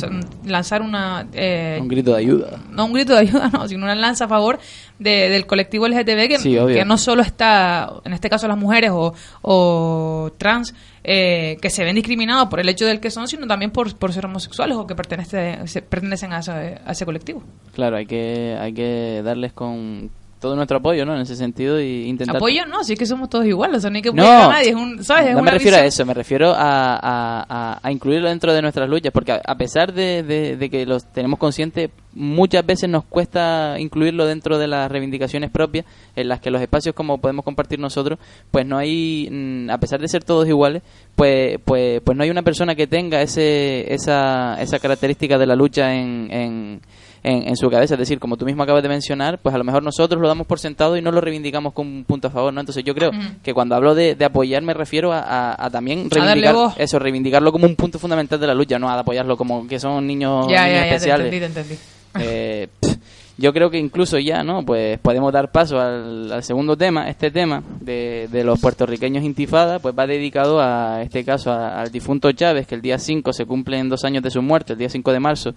lanzar 0.45 0.81
una 0.81 1.27
eh, 1.33 1.79
Un 1.81 1.87
grito 1.89 2.11
de 2.13 2.19
ayuda. 2.19 2.61
no 2.71 2.85
un 2.85 2.93
grito 2.93 3.13
de 3.13 3.19
ayuda, 3.19 3.49
no, 3.53 3.67
sino 3.67 3.83
una 3.83 3.95
lanza 3.95 4.25
a 4.25 4.27
favor 4.27 4.59
de- 4.99 5.29
del 5.29 5.45
colectivo 5.45 5.87
LGTB 5.87 6.27
que, 6.27 6.39
Sí, 6.39 6.55
que 6.67 6.85
no 6.85 6.97
solo 6.97 7.21
está, 7.21 7.91
en 8.05 8.13
este 8.13 8.29
caso 8.29 8.47
las 8.47 8.57
mujeres 8.57 8.91
o, 8.93 9.13
o 9.41 10.31
trans, 10.37 10.73
eh, 11.03 11.57
que 11.61 11.69
se 11.69 11.83
ven 11.83 11.95
discriminados 11.95 12.47
por 12.49 12.59
el 12.59 12.67
hecho 12.69 12.85
del 12.85 12.99
que 12.99 13.11
son, 13.11 13.27
sino 13.27 13.45
también 13.47 13.71
por, 13.71 13.95
por 13.97 14.11
ser 14.13 14.25
homosexuales 14.25 14.75
o 14.77 14.87
que 14.87 14.95
pertenece, 14.95 15.67
se- 15.67 15.81
pertenecen 15.81 16.33
a 16.33 16.39
ese, 16.39 16.51
a 16.85 16.91
ese 16.91 17.05
colectivo. 17.05 17.43
Claro, 17.73 17.97
hay 17.97 18.05
que, 18.05 18.57
hay 18.59 18.73
que 18.73 19.21
darles 19.23 19.53
con 19.53 20.09
todo 20.45 20.55
nuestro 20.55 20.77
apoyo, 20.77 21.05
¿no? 21.05 21.15
En 21.15 21.21
ese 21.21 21.35
sentido 21.35 21.81
y 21.81 22.05
intentar... 22.07 22.35
Apoyo 22.37 22.65
no, 22.67 22.83
sí 22.83 22.93
es 22.93 22.99
que 22.99 23.05
somos 23.05 23.29
todos 23.29 23.45
iguales, 23.45 23.77
o 23.77 23.81
sea, 23.81 23.89
no 23.89 23.95
hay 23.95 24.01
que 24.03 24.11
No, 24.11 24.21
apoyar 24.23 24.43
a 24.43 24.53
nadie, 24.53 24.69
es 24.69 24.75
un, 24.75 25.03
¿sabes? 25.03 25.27
Es 25.29 25.35
no 25.35 25.41
me 25.41 25.51
refiero 25.51 25.77
a 25.77 25.85
eso, 25.85 26.05
me 26.05 26.13
refiero 26.13 26.51
a, 26.53 26.95
a, 26.95 27.45
a- 27.49 27.79
a 27.81 27.91
incluirlo 27.91 28.29
dentro 28.29 28.53
de 28.53 28.61
nuestras 28.61 28.87
luchas, 28.87 29.11
porque 29.11 29.31
a, 29.31 29.41
a 29.45 29.55
pesar 29.57 29.93
de, 29.93 30.21
de- 30.23 30.55
de 30.57 30.69
que 30.69 30.85
los 30.85 31.11
tenemos 31.11 31.39
conscientes, 31.39 31.89
muchas 32.13 32.65
veces 32.65 32.89
nos 32.89 33.03
cuesta 33.05 33.75
incluirlo 33.79 34.25
dentro 34.25 34.57
de 34.57 34.67
las 34.67 34.89
reivindicaciones 34.91 35.49
propias, 35.49 35.85
en 36.15 36.27
las 36.29 36.39
que 36.39 36.51
los 36.51 36.61
espacios 36.61 36.95
como 36.95 37.17
podemos 37.17 37.43
compartir 37.43 37.79
nosotros, 37.79 38.19
pues 38.51 38.65
no 38.65 38.77
hay, 38.77 39.27
mm, 39.31 39.69
a 39.71 39.77
pesar 39.79 39.99
de 39.99 40.07
ser 40.07 40.23
todos 40.23 40.47
iguales, 40.47 40.83
pues, 41.15 41.57
pues, 41.65 42.01
pues 42.03 42.15
no 42.17 42.23
hay 42.23 42.29
una 42.29 42.43
persona 42.43 42.75
que 42.75 42.87
tenga 42.87 43.21
ese, 43.21 43.93
esa, 43.93 44.61
esa 44.61 44.79
característica 44.79 45.37
de 45.37 45.45
la 45.47 45.55
lucha 45.55 45.93
en, 45.93 46.27
en, 46.31 46.81
en, 47.25 47.47
en 47.47 47.55
su 47.57 47.69
cabeza. 47.69 47.95
Es 47.95 47.99
decir, 47.99 48.19
como 48.19 48.37
tú 48.37 48.45
mismo 48.45 48.63
acabas 48.63 48.83
de 48.83 48.89
mencionar, 48.89 49.39
pues 49.39 49.53
a 49.55 49.57
lo 49.57 49.63
mejor 49.63 49.81
nosotros 49.83 50.21
lo 50.21 50.27
damos 50.27 50.45
por 50.47 50.59
sentado 50.59 50.95
y 50.97 51.01
no 51.01 51.11
lo 51.11 51.21
reivindicamos 51.21 51.73
como 51.73 51.89
un 51.89 52.03
punto 52.03 52.27
a 52.27 52.31
favor, 52.31 52.53
¿no? 52.53 52.59
Entonces 52.59 52.83
yo 52.83 52.93
creo 52.93 53.11
que 53.43 53.53
cuando 53.53 53.75
hablo 53.75 53.95
de, 53.95 54.15
de 54.15 54.25
apoyar 54.25 54.61
me 54.63 54.73
refiero 54.73 55.11
a, 55.13 55.19
a- 55.19 55.65
a 55.65 55.69
también 55.69 56.09
reivindicar 56.09 56.55
eso, 56.77 56.99
reivindicarlo 56.99 57.51
como 57.51 57.65
un 57.65 57.75
punto 57.75 57.99
fundamental 57.99 58.39
de 58.39 58.47
la 58.47 58.53
lucha, 58.53 58.77
no 58.79 58.89
a 58.89 58.99
apoyarlo 58.99 59.35
como 59.37 59.67
que 59.67 59.79
son 59.79 60.05
niños, 60.07 60.47
Ya, 60.49 60.65
niños 60.65 60.79
ya, 60.79 60.83
ya, 60.83 60.89
te 60.89 60.95
especiales. 60.95 61.33
entendí, 61.33 61.39
te 61.53 61.59
entendí. 61.59 61.75
Eh, 62.19 62.67
pff, 62.79 62.95
yo 63.37 63.51
creo 63.51 63.69
que 63.69 63.77
incluso 63.77 64.17
ya, 64.17 64.43
¿no? 64.43 64.63
Pues 64.63 64.97
podemos 64.99 65.33
dar 65.33 65.51
paso 65.51 65.77
al, 65.79 66.31
al 66.31 66.43
segundo 66.43 66.77
tema. 66.77 67.09
Este 67.09 67.31
tema 67.31 67.61
de, 67.81 68.29
de, 68.31 68.43
los 68.45 68.59
puertorriqueños 68.61 69.25
intifada, 69.25 69.79
pues 69.79 69.93
va 69.97 70.07
dedicado 70.07 70.61
a 70.61 71.01
este 71.01 71.25
caso 71.25 71.51
a, 71.51 71.81
al 71.81 71.91
difunto 71.91 72.31
Chávez, 72.31 72.65
que 72.65 72.75
el 72.75 72.81
día 72.81 72.97
5 72.97 73.33
se 73.33 73.45
cumplen 73.45 73.89
dos 73.89 74.05
años 74.05 74.23
de 74.23 74.29
su 74.31 74.41
muerte, 74.41 74.71
el 74.73 74.79
día 74.79 74.87
5 74.89 75.11
de 75.11 75.19
marzo 75.19 75.53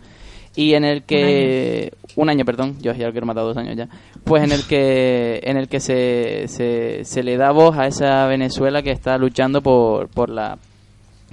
y 0.57 0.75
en 0.75 0.85
el 0.85 1.03
que 1.03 1.93
un 2.17 2.29
año, 2.29 2.45
perdón 2.45 2.77
yo 2.81 2.93
ya 2.93 3.07
lo 3.07 3.13
quiero 3.13 3.27
matar 3.27 3.45
dos 3.45 3.57
años 3.57 3.77
ya. 3.77 3.89
Pues 4.25 4.43
en 4.43 4.53
el 4.53 4.65
que 4.65 5.41
en 5.45 5.57
el 5.57 5.69
que 5.69 5.81
se, 5.81 6.49
se, 6.49 7.05
se, 7.05 7.23
le 7.23 7.37
da 7.37 7.53
voz 7.53 7.77
a 7.77 7.87
esa 7.87 8.27
Venezuela 8.27 8.83
que 8.83 8.91
está 8.91 9.19
luchando 9.19 9.63
por, 9.63 10.09
por 10.09 10.29
la 10.29 10.59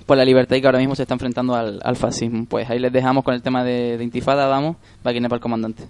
por 0.06 0.18
la 0.18 0.26
libertad 0.26 0.56
y 0.56 0.62
que 0.62 0.68
ahora 0.68 0.80
mismo 0.80 0.96
se 0.96 1.02
está 1.02 1.16
enfrentando 1.16 1.56
al, 1.56 1.80
al 1.84 1.96
fascismo. 1.96 2.46
Pues 2.46 2.70
ahí 2.70 2.80
les 2.80 2.94
dejamos 2.94 3.24
con 3.24 3.34
el 3.34 3.42
tema 3.42 3.64
de, 3.64 3.98
de 3.98 4.04
intifada. 4.04 4.48
Vamos 4.48 4.76
va 5.06 5.12
para 5.12 5.18
el 5.18 5.40
comandante 5.40 5.84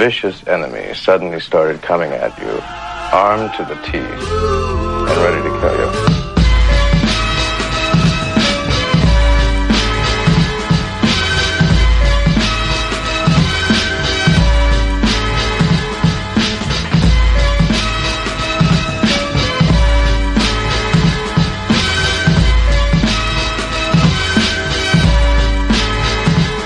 vicious 0.00 0.42
enemy 0.46 0.94
suddenly 0.94 1.38
started 1.38 1.82
coming 1.82 2.10
at 2.10 2.32
you, 2.38 2.58
armed 3.12 3.52
to 3.52 3.62
the 3.66 3.74
teeth 3.84 4.00
and 4.00 5.18
ready 5.20 5.42
to 5.42 5.50
kill 5.60 5.76
you. 5.78 5.90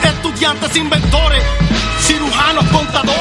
Estudiantes 0.04 0.76
inventores 0.76 1.44
cirujanos, 2.04 2.66
contadores, 2.70 3.13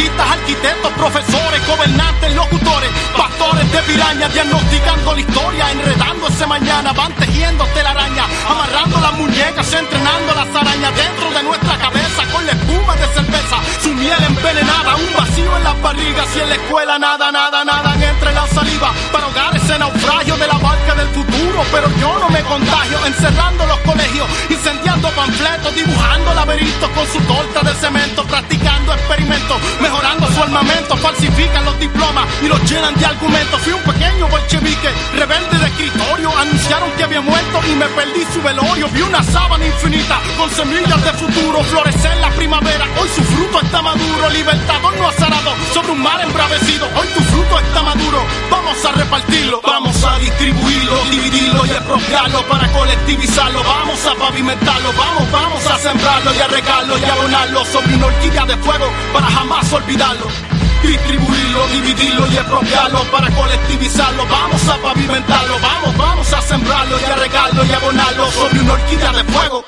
arquitectos, 0.00 0.90
profesores, 0.92 1.66
gobernantes, 1.68 2.34
locutores, 2.34 2.90
pastores 3.14 3.70
de 3.72 3.78
pirañas, 3.82 4.32
diagnosticando 4.32 5.12
la 5.12 5.20
historia, 5.20 5.70
enredando 5.70 6.28
ese 6.28 6.46
mañana, 6.46 6.92
van 6.94 7.12
tejiendo 7.12 7.64
telaraña, 7.74 8.24
amarrando 8.48 9.00
las 9.00 9.12
muñecas, 9.12 9.72
entrenando 9.74 10.34
las 10.34 10.48
arañas 10.48 10.96
dentro 10.96 11.30
de 11.30 11.42
nuestra 11.42 11.76
cabeza 11.76 12.22
con 12.32 12.46
la 12.46 12.52
espuma 12.52 12.96
de 12.96 13.06
cerveza, 13.08 13.56
su 13.82 13.92
miel 13.92 14.16
envenenada, 14.24 14.96
un 14.96 15.12
vacío 15.12 15.56
en 15.58 15.64
las 15.64 15.82
barrigas 15.82 16.36
y 16.36 16.40
en 16.40 16.48
la 16.48 16.54
escuela 16.54 16.98
nada, 16.98 17.30
nada, 17.30 17.64
nada 17.64 17.94
entre 17.94 18.32
la 18.32 18.46
saliva 18.46 18.92
para 19.12 19.24
ahogar 19.24 19.54
ese 19.56 19.78
naufragio 19.78 20.36
de 20.38 20.46
la 20.46 20.58
barca 20.58 20.94
del 20.94 21.08
futuro, 21.08 21.62
pero 21.70 21.88
yo 22.00 22.18
no 22.18 22.30
me 22.30 22.40
contagio, 22.44 22.98
encerrando 23.06 23.66
los 23.66 23.78
colegios, 23.80 24.26
incendiando 24.48 25.10
panfletos, 25.10 25.74
dibujando 25.74 26.34
laberintos 26.34 26.90
con 26.90 27.06
su 27.08 27.20
torta 27.20 27.60
de 27.60 27.74
cemento, 27.74 28.24
practicando 28.24 28.61
experimentos, 28.94 29.56
mejorando 29.80 30.26
su 30.28 30.42
armamento, 30.42 30.96
falsifican 30.96 31.64
los 31.64 31.78
diplomas 31.78 32.26
y 32.42 32.48
los 32.48 32.60
llenan 32.70 32.94
de 32.94 33.06
argumentos. 33.06 33.60
Fui 33.62 33.72
un 33.72 33.82
pequeño 33.82 34.28
bolchevique, 34.28 34.90
rebelde 35.14 35.58
de 35.58 35.66
escritorio, 35.66 36.36
anunciaron 36.38 36.90
que 36.92 37.04
había 37.04 37.20
muerto 37.20 37.60
y 37.70 37.74
me 37.76 37.86
perdí 37.86 38.24
su 38.32 38.42
velorio. 38.42 38.88
Vi 38.88 39.02
una 39.02 39.22
sábana 39.22 39.66
infinita 39.66 40.20
con 40.36 40.50
semillas 40.50 41.02
de 41.04 41.12
futuro, 41.12 41.62
florecer 41.64 42.16
la 42.18 42.30
primavera. 42.30 42.86
Hoy 43.00 43.08
su 43.14 43.22
fruto 43.22 43.60
está 43.60 43.82
maduro, 43.82 44.30
libertador 44.30 44.96
no 44.96 45.08
azarado 45.08 45.52
sobre 45.72 45.92
un 45.92 46.02
mar 46.02 46.20
embravecido. 46.20 46.86
Hoy 46.96 47.08
tu 47.14 47.20
fruto 47.24 47.58
está 47.58 47.82
maduro, 47.82 48.24
vamos 48.50 48.84
a 48.84 48.92
repartirlo, 48.92 49.60
vamos 49.62 50.04
a 50.04 50.18
distribuirlo, 50.18 51.04
dividirlo 51.10 51.66
y 51.66 51.70
apropiarlo 51.70 52.42
para 52.48 52.68
colectivizarlo. 52.72 53.62
Vamos 53.62 54.06
a 54.06 54.14
pavimentarlo, 54.14 54.92
vamos, 54.96 55.30
vamos 55.30 55.66
a 55.66 55.78
sembrarlo 55.78 56.34
y 56.34 56.40
a 56.40 56.48
regarlo 56.48 56.98
y 56.98 57.04
abonarlo 57.04 57.64
sobre 57.64 57.94
una 57.94 58.06
horquilla 58.06 58.44
de 58.46 58.56
fuego 58.58 58.81
para 59.12 59.26
jamás 59.26 59.72
olvidarlo. 59.72 60.26
Distribuirlo, 60.82 61.66
dividirlo 61.68 62.26
y 62.26 62.36
expropiarlo 62.36 63.04
para 63.10 63.30
colectivizarlo. 63.30 64.26
Vamos 64.26 64.68
a 64.68 64.76
pavimentarlo, 64.78 65.54
vamos, 65.60 65.96
vamos 65.96 66.32
a 66.32 66.42
sembrarlo 66.42 66.96
y 67.00 67.04
a 67.04 67.16
regarlo 67.16 67.64
y 67.64 67.72
abonarlo 67.72 68.30
sobre 68.32 68.60
una 68.60 68.72
horquilla 68.72 69.12
de 69.12 69.24
fuego. 69.24 69.64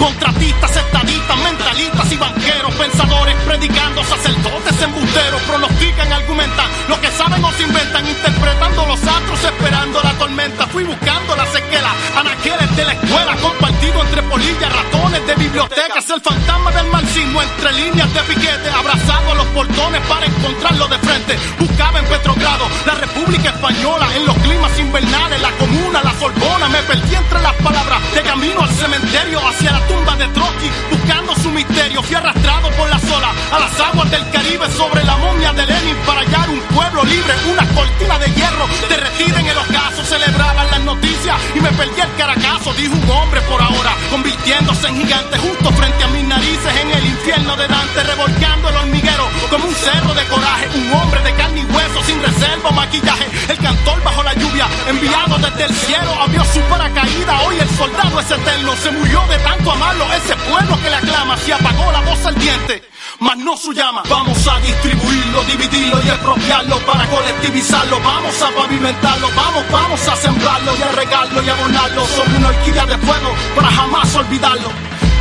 Contratistas, 0.00 0.76
estadistas, 0.76 1.36
mentalistas 1.44 2.10
y 2.10 2.16
banqueros, 2.16 2.74
pensadores, 2.74 3.36
predicando, 3.44 4.02
sacerdotes, 4.02 4.80
embusteros, 4.80 5.42
pronostican, 5.42 6.10
argumentan 6.10 6.66
lo 6.88 6.98
que 7.02 7.10
saben 7.10 7.44
o 7.44 7.52
se 7.52 7.64
inventan, 7.64 8.08
interpretando 8.08 8.86
los 8.86 8.98
astros, 9.04 9.44
esperando 9.44 10.00
la 10.02 10.12
tormenta. 10.14 10.66
Fui 10.68 10.84
buscando 10.84 11.36
la 11.36 11.44
sequela, 11.52 11.92
anaqueles 12.16 12.76
de 12.76 12.84
la 12.86 12.92
escuela, 12.94 13.36
compartido 13.36 14.02
entre 14.02 14.22
polillas, 14.22 14.72
ratones 14.72 15.26
de 15.26 15.34
bibliotecas, 15.34 16.08
el 16.08 16.20
fantasma 16.22 16.72
del 16.72 16.86
marxismo 16.86 17.42
entre 17.42 17.72
líneas 17.72 18.14
de 18.14 18.20
piquete, 18.22 18.70
abrazado 18.70 19.32
a 19.32 19.34
los 19.34 19.46
portones 19.48 20.00
para 20.08 20.24
encontrarlo 20.24 20.88
de 20.88 20.98
frente. 20.98 21.38
Buscaba 21.58 21.98
en 21.98 22.06
Petrogrado 22.06 22.66
la 22.86 22.94
República 22.94 23.50
Española, 23.50 24.08
en 24.16 24.24
los 24.24 24.36
climas 24.38 24.78
invernales, 24.78 25.42
la 25.42 25.50
comuna, 25.52 26.02
la 26.02 26.14
Sorbona, 26.18 26.68
me 26.70 26.82
perdí 26.84 27.14
entre 27.14 27.42
las 27.42 27.54
palabras, 27.56 28.00
de 28.14 28.22
camino 28.22 28.62
al 28.62 28.70
cementerio, 28.70 29.40
hacia 29.46 29.72
la 29.72 29.89
tumba 29.90 30.14
de 30.16 30.28
Trotsky, 30.28 30.70
buscando 30.90 31.34
su 31.34 31.50
misterio. 31.50 32.02
Fui 32.02 32.14
arrastrado 32.14 32.70
por 32.78 32.88
las 32.88 33.02
olas 33.10 33.34
a 33.52 33.58
las 33.58 33.80
aguas 33.80 34.10
del 34.10 34.30
Caribe 34.30 34.66
sobre 34.70 35.02
la 35.04 35.16
momia 35.16 35.52
de 35.52 35.66
Lenin 35.66 35.96
para 36.06 36.20
hallar 36.20 36.48
un 36.48 36.60
pueblo 36.74 37.02
libre, 37.04 37.34
una 37.50 37.66
cortina 37.74 38.18
de 38.18 38.28
hierro 38.32 38.66
derretida 38.88 39.40
en 39.40 39.46
el 39.46 39.58
ocaso. 39.58 40.04
Celebraban 40.04 40.70
las 40.70 40.80
noticias 40.84 41.36
y 41.54 41.60
me 41.60 41.70
perdí 41.72 42.00
el 42.00 42.14
caracazo, 42.16 42.72
dijo 42.74 42.94
un 42.94 43.10
hombre 43.10 43.40
por 43.42 43.60
ahora, 43.60 43.92
convirtiéndose 44.10 44.86
en 44.88 44.96
gigante 44.96 45.38
justo 45.38 45.70
frente 45.72 46.04
a 46.04 46.08
mis 46.08 46.24
narices 46.24 46.72
en 46.82 46.90
el 46.90 47.06
infierno 47.06 47.56
de 47.56 47.66
Dante, 47.66 48.02
revolcando 48.04 48.68
el 48.68 48.76
hormiguero 48.76 49.28
como 49.50 49.66
un 49.66 49.74
cerro 49.74 50.14
de 50.14 50.24
coraje, 50.26 50.68
un 50.74 50.92
hombre 50.92 51.20
de 51.22 51.32
carne 51.34 51.60
y 51.60 51.64
hueso 51.64 52.02
sin 52.06 52.22
reserva 52.22 52.70
maquillaje, 52.70 53.26
el 53.48 53.58
cantor 53.58 54.02
bajo 54.04 54.22
la 54.22 54.34
lluvia, 54.34 54.66
enviado 54.88 55.36
desde 55.38 55.64
el 55.64 55.74
cielo, 55.74 56.10
abrió 56.20 56.44
su 56.44 56.60
paracaída, 56.62 57.40
hoy 57.46 57.56
el 57.58 57.70
soldado 57.70 58.20
es 58.20 58.30
eterno, 58.30 58.76
se 58.76 58.90
murió 58.92 59.22
de 59.28 59.38
tanto 59.38 59.70
ese 59.80 60.36
pueblo 60.36 60.76
que 60.82 60.90
le 60.90 60.96
aclama, 60.96 61.36
se 61.38 61.54
apagó 61.54 61.90
la 61.90 62.00
voz 62.00 62.26
al 62.26 62.34
diente, 62.34 62.82
mas 63.18 63.36
no 63.38 63.56
su 63.56 63.72
llama. 63.72 64.02
Vamos 64.08 64.36
a 64.46 64.60
distribuirlo, 64.60 65.42
dividirlo 65.44 65.98
y 66.04 66.08
expropiarlo 66.08 66.78
para 66.80 67.06
colectivizarlo. 67.06 67.98
Vamos 68.00 68.42
a 68.42 68.50
pavimentarlo, 68.50 69.28
vamos, 69.34 69.64
vamos 69.70 70.08
a 70.08 70.16
sembrarlo 70.16 70.72
y 70.76 70.82
a 70.82 70.92
regarlo 70.92 71.42
y 71.42 71.48
abonarlo 71.48 72.06
sobre 72.06 72.36
una 72.36 72.48
horquilla 72.48 72.86
de 72.86 72.98
fuego 72.98 73.34
para 73.56 73.70
jamás 73.70 74.14
olvidarlo. 74.16 74.68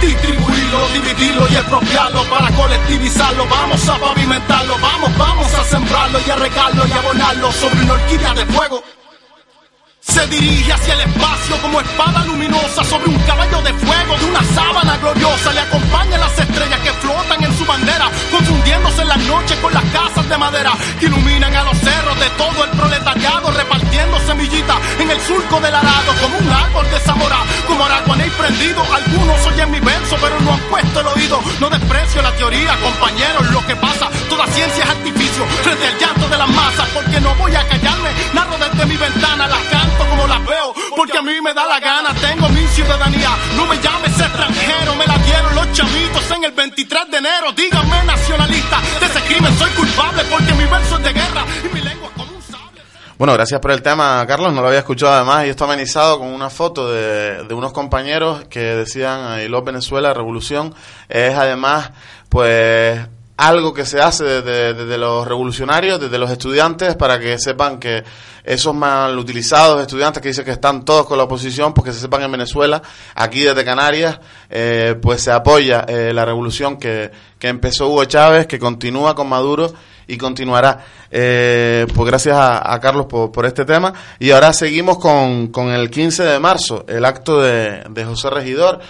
Distribuirlo, 0.01 0.87
dividirlo 0.93 1.47
y 1.49 1.55
expropiarlo 1.55 2.23
para 2.25 2.51
colectivizarlo. 2.51 3.47
Vamos 3.47 3.87
a 3.87 3.97
pavimentarlo, 3.97 4.77
vamos, 4.79 5.17
vamos 5.17 5.53
a 5.53 5.63
sembrarlo 5.63 6.19
y 6.25 6.29
a 6.29 6.35
regarlo 6.35 6.85
y 6.85 6.91
abonarlo 6.91 7.51
sobre 7.53 7.81
una 7.83 7.93
horquilla 7.93 8.33
de 8.33 8.45
fuego. 8.47 8.83
Se 10.19 10.27
dirige 10.27 10.73
hacia 10.73 10.95
el 10.95 10.99
espacio 10.99 11.55
como 11.61 11.79
espada 11.79 12.25
luminosa 12.25 12.83
sobre 12.83 13.07
un 13.07 13.17
caballo 13.19 13.61
de 13.61 13.73
fuego 13.73 14.17
de 14.17 14.25
una 14.25 14.43
sábana 14.43 14.97
gloriosa. 14.97 15.53
Le 15.53 15.61
acompañan 15.61 16.19
las 16.19 16.37
estrellas 16.37 16.79
que 16.81 16.91
flotan 16.91 17.41
en 17.41 17.57
su 17.57 17.65
bandera, 17.65 18.11
confundiéndose 18.29 19.01
en 19.03 19.07
las 19.07 19.17
noches 19.19 19.57
con 19.59 19.73
las 19.73 19.83
casas 19.85 20.27
de 20.27 20.37
madera 20.37 20.73
que 20.99 21.05
iluminan 21.05 21.55
a 21.55 21.63
los 21.63 21.77
cerros 21.77 22.19
de 22.19 22.29
todo 22.31 22.65
el 22.65 22.69
proletariado, 22.71 23.49
repartiendo 23.49 24.19
semillitas 24.27 24.75
en 24.99 25.09
el 25.09 25.21
surco 25.21 25.61
del 25.61 25.73
arado 25.73 26.11
como 26.21 26.37
un 26.37 26.51
árbol 26.51 26.91
de 26.91 26.99
Zamora, 26.99 27.39
como 27.65 27.85
araguaney 27.85 28.29
prendido. 28.31 28.83
Algunos 28.93 29.45
oyen 29.47 29.71
mi 29.71 29.79
verso, 29.79 30.17
pero 30.19 30.37
no 30.41 30.51
han 30.51 30.59
puesto 30.67 30.99
el 30.99 31.07
oído. 31.07 31.39
No 31.61 31.69
desprecio 31.69 32.21
la 32.21 32.35
teoría, 32.35 32.75
compañeros, 32.81 33.49
lo 33.51 33.65
que 33.65 33.75
pasa, 33.77 34.09
toda 34.27 34.45
ciencia 34.47 34.83
es 34.83 34.89
artificio 34.89 35.45
frente 35.63 35.87
al 35.87 35.97
llanto 35.97 36.27
de 36.27 36.37
las 36.37 36.49
masas, 36.49 36.89
porque 36.93 37.21
no 37.21 37.33
voy 37.35 37.55
a 37.55 37.65
callarme, 37.69 38.09
narro 38.33 38.57
desde 38.57 38.85
mi 38.85 38.97
ventana 38.97 39.47
las 39.47 39.63
canto 39.69 40.08
como 40.09 40.27
las 40.27 40.45
veo, 40.45 40.73
porque 40.95 41.17
a 41.17 41.21
mí 41.21 41.33
me 41.41 41.53
da 41.53 41.65
la 41.65 41.79
gana, 41.79 42.13
tengo 42.15 42.49
mi 42.49 42.65
ciudadanía, 42.67 43.29
no 43.55 43.65
me 43.67 43.77
llames 43.77 44.19
extranjero, 44.19 44.95
me 44.95 45.05
la 45.05 45.17
dieron 45.19 45.55
los 45.55 45.71
chamitos 45.73 46.31
en 46.31 46.43
el 46.43 46.51
23 46.51 47.11
de 47.11 47.17
enero, 47.17 47.51
díganme 47.53 48.03
nacionalista, 48.05 48.81
de 48.99 49.05
ese 49.05 49.21
crimen 49.21 49.57
soy 49.57 49.69
culpable 49.71 50.23
porque 50.29 50.53
mi 50.53 50.65
verso 50.65 50.97
es 50.97 51.03
de 51.03 51.13
guerra 51.13 51.45
y 51.63 51.73
mi 51.73 51.81
lengua 51.81 52.09
es 52.09 52.13
como 52.15 52.35
un 52.35 52.41
sable. 52.41 52.81
Bueno, 53.17 53.33
gracias 53.33 53.59
por 53.59 53.71
el 53.71 53.81
tema, 53.81 54.25
Carlos. 54.27 54.53
No 54.53 54.61
lo 54.61 54.67
había 54.67 54.79
escuchado 54.79 55.13
además 55.13 55.45
y 55.45 55.49
esto 55.49 55.65
amenizado 55.65 56.19
con 56.19 56.29
una 56.29 56.49
foto 56.49 56.91
de, 56.91 57.43
de 57.43 57.53
unos 57.53 57.73
compañeros 57.73 58.45
que 58.49 58.59
decían 58.59 59.39
I 59.41 59.47
love 59.47 59.65
Venezuela, 59.65 60.13
revolución. 60.13 60.73
Es 61.07 61.35
además, 61.35 61.91
pues, 62.29 62.99
algo 63.39 63.73
que 63.73 63.85
se 63.85 64.01
hace 64.01 64.25
desde, 64.25 64.73
desde 64.73 64.97
los 64.97 65.25
revolucionarios, 65.25 65.97
desde 65.97 66.17
los 66.17 66.29
estudiantes, 66.29 66.97
para 66.97 67.17
que 67.19 67.39
sepan 67.39 67.79
que 67.79 68.03
esos 68.43 68.75
mal 68.75 69.17
utilizados 69.17 69.81
estudiantes 69.81 70.21
que 70.21 70.27
dicen 70.27 70.43
que 70.43 70.51
están 70.51 70.83
todos 70.83 71.05
con 71.05 71.17
la 71.17 71.23
oposición, 71.23 71.73
pues 71.73 71.85
que 71.85 71.93
se 71.93 72.01
sepan 72.01 72.21
en 72.23 72.33
Venezuela, 72.33 72.81
aquí 73.15 73.43
desde 73.43 73.63
Canarias, 73.63 74.19
eh, 74.49 74.95
pues 75.01 75.23
se 75.23 75.31
apoya 75.31 75.85
eh, 75.87 76.11
la 76.13 76.25
revolución 76.25 76.77
que, 76.77 77.11
que 77.39 77.47
empezó 77.47 77.87
Hugo 77.87 78.03
Chávez, 78.03 78.45
que 78.45 78.59
continúa 78.59 79.15
con 79.15 79.29
Maduro 79.29 79.73
y 80.05 80.17
continuará. 80.17 80.83
Eh, 81.09 81.87
pues 81.95 82.07
gracias 82.07 82.35
a, 82.35 82.73
a 82.73 82.79
Carlos 82.81 83.05
por, 83.05 83.31
por, 83.31 83.45
este 83.45 83.63
tema. 83.63 83.93
Y 84.19 84.31
ahora 84.31 84.51
seguimos 84.51 84.97
con, 84.97 85.47
con 85.47 85.69
el 85.69 85.89
15 85.89 86.23
de 86.23 86.39
marzo, 86.39 86.83
el 86.89 87.05
acto 87.05 87.39
de, 87.39 87.83
de 87.89 88.03
José 88.03 88.29
Regidor. 88.29 88.81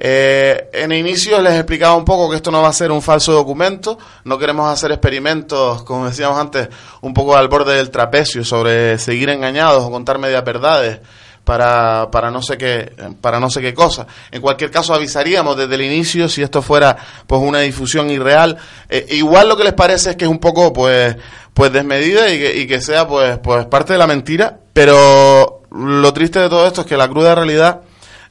Eh, 0.00 0.70
en 0.72 0.92
inicio 0.92 1.42
les 1.42 1.54
explicaba 1.54 1.96
un 1.96 2.04
poco 2.04 2.30
que 2.30 2.36
esto 2.36 2.52
no 2.52 2.62
va 2.62 2.68
a 2.68 2.72
ser 2.72 2.92
un 2.92 3.02
falso 3.02 3.32
documento, 3.32 3.98
no 4.24 4.38
queremos 4.38 4.72
hacer 4.72 4.92
experimentos, 4.92 5.82
como 5.82 6.06
decíamos 6.06 6.38
antes, 6.38 6.68
un 7.00 7.12
poco 7.12 7.36
al 7.36 7.48
borde 7.48 7.74
del 7.74 7.90
trapecio 7.90 8.44
sobre 8.44 8.96
seguir 8.98 9.28
engañados 9.28 9.82
o 9.82 9.90
contar 9.90 10.18
medias 10.18 10.44
verdades 10.44 11.00
para, 11.42 12.10
para 12.12 12.30
no 12.30 12.42
sé 12.42 12.58
qué 12.58 12.92
para 13.20 13.40
no 13.40 13.50
sé 13.50 13.60
qué 13.60 13.74
cosa. 13.74 14.06
En 14.30 14.42
cualquier 14.42 14.70
caso 14.70 14.94
avisaríamos 14.94 15.56
desde 15.56 15.74
el 15.74 15.82
inicio 15.82 16.28
si 16.28 16.42
esto 16.42 16.62
fuera 16.62 16.96
pues 17.26 17.40
una 17.40 17.60
difusión 17.60 18.10
irreal. 18.10 18.56
Eh, 18.88 19.06
igual 19.10 19.48
lo 19.48 19.56
que 19.56 19.64
les 19.64 19.72
parece 19.72 20.10
es 20.10 20.16
que 20.16 20.26
es 20.26 20.30
un 20.30 20.38
poco 20.40 20.72
pues 20.72 21.16
pues 21.54 21.72
desmedida 21.72 22.30
y 22.30 22.38
que, 22.38 22.56
y 22.58 22.66
que 22.68 22.80
sea 22.80 23.08
pues 23.08 23.38
pues 23.38 23.66
parte 23.66 23.94
de 23.94 23.98
la 23.98 24.06
mentira, 24.06 24.60
pero 24.74 25.62
lo 25.72 26.12
triste 26.12 26.38
de 26.38 26.50
todo 26.50 26.66
esto 26.66 26.82
es 26.82 26.86
que 26.86 26.96
la 26.96 27.08
cruda 27.08 27.34
realidad 27.34 27.80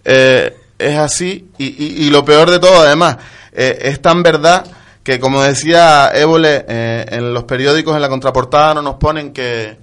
eh, 0.05 0.55
es 0.78 0.97
así 0.97 1.49
y, 1.57 2.05
y, 2.05 2.09
lo 2.09 2.23
peor 2.23 2.51
de 2.51 2.59
todo 2.59 2.82
además 2.82 3.17
eh, 3.51 3.80
es 3.82 4.01
tan 4.01 4.21
verdad 4.21 4.65
que 5.07 5.21
como 5.21 5.41
decía 5.41 6.11
Évole 6.13 6.65
eh, 6.67 7.05
en 7.07 7.34
los 7.34 7.45
periódicos 7.45 7.95
en 7.95 8.01
la 8.01 8.09
contraportada 8.09 8.73
no 8.73 8.82
nos 8.82 8.95
ponen 8.95 9.32
que, 9.32 9.78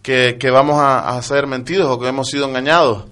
que, 0.00 0.50
vamos 0.50 0.80
a, 0.80 1.10
a, 1.10 1.20
ser 1.20 1.46
mentidos 1.46 1.86
o 1.90 2.00
que 2.00 2.08
hemos 2.08 2.30
sido 2.30 2.46
engañados. 2.46 3.04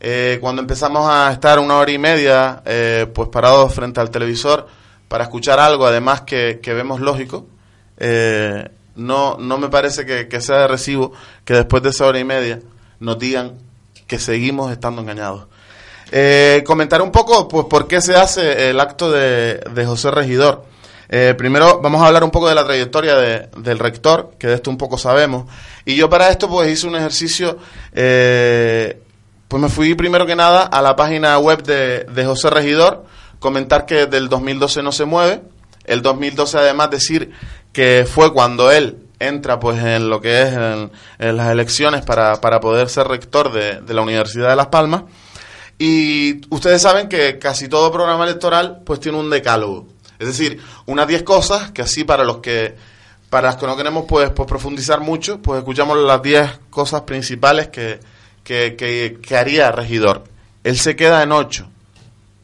Eh, 0.00 0.38
cuando 0.40 0.62
empezamos 0.62 1.06
a 1.06 1.30
estar 1.32 1.58
una 1.58 1.76
hora 1.76 1.92
y 1.92 1.98
media 1.98 2.62
eh, 2.64 3.06
pues 3.14 3.28
parados 3.28 3.74
frente 3.74 4.00
al 4.00 4.10
televisor 4.10 4.68
para 5.06 5.24
escuchar 5.24 5.60
algo 5.60 5.84
además 5.86 6.22
que, 6.22 6.60
que 6.62 6.72
vemos 6.72 7.00
lógico 7.00 7.46
no, 8.94 9.36
no 9.38 9.58
me 9.58 9.68
parece 9.68 10.06
que, 10.06 10.28
que 10.28 10.40
sea 10.40 10.60
de 10.60 10.68
recibo 10.68 11.12
que 11.44 11.52
después 11.52 11.82
de 11.82 11.90
esa 11.90 12.06
hora 12.06 12.18
y 12.18 12.24
media 12.24 12.60
nos 13.00 13.18
digan 13.18 13.58
que 14.06 14.18
seguimos 14.18 14.72
estando 14.72 15.02
engañados 15.02 15.46
eh, 16.12 16.62
comentar 16.66 17.02
un 17.02 17.10
poco, 17.10 17.48
pues, 17.48 17.66
por 17.66 17.88
qué 17.88 18.00
se 18.00 18.14
hace 18.14 18.70
el 18.70 18.80
acto 18.80 19.10
de, 19.10 19.56
de 19.58 19.86
José 19.86 20.10
Regidor. 20.10 20.64
Eh, 21.08 21.34
primero 21.38 21.80
vamos 21.80 22.02
a 22.02 22.06
hablar 22.06 22.24
un 22.24 22.30
poco 22.30 22.48
de 22.48 22.54
la 22.54 22.64
trayectoria 22.64 23.16
de, 23.16 23.48
del 23.56 23.78
rector, 23.78 24.34
que 24.38 24.48
de 24.48 24.54
esto 24.54 24.70
un 24.70 24.78
poco 24.78 24.98
sabemos. 24.98 25.50
Y 25.84 25.96
yo 25.96 26.08
para 26.08 26.30
esto, 26.30 26.48
pues, 26.48 26.70
hice 26.70 26.86
un 26.86 26.96
ejercicio, 26.96 27.58
eh, 27.92 29.00
pues 29.48 29.62
me 29.62 29.68
fui 29.68 29.94
primero 29.94 30.26
que 30.26 30.36
nada 30.36 30.62
a 30.62 30.82
la 30.82 30.96
página 30.96 31.38
web 31.38 31.62
de, 31.62 32.04
de 32.04 32.24
José 32.24 32.50
Regidor, 32.50 33.04
comentar 33.38 33.86
que 33.86 34.06
desde 34.06 34.16
el 34.18 34.28
2012 34.28 34.82
no 34.82 34.92
se 34.92 35.04
mueve. 35.04 35.42
El 35.84 36.02
2012 36.02 36.58
además 36.58 36.90
decir 36.90 37.32
que 37.72 38.06
fue 38.08 38.32
cuando 38.32 38.72
él 38.72 38.98
entra 39.18 39.60
pues 39.60 39.82
en 39.82 40.10
lo 40.10 40.20
que 40.20 40.42
es 40.42 40.52
en, 40.52 40.90
en 41.18 41.36
las 41.36 41.50
elecciones 41.50 42.04
para, 42.04 42.40
para 42.40 42.60
poder 42.60 42.88
ser 42.88 43.06
rector 43.06 43.52
de, 43.52 43.80
de 43.80 43.94
la 43.94 44.02
Universidad 44.02 44.50
de 44.50 44.56
Las 44.56 44.66
Palmas. 44.66 45.04
Y 45.78 46.40
ustedes 46.54 46.80
saben 46.80 47.08
que 47.08 47.38
casi 47.38 47.68
todo 47.68 47.92
programa 47.92 48.24
electoral 48.24 48.82
pues 48.84 49.00
tiene 49.00 49.18
un 49.18 49.28
decálogo. 49.28 49.86
Es 50.18 50.28
decir, 50.28 50.60
unas 50.86 51.06
10 51.06 51.22
cosas 51.22 51.70
que 51.72 51.82
así 51.82 52.04
para 52.04 52.24
los 52.24 52.38
que 52.38 52.74
para 53.28 53.48
los 53.48 53.56
que 53.56 53.66
no 53.66 53.76
queremos 53.76 54.04
pues, 54.08 54.30
pues 54.30 54.48
profundizar 54.48 55.00
mucho, 55.00 55.42
pues 55.42 55.58
escuchamos 55.58 55.98
las 55.98 56.22
10 56.22 56.60
cosas 56.70 57.02
principales 57.02 57.68
que, 57.68 58.00
que, 58.42 58.76
que, 59.20 59.36
haría 59.36 59.72
regidor. 59.72 60.24
Él 60.64 60.78
se 60.78 60.96
queda 60.96 61.22
en 61.22 61.32
8. 61.32 61.68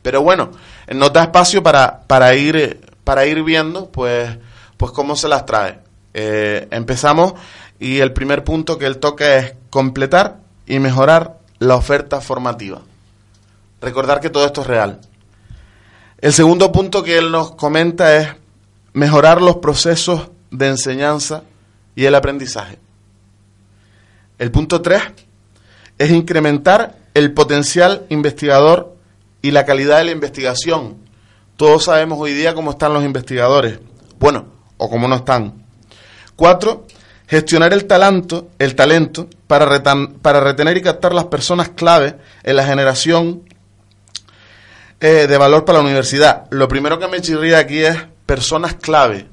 Pero 0.03 0.23
bueno, 0.23 0.51
nos 0.93 1.13
da 1.13 1.23
espacio 1.23 1.63
para, 1.63 2.01
para, 2.01 2.35
ir, 2.35 2.81
para 3.05 3.25
ir 3.27 3.43
viendo 3.43 3.91
pues, 3.91 4.37
pues 4.77 4.93
cómo 4.93 5.17
se 5.17 5.29
las 5.29 5.47
trae. 5.47 5.79
Eh, 6.13 6.69
empezamos 6.71 7.35
y 7.79 8.01
el 8.01 8.13
primer 8.13 8.45
punto 8.45 8.77
que 8.77 8.87
él 8.87 8.99
toca 8.99 9.37
es 9.37 9.55
completar 9.71 10.41
y 10.67 10.79
mejorar 10.81 11.39
la 11.59 11.77
oferta 11.77 12.21
formativa 12.21 12.83
recordar 13.83 14.21
que 14.21 14.31
todo 14.31 14.47
esto 14.47 14.63
es 14.63 14.67
real. 14.67 15.01
El 16.19 16.33
segundo 16.33 16.71
punto 16.71 17.03
que 17.03 17.19
él 17.19 17.33
nos 17.33 17.51
comenta 17.57 18.17
es 18.17 18.29
mejorar 18.93 19.43
los 19.43 19.57
procesos 19.57 20.31
de 20.51 20.69
enseñanza 20.69 21.43
y 21.97 22.05
el 22.05 22.15
aprendizaje. 22.15 22.79
El 24.39 24.51
punto 24.51 24.81
tres 24.81 25.03
es 25.99 26.11
incrementar 26.11 26.97
el 27.15 27.33
potencial 27.33 28.07
investigador 28.09 28.97
y 29.43 29.51
la 29.51 29.67
calidad 29.67 29.99
de 29.99 30.05
la 30.05 30.11
investigación. 30.13 30.97
Todos 31.57 31.85
sabemos 31.85 32.19
hoy 32.21 32.33
día 32.33 32.55
cómo 32.55 32.71
están 32.71 32.95
los 32.95 33.05
investigadores. 33.05 33.81
Bueno, 34.19 34.47
o 34.77 34.89
cómo 34.89 35.09
no 35.09 35.17
están. 35.17 35.65
Cuatro, 36.37 36.87
gestionar 37.27 37.73
el 37.73 37.87
talento, 37.87 38.49
el 38.59 38.75
talento 38.75 39.29
para, 39.47 39.65
retan, 39.67 40.15
para 40.15 40.41
retener 40.41 40.77
y 40.77 40.83
captar 40.83 41.15
las 41.15 41.27
personas 41.27 41.71
clave 41.71 42.17
en 42.45 42.57
la 42.57 42.65
generación 42.65 43.43
eh, 45.03 45.27
de 45.27 45.37
valor 45.37 45.65
para 45.65 45.79
la 45.79 45.85
universidad. 45.85 46.45
Lo 46.51 46.69
primero 46.69 46.97
que 46.97 47.09
me 47.09 47.21
chirría 47.21 47.59
aquí 47.59 47.81
es 47.81 47.97
personas 48.25 48.75
clave. 48.75 49.27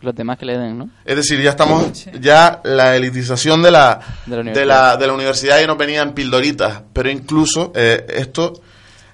Los 0.00 0.14
demás 0.14 0.38
que 0.38 0.46
le 0.46 0.56
den, 0.56 0.78
¿no? 0.78 0.88
Es 1.04 1.16
decir, 1.16 1.38
ya 1.40 1.50
estamos, 1.50 2.06
ya 2.18 2.62
la 2.64 2.96
elitización 2.96 3.62
de 3.62 3.70
la, 3.70 4.00
de 4.24 4.36
la, 4.36 4.40
universidad. 4.40 4.60
De 4.62 4.66
la, 4.66 4.96
de 4.96 5.06
la 5.06 5.12
universidad 5.12 5.60
ya 5.60 5.66
no 5.66 5.76
venía 5.76 6.00
en 6.00 6.14
pildoritas, 6.14 6.80
pero 6.94 7.10
incluso 7.10 7.72
eh, 7.76 8.06
esto, 8.08 8.54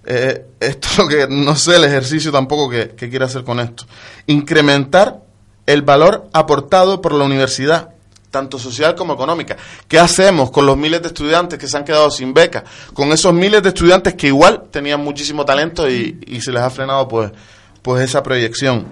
eh, 0.06 0.46
esto 0.60 0.88
es 0.88 0.98
lo 0.98 1.08
que, 1.08 1.26
no 1.28 1.56
sé 1.56 1.74
el 1.74 1.84
ejercicio 1.84 2.30
tampoco 2.30 2.70
que, 2.70 2.90
que 2.90 3.10
quiere 3.10 3.24
hacer 3.24 3.42
con 3.42 3.58
esto. 3.58 3.84
Incrementar 4.28 5.18
el 5.66 5.82
valor 5.82 6.30
aportado 6.32 7.02
por 7.02 7.12
la 7.12 7.24
universidad 7.24 7.90
tanto 8.30 8.58
social 8.58 8.94
como 8.94 9.14
económica. 9.14 9.56
¿Qué 9.86 9.98
hacemos 9.98 10.50
con 10.50 10.66
los 10.66 10.76
miles 10.76 11.02
de 11.02 11.08
estudiantes 11.08 11.58
que 11.58 11.66
se 11.66 11.76
han 11.76 11.84
quedado 11.84 12.10
sin 12.10 12.34
beca? 12.34 12.64
Con 12.92 13.12
esos 13.12 13.32
miles 13.32 13.62
de 13.62 13.70
estudiantes 13.70 14.14
que 14.14 14.28
igual 14.28 14.64
tenían 14.70 15.02
muchísimo 15.02 15.44
talento 15.44 15.88
y, 15.88 16.18
y 16.26 16.40
se 16.40 16.52
les 16.52 16.62
ha 16.62 16.70
frenado 16.70 17.08
pues, 17.08 17.30
pues 17.82 18.02
esa 18.02 18.22
proyección. 18.22 18.86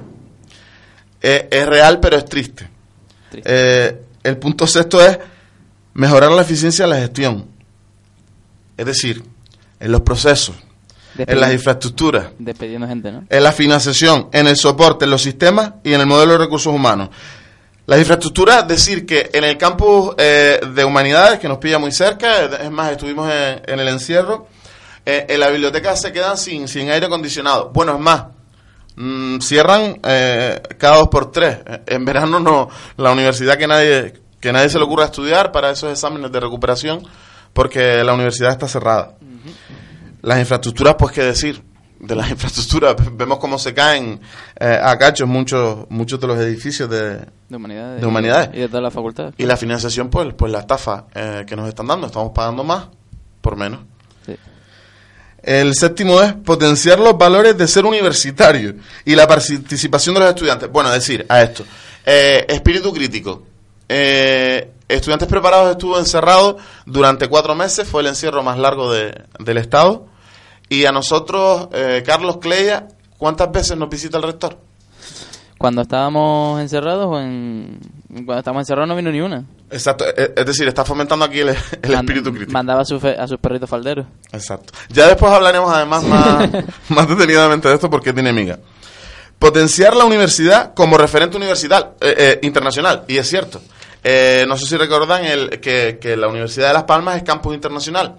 Eh, 1.20 1.48
es 1.50 1.66
real, 1.66 2.00
pero 2.00 2.16
es 2.16 2.24
triste. 2.24 2.68
triste. 3.30 3.50
Eh, 3.52 4.02
el 4.22 4.38
punto 4.38 4.66
sexto 4.66 5.04
es 5.04 5.18
mejorar 5.94 6.30
la 6.32 6.42
eficiencia 6.42 6.84
de 6.84 6.90
la 6.90 6.98
gestión. 6.98 7.46
Es 8.76 8.86
decir, 8.86 9.22
en 9.80 9.92
los 9.92 10.02
procesos, 10.02 10.56
en 11.16 11.40
las 11.40 11.52
infraestructuras, 11.52 12.28
gente, 12.38 13.12
¿no? 13.12 13.24
en 13.28 13.42
la 13.42 13.52
financiación, 13.52 14.28
en 14.32 14.46
el 14.46 14.56
soporte, 14.56 15.04
en 15.06 15.10
los 15.10 15.22
sistemas 15.22 15.74
y 15.82 15.94
en 15.94 16.00
el 16.00 16.06
modelo 16.06 16.32
de 16.32 16.38
recursos 16.38 16.72
humanos. 16.72 17.10
Las 17.86 18.00
infraestructuras, 18.00 18.66
decir 18.66 19.06
que 19.06 19.30
en 19.32 19.44
el 19.44 19.56
campus 19.56 20.14
eh, 20.18 20.60
de 20.74 20.84
humanidades, 20.84 21.38
que 21.38 21.46
nos 21.46 21.58
pilla 21.58 21.78
muy 21.78 21.92
cerca, 21.92 22.44
es 22.44 22.70
más, 22.70 22.90
estuvimos 22.90 23.30
en, 23.32 23.62
en 23.64 23.78
el 23.78 23.86
encierro, 23.86 24.48
eh, 25.04 25.26
en 25.28 25.38
la 25.38 25.50
biblioteca 25.50 25.94
se 25.94 26.12
quedan 26.12 26.36
sin, 26.36 26.66
sin 26.66 26.90
aire 26.90 27.06
acondicionado. 27.06 27.70
Bueno, 27.72 27.94
es 27.94 28.00
más, 28.00 28.24
mmm, 28.96 29.38
cierran 29.38 30.00
eh, 30.02 30.60
cada 30.78 30.96
dos 30.96 31.08
por 31.08 31.30
tres. 31.30 31.58
En 31.86 32.04
verano 32.04 32.40
no, 32.40 32.68
la 32.96 33.12
universidad 33.12 33.56
que 33.56 33.68
nadie, 33.68 34.14
que 34.40 34.52
nadie 34.52 34.68
se 34.68 34.78
le 34.78 34.84
ocurra 34.84 35.04
estudiar 35.04 35.52
para 35.52 35.70
esos 35.70 35.92
exámenes 35.92 36.32
de 36.32 36.40
recuperación, 36.40 37.06
porque 37.52 38.02
la 38.02 38.14
universidad 38.14 38.50
está 38.50 38.66
cerrada. 38.66 39.14
Las 40.22 40.40
infraestructuras, 40.40 40.96
pues 40.98 41.12
qué 41.12 41.22
decir, 41.22 41.62
de 41.98 42.14
las 42.14 42.30
infraestructuras. 42.30 42.96
Vemos 43.12 43.38
cómo 43.38 43.58
se 43.58 43.74
caen 43.74 44.20
eh, 44.58 44.80
a 44.82 44.96
cachos 44.98 45.28
muchos 45.28 45.86
muchos 45.90 46.20
de 46.20 46.26
los 46.26 46.38
edificios 46.38 46.88
de, 46.88 47.18
de 47.48 47.56
humanidades, 47.56 48.00
de 48.00 48.06
humanidades. 48.06 48.50
Y, 48.52 48.60
de 48.60 48.68
todas 48.68 48.82
las 48.82 48.92
facultades. 48.92 49.34
Y 49.38 49.44
la 49.44 49.56
financiación, 49.56 50.10
pues, 50.10 50.34
pues 50.34 50.52
la 50.52 50.60
estafa 50.60 51.06
eh, 51.14 51.44
que 51.46 51.56
nos 51.56 51.68
están 51.68 51.86
dando. 51.86 52.06
Estamos 52.06 52.32
pagando 52.32 52.64
más 52.64 52.88
por 53.40 53.56
menos. 53.56 53.80
Sí. 54.24 54.36
El 55.42 55.74
séptimo 55.74 56.20
es 56.20 56.32
potenciar 56.32 56.98
los 56.98 57.16
valores 57.16 57.56
de 57.56 57.68
ser 57.68 57.84
universitario 57.84 58.74
y 59.04 59.14
la 59.14 59.28
participación 59.28 60.14
de 60.14 60.20
los 60.20 60.28
estudiantes. 60.30 60.70
Bueno, 60.70 60.90
decir 60.90 61.24
a 61.28 61.42
esto, 61.42 61.64
eh, 62.04 62.44
espíritu 62.48 62.92
crítico. 62.92 63.44
Eh, 63.88 64.72
estudiantes 64.88 65.28
preparados 65.28 65.70
estuvo 65.70 65.98
encerrado 65.98 66.58
durante 66.84 67.28
cuatro 67.28 67.54
meses, 67.54 67.86
fue 67.86 68.02
el 68.02 68.08
encierro 68.08 68.42
más 68.42 68.58
largo 68.58 68.92
de, 68.92 69.22
del 69.38 69.58
Estado. 69.58 70.06
Y 70.68 70.84
a 70.84 70.92
nosotros, 70.92 71.68
eh, 71.72 72.02
Carlos 72.04 72.38
Cleia, 72.38 72.88
¿cuántas 73.18 73.50
veces 73.52 73.76
nos 73.76 73.88
visita 73.88 74.16
el 74.16 74.24
rector? 74.24 74.58
Cuando 75.58 75.82
estábamos 75.82 76.60
encerrados 76.60 77.06
o 77.06 77.18
en... 77.18 77.78
Cuando 78.08 78.38
estábamos 78.38 78.62
encerrados 78.62 78.88
no 78.88 78.96
vino 78.96 79.10
ni 79.10 79.20
una. 79.20 79.44
Exacto, 79.70 80.04
es 80.14 80.46
decir, 80.46 80.68
está 80.68 80.84
fomentando 80.84 81.24
aquí 81.24 81.40
el, 81.40 81.48
el 81.48 81.56
Mand 81.92 82.08
espíritu 82.08 82.30
crítico. 82.30 82.52
Mandaba 82.52 82.82
a, 82.82 82.84
su 82.84 83.00
fe, 83.00 83.16
a 83.18 83.26
sus 83.26 83.38
perritos 83.38 83.68
falderos. 83.68 84.06
Exacto. 84.32 84.72
Ya 84.90 85.06
después 85.06 85.32
hablaremos 85.32 85.72
además 85.72 86.04
más, 86.04 86.50
más 86.88 87.08
detenidamente 87.08 87.68
de 87.68 87.74
esto 87.74 87.88
porque 87.88 88.12
tiene 88.12 88.32
miga. 88.32 88.58
potenciar 89.38 89.96
la 89.96 90.04
universidad 90.04 90.74
como 90.74 90.98
referente 90.98 91.36
universidad, 91.36 91.92
eh, 92.00 92.14
eh, 92.18 92.38
internacional. 92.42 93.04
Y 93.08 93.16
es 93.16 93.28
cierto. 93.28 93.60
Eh, 94.04 94.44
no 94.46 94.56
sé 94.56 94.66
si 94.66 94.76
recuerdan 94.76 95.24
el, 95.24 95.58
que, 95.60 95.98
que 96.00 96.16
la 96.16 96.28
Universidad 96.28 96.68
de 96.68 96.74
Las 96.74 96.84
Palmas 96.84 97.16
es 97.16 97.22
campus 97.22 97.54
internacional. 97.54 98.16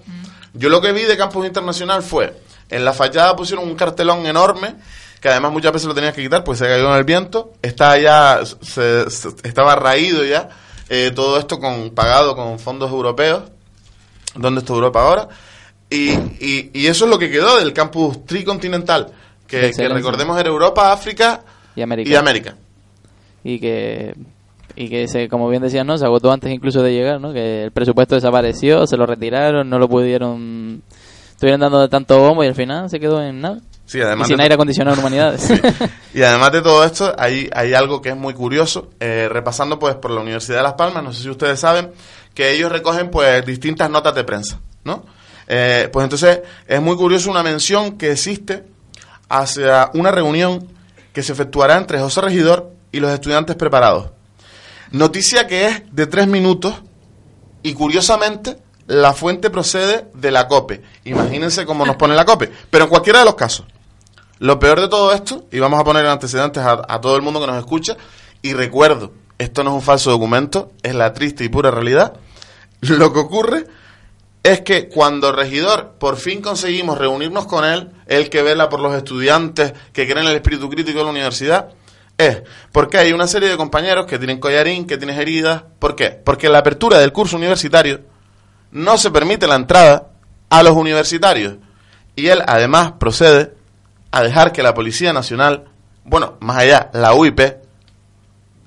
Yo 0.57 0.69
lo 0.69 0.81
que 0.81 0.91
vi 0.91 1.03
de 1.03 1.17
campus 1.17 1.45
internacional 1.45 2.03
fue, 2.03 2.35
en 2.69 2.83
la 2.85 2.93
fachada 2.93 3.35
pusieron 3.35 3.67
un 3.67 3.75
cartelón 3.75 4.25
enorme, 4.25 4.75
que 5.21 5.29
además 5.29 5.51
muchas 5.51 5.71
veces 5.71 5.87
lo 5.87 5.95
tenías 5.95 6.13
que 6.13 6.21
quitar, 6.23 6.43
pues 6.43 6.59
se 6.59 6.65
cayó 6.65 6.89
en 6.91 6.95
el 6.97 7.03
viento, 7.03 7.53
está 7.61 7.97
ya, 7.97 8.41
se- 8.61 9.09
se- 9.09 9.29
estaba 9.43 9.75
raído 9.75 10.23
ya, 10.25 10.49
eh, 10.89 11.11
todo 11.15 11.37
esto 11.39 11.59
con 11.59 11.91
pagado 11.91 12.35
con 12.35 12.59
fondos 12.59 12.91
europeos. 12.91 13.43
¿Dónde 14.35 14.59
está 14.61 14.73
Europa 14.73 15.01
ahora? 15.01 15.29
Y, 15.89 16.11
y, 16.11 16.69
y 16.73 16.87
eso 16.87 17.05
es 17.05 17.11
lo 17.11 17.17
que 17.17 17.31
quedó 17.31 17.57
del 17.57 17.73
campus 17.73 18.25
tricontinental, 18.25 19.11
que, 19.47 19.71
que 19.71 19.89
recordemos 19.89 20.39
era 20.39 20.49
Europa, 20.49 20.91
África 20.91 21.41
Y 21.75 21.81
América. 21.81 22.09
y 22.09 22.15
América. 22.15 22.55
y 23.43 23.59
que 23.59 24.13
y 24.78 24.89
que 24.89 25.07
se, 25.07 25.28
como 25.28 25.49
bien 25.49 25.61
decían 25.61 25.88
no 25.88 25.97
se 25.97 26.05
agotó 26.05 26.32
antes 26.32 26.51
incluso 26.51 26.84
de 26.84 26.93
llegar 26.93 27.19
no 27.19 27.34
que 27.34 27.63
el 27.63 27.71
presupuesto 27.71 28.15
desapareció 28.15 28.88
se 28.88 28.97
lo 28.97 29.05
retiraron 29.05 29.69
no 29.69 29.80
lo 29.80 29.89
pudieron 29.89 30.84
estuvieron 31.32 31.59
dando 31.59 31.80
de 31.82 31.89
tanto 31.89 32.19
bombo 32.19 32.43
y 32.43 32.47
al 32.47 32.55
final 32.55 32.89
se 32.89 32.99
quedó 32.99 33.21
en 33.21 33.41
nada 33.41 33.59
Sí, 33.88 34.01
además 34.01 34.28
y 34.28 34.34
sin 34.34 34.41
aire 34.41 34.55
acondicionado 34.55 34.99
humanidades 34.99 35.49
Y 36.13 36.23
además 36.23 36.51
de 36.51 36.61
todo 36.61 36.84
esto, 36.84 37.13
hay, 37.17 37.47
hay 37.53 37.75
algo 37.75 38.01
que 38.01 38.09
es 38.09 38.17
muy 38.17 38.34
curioso. 38.34 38.89
eh, 38.99 39.30
repasando 39.32 39.78
pues 39.78 39.95
por 39.95 40.09
la 40.11 40.21
Universidad 40.21 40.57
de 40.57 40.63
Las 40.63 40.73
Palmas, 40.73 41.03
no 41.03 41.13
sé 41.13 41.21
si 41.21 41.30
ustedes 41.30 41.59
saben, 41.59 41.91
que 42.34 42.53
ellos 42.53 42.71
recogen 42.71 43.11
pues 43.11 43.45
distintas 43.45 43.89
notas 43.89 44.15
de 44.15 44.23
prensa, 44.23 44.59
¿no? 44.84 45.05
Eh, 45.47 45.89
pues 45.93 46.03
entonces 46.03 46.41
es 46.67 46.82
muy 46.82 46.95
curioso 46.97 47.30
una 47.32 47.43
mención 47.43 47.97
que 47.97 48.11
existe 48.11 48.63
hacia 49.30 49.91
una 49.93 50.11
reunión 50.11 50.67
que 51.13 51.23
se 51.23 51.34
efectuará 51.34 51.78
entre 51.78 51.99
José 51.99 52.21
Regidor 52.21 52.71
y 52.91 52.99
los 52.99 53.11
estudiantes 53.11 53.55
preparados. 53.55 54.09
Noticia 54.91 55.47
que 55.47 55.67
es 55.67 55.83
de 55.91 56.07
tres 56.07 56.27
minutos 56.27 56.75
y 57.63 57.73
curiosamente 57.73 58.57
la 58.88 59.13
fuente 59.13 59.49
procede 59.49 60.07
de 60.13 60.31
la 60.31 60.47
COPE. 60.47 60.81
Imagínense 61.03 61.65
cómo 61.65 61.85
nos 61.85 61.97
pone 61.97 62.15
la 62.15 62.25
COPE. 62.25 62.51
Pero 62.69 62.85
en 62.85 62.89
cualquiera 62.89 63.19
de 63.19 63.25
los 63.25 63.35
casos, 63.35 63.65
lo 64.39 64.59
peor 64.59 64.79
de 64.79 64.88
todo 64.88 65.13
esto, 65.13 65.45
y 65.51 65.59
vamos 65.59 65.79
a 65.79 65.83
poner 65.83 66.05
en 66.05 66.11
antecedentes 66.11 66.63
a, 66.63 67.01
todo 67.01 67.15
el 67.15 67.21
mundo 67.21 67.39
que 67.39 67.47
nos 67.47 67.57
escucha, 67.57 67.97
y 68.41 68.53
recuerdo, 68.53 69.11
esto 69.38 69.63
no 69.63 69.71
es 69.71 69.75
un 69.75 69.81
falso 69.81 70.11
documento, 70.11 70.71
es 70.83 70.95
la 70.95 71.13
triste 71.13 71.43
y 71.43 71.49
pura 71.49 71.71
realidad, 71.71 72.13
lo 72.81 73.11
que 73.11 73.19
ocurre 73.19 73.65
es 74.43 74.61
que 74.61 74.88
cuando 74.88 75.31
regidor 75.31 75.95
por 75.99 76.15
fin 76.15 76.41
conseguimos 76.41 76.97
reunirnos 76.97 77.47
con 77.47 77.65
él, 77.65 77.91
el 78.05 78.29
que 78.29 78.43
vela 78.43 78.69
por 78.69 78.79
los 78.79 78.95
estudiantes 78.95 79.73
que 79.91 80.05
creen 80.05 80.25
en 80.25 80.31
el 80.31 80.35
espíritu 80.35 80.69
crítico 80.69 80.99
de 80.99 81.05
la 81.05 81.11
universidad, 81.11 81.69
es 82.18 82.41
porque 82.72 82.97
hay 82.97 83.13
una 83.13 83.28
serie 83.28 83.49
de 83.49 83.57
compañeros 83.57 84.05
que 84.05 84.18
tienen 84.18 84.39
collarín, 84.39 84.88
que 84.88 84.97
tienen 84.97 85.20
heridas. 85.20 85.63
¿Por 85.80 85.95
qué? 85.95 86.09
Porque 86.09 86.49
la 86.49 86.59
apertura 86.59 86.97
del 86.99 87.11
curso 87.11 87.38
universitario 87.38 88.01
no 88.72 88.97
se 88.97 89.11
permite 89.11 89.47
la 89.47 89.55
entrada 89.55 90.09
a 90.49 90.63
los 90.63 90.74
universitarios. 90.74 91.55
Y 92.15 92.28
él 92.28 92.41
además 92.47 92.93
procede 92.93 93.53
a 94.11 94.24
dejar 94.24 94.51
que 94.51 94.63
la 94.63 94.74
Policía 94.74 95.13
Nacional, 95.13 95.65
bueno, 96.03 96.38
más 96.39 96.57
allá, 96.57 96.89
la 96.93 97.13
UIP, 97.13 97.39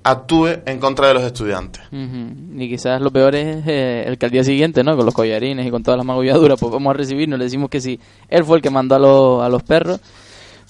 actúe 0.02 0.62
en 0.64 0.78
contra 0.78 1.08
de 1.08 1.14
los 1.14 1.22
estudiantes. 1.24 1.82
Ujú. 1.92 2.60
y 2.62 2.68
quizás 2.70 3.00
lo 3.02 3.10
peor 3.10 3.34
es 3.34 3.66
eh, 3.66 4.04
el 4.06 4.16
que 4.16 4.26
al 4.26 4.32
día 4.32 4.44
siguiente 4.44 4.82
no 4.82 4.96
con 4.96 5.04
los 5.04 5.14
collarines 5.14 5.66
y 5.66 5.70
con 5.70 5.82
todas 5.82 5.98
las 5.98 6.06
magulladuras 6.06 6.58
pues 6.58 6.72
vamos 6.72 6.90
a 6.90 6.94
recibirnos 6.94 7.38
le 7.38 7.44
decimos 7.44 7.68
que 7.68 7.82
si 7.82 8.00
él 8.30 8.44
fue 8.44 8.56
el 8.56 8.62
que 8.62 8.70
mandó 8.70 8.94
a, 8.94 8.98
los 8.98 9.42
a 9.44 9.48
los 9.50 9.62
perros 9.62 10.00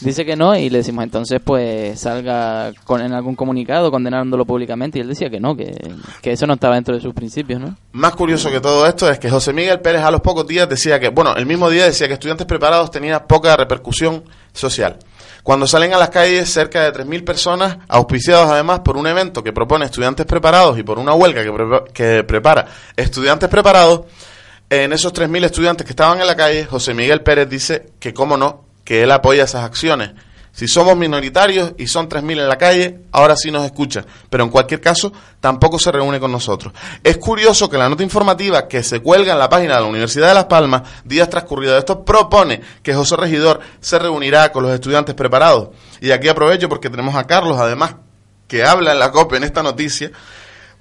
dice 0.01 0.25
que 0.25 0.37
no 0.37 0.57
y 0.57 0.71
le 0.71 0.79
decimos 0.79 1.05
entonces 1.05 1.41
pues 1.45 2.01
salga 2.01 2.73
con, 2.85 3.01
en 3.03 3.13
algún 3.13 3.35
comunicado 3.37 3.91
condenándolo 3.91 4.45
públicamente 4.45 4.99
y 4.99 5.03
él 5.03 5.09
decía 5.09 5.29
que 5.31 5.41
no 5.41 5.55
que, 5.57 5.77
que 6.23 6.33
eso 6.33 6.47
no 6.47 6.55
estaba 6.55 6.75
dentro 6.75 6.95
de 6.95 7.01
sus 7.01 7.13
principios 7.15 7.61
no 7.61 7.77
Más 7.93 8.15
curioso 8.15 8.51
que 8.51 8.61
todo 8.61 8.87
esto 8.87 9.11
es 9.11 9.19
que 9.19 9.29
José 9.31 9.53
Miguel 9.53 9.81
Pérez 9.81 10.03
a 10.03 10.11
los 10.11 10.21
pocos 10.21 10.47
días 10.47 10.69
decía 10.69 10.99
que, 11.01 11.09
bueno, 11.11 11.35
el 11.37 11.47
mismo 11.47 11.69
día 11.71 11.85
decía 11.85 12.07
que 12.09 12.15
estudiantes 12.15 12.47
preparados 12.47 12.91
tenía 12.91 13.27
poca 13.27 13.57
repercusión 13.57 14.25
social. 14.53 14.97
Cuando 15.43 15.67
salen 15.67 15.95
a 15.95 15.99
las 15.99 16.11
calles 16.11 16.51
cerca 16.53 16.83
de 16.83 16.93
3.000 16.93 17.25
personas, 17.25 17.79
auspiciados 17.89 18.51
además 18.51 18.81
por 18.81 18.97
un 18.97 19.07
evento 19.07 19.43
que 19.43 19.53
propone 19.53 19.87
estudiantes 19.87 20.27
preparados 20.27 20.79
y 20.79 20.83
por 20.83 20.99
una 20.99 21.15
huelga 21.15 21.43
que, 21.43 21.51
prepa- 21.51 21.85
que 21.93 22.25
prepara 22.25 22.67
estudiantes 22.97 23.49
preparados, 23.49 24.03
en 24.69 24.93
esos 24.93 25.13
3.000 25.15 25.45
estudiantes 25.47 25.85
que 25.87 25.93
estaban 25.93 26.21
en 26.21 26.27
la 26.27 26.37
calle, 26.37 26.65
José 26.67 26.93
Miguel 26.95 27.23
Pérez 27.23 27.49
dice 27.49 27.87
que, 27.99 28.13
cómo 28.15 28.37
no, 28.37 28.65
que 28.91 29.05
él 29.05 29.13
apoya 29.13 29.45
esas 29.45 29.63
acciones. 29.63 30.11
Si 30.51 30.67
somos 30.67 30.97
minoritarios 30.97 31.75
y 31.79 31.87
son 31.87 32.09
3.000 32.09 32.41
en 32.41 32.49
la 32.49 32.59
calle, 32.59 33.03
ahora 33.13 33.37
sí 33.37 33.53
nos 33.53 33.65
escucha, 33.65 34.05
pero 34.29 34.43
en 34.43 34.51
cualquier 34.51 34.81
caso 34.81 35.13
tampoco 35.39 35.79
se 35.79 35.93
reúne 35.93 36.19
con 36.19 36.33
nosotros. 36.33 36.73
Es 37.05 37.17
curioso 37.19 37.71
que 37.71 37.79
la 37.79 37.89
nota 37.89 38.03
informativa 38.03 38.67
que 38.67 38.83
se 38.83 38.99
cuelga 38.99 39.33
en 39.33 39.39
la 39.39 39.49
página 39.49 39.77
de 39.77 39.83
la 39.83 39.87
Universidad 39.87 40.27
de 40.27 40.35
Las 40.35 40.47
Palmas, 40.47 40.83
días 41.05 41.31
transcurridos 41.31 41.75
de 41.75 41.79
esto, 41.79 42.05
propone 42.05 42.63
que 42.83 42.93
José 42.93 43.15
Regidor 43.15 43.61
se 43.79 43.97
reunirá 43.97 44.51
con 44.51 44.65
los 44.65 44.73
estudiantes 44.73 45.15
preparados. 45.15 45.69
Y 46.01 46.11
aquí 46.11 46.27
aprovecho 46.27 46.69
porque 46.69 46.91
tenemos 46.91 47.15
a 47.15 47.29
Carlos, 47.29 47.59
además, 47.61 47.95
que 48.49 48.65
habla 48.65 48.91
en 48.91 48.99
la 48.99 49.13
COPE 49.13 49.37
en 49.37 49.45
esta 49.45 49.63
noticia, 49.63 50.11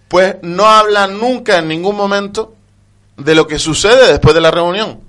pues 0.07 0.37
no 0.41 0.65
habla 0.65 1.05
nunca 1.05 1.59
en 1.59 1.67
ningún 1.67 1.95
momento 1.95 2.55
de 3.17 3.35
lo 3.35 3.45
que 3.45 3.59
sucede 3.59 4.07
después 4.07 4.33
de 4.33 4.41
la 4.41 4.49
reunión. 4.49 4.99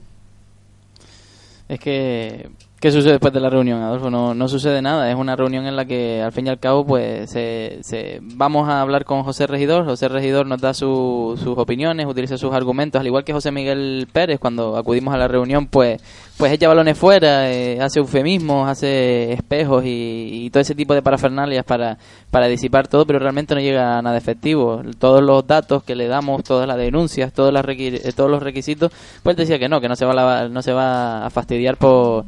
Es 1.66 1.80
que, 1.80 2.51
¿qué 2.80 2.90
sucede 2.90 3.12
después 3.12 3.32
de 3.32 3.40
la 3.40 3.50
reunión, 3.50 3.82
Adolfo? 3.82 4.10
No, 4.10 4.34
no 4.34 4.48
sucede 4.48 4.80
nada. 4.82 5.10
Es 5.10 5.16
una 5.16 5.36
reunión 5.36 5.66
en 5.66 5.76
la 5.76 5.84
que, 5.84 6.22
al 6.22 6.32
fin 6.32 6.46
y 6.46 6.50
al 6.50 6.58
cabo, 6.58 6.84
pues 6.86 7.30
se, 7.30 7.78
se- 7.82 8.18
vamos 8.22 8.68
a 8.68 8.80
hablar 8.80 9.04
con 9.04 9.22
José 9.22 9.46
Regidor. 9.46 9.84
José 9.84 10.08
Regidor 10.08 10.46
nos 10.46 10.60
da 10.60 10.72
su- 10.74 11.38
sus 11.42 11.56
opiniones, 11.58 12.06
utiliza 12.06 12.38
sus 12.38 12.52
argumentos, 12.54 12.98
al 13.00 13.06
igual 13.06 13.24
que 13.24 13.32
José 13.32 13.50
Miguel 13.52 14.08
Pérez, 14.12 14.40
cuando 14.40 14.76
acudimos 14.76 15.12
a 15.14 15.18
la 15.18 15.28
reunión, 15.28 15.66
pues, 15.66 16.00
pues 16.38 16.52
echa 16.52 16.68
balones 16.68 16.96
fuera, 16.96 17.52
eh, 17.52 17.78
hace 17.82 18.00
eufemismos, 18.00 18.66
hace 18.68 19.32
espejos 19.34 19.84
y, 19.84 20.46
y 20.46 20.50
todo 20.50 20.62
ese 20.62 20.74
tipo 20.74 20.94
de 20.94 21.02
parafernalias 21.02 21.64
para, 21.64 21.98
para 22.30 22.46
disipar 22.48 22.88
todo, 22.88 23.04
pero 23.06 23.18
realmente 23.18 23.54
no 23.54 23.60
llega 23.60 23.98
a 23.98 24.02
nada 24.02 24.16
efectivo. 24.16 24.80
Todos 24.98 25.22
los 25.22 25.46
datos 25.46 25.82
que 25.82 25.94
le 25.94 26.08
damos, 26.08 26.42
todas 26.44 26.66
las 26.66 26.78
denuncias, 26.78 27.32
todos, 27.34 27.52
las 27.52 27.64
eh, 27.68 28.12
todos 28.16 28.30
los 28.30 28.42
requisitos, 28.42 28.90
pues 29.22 29.36
decía 29.36 29.58
que 29.58 29.68
no, 29.68 29.80
que 29.82 29.88
no 29.88 29.96
se 29.96 30.06
va 30.06 30.40
a, 30.40 30.48
no 30.48 30.62
se 30.62 30.72
va 30.72 31.26
a 31.26 31.30
fastidiar 31.30 31.76
por, 31.76 32.24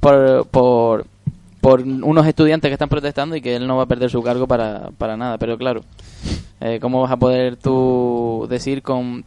por, 0.00 0.46
por, 0.48 1.06
por 1.60 1.80
unos 1.82 2.26
estudiantes 2.26 2.68
que 2.68 2.72
están 2.74 2.88
protestando 2.88 3.36
y 3.36 3.40
que 3.40 3.56
él 3.56 3.66
no 3.66 3.76
va 3.76 3.84
a 3.84 3.86
perder 3.86 4.10
su 4.10 4.22
cargo 4.22 4.46
para, 4.46 4.90
para 4.98 5.16
nada. 5.16 5.38
Pero 5.38 5.56
claro, 5.58 5.82
eh, 6.60 6.78
¿cómo 6.80 7.02
vas 7.02 7.12
a 7.12 7.16
poder 7.16 7.56
tú 7.56 8.46
decir 8.50 8.82
con, 8.82 9.24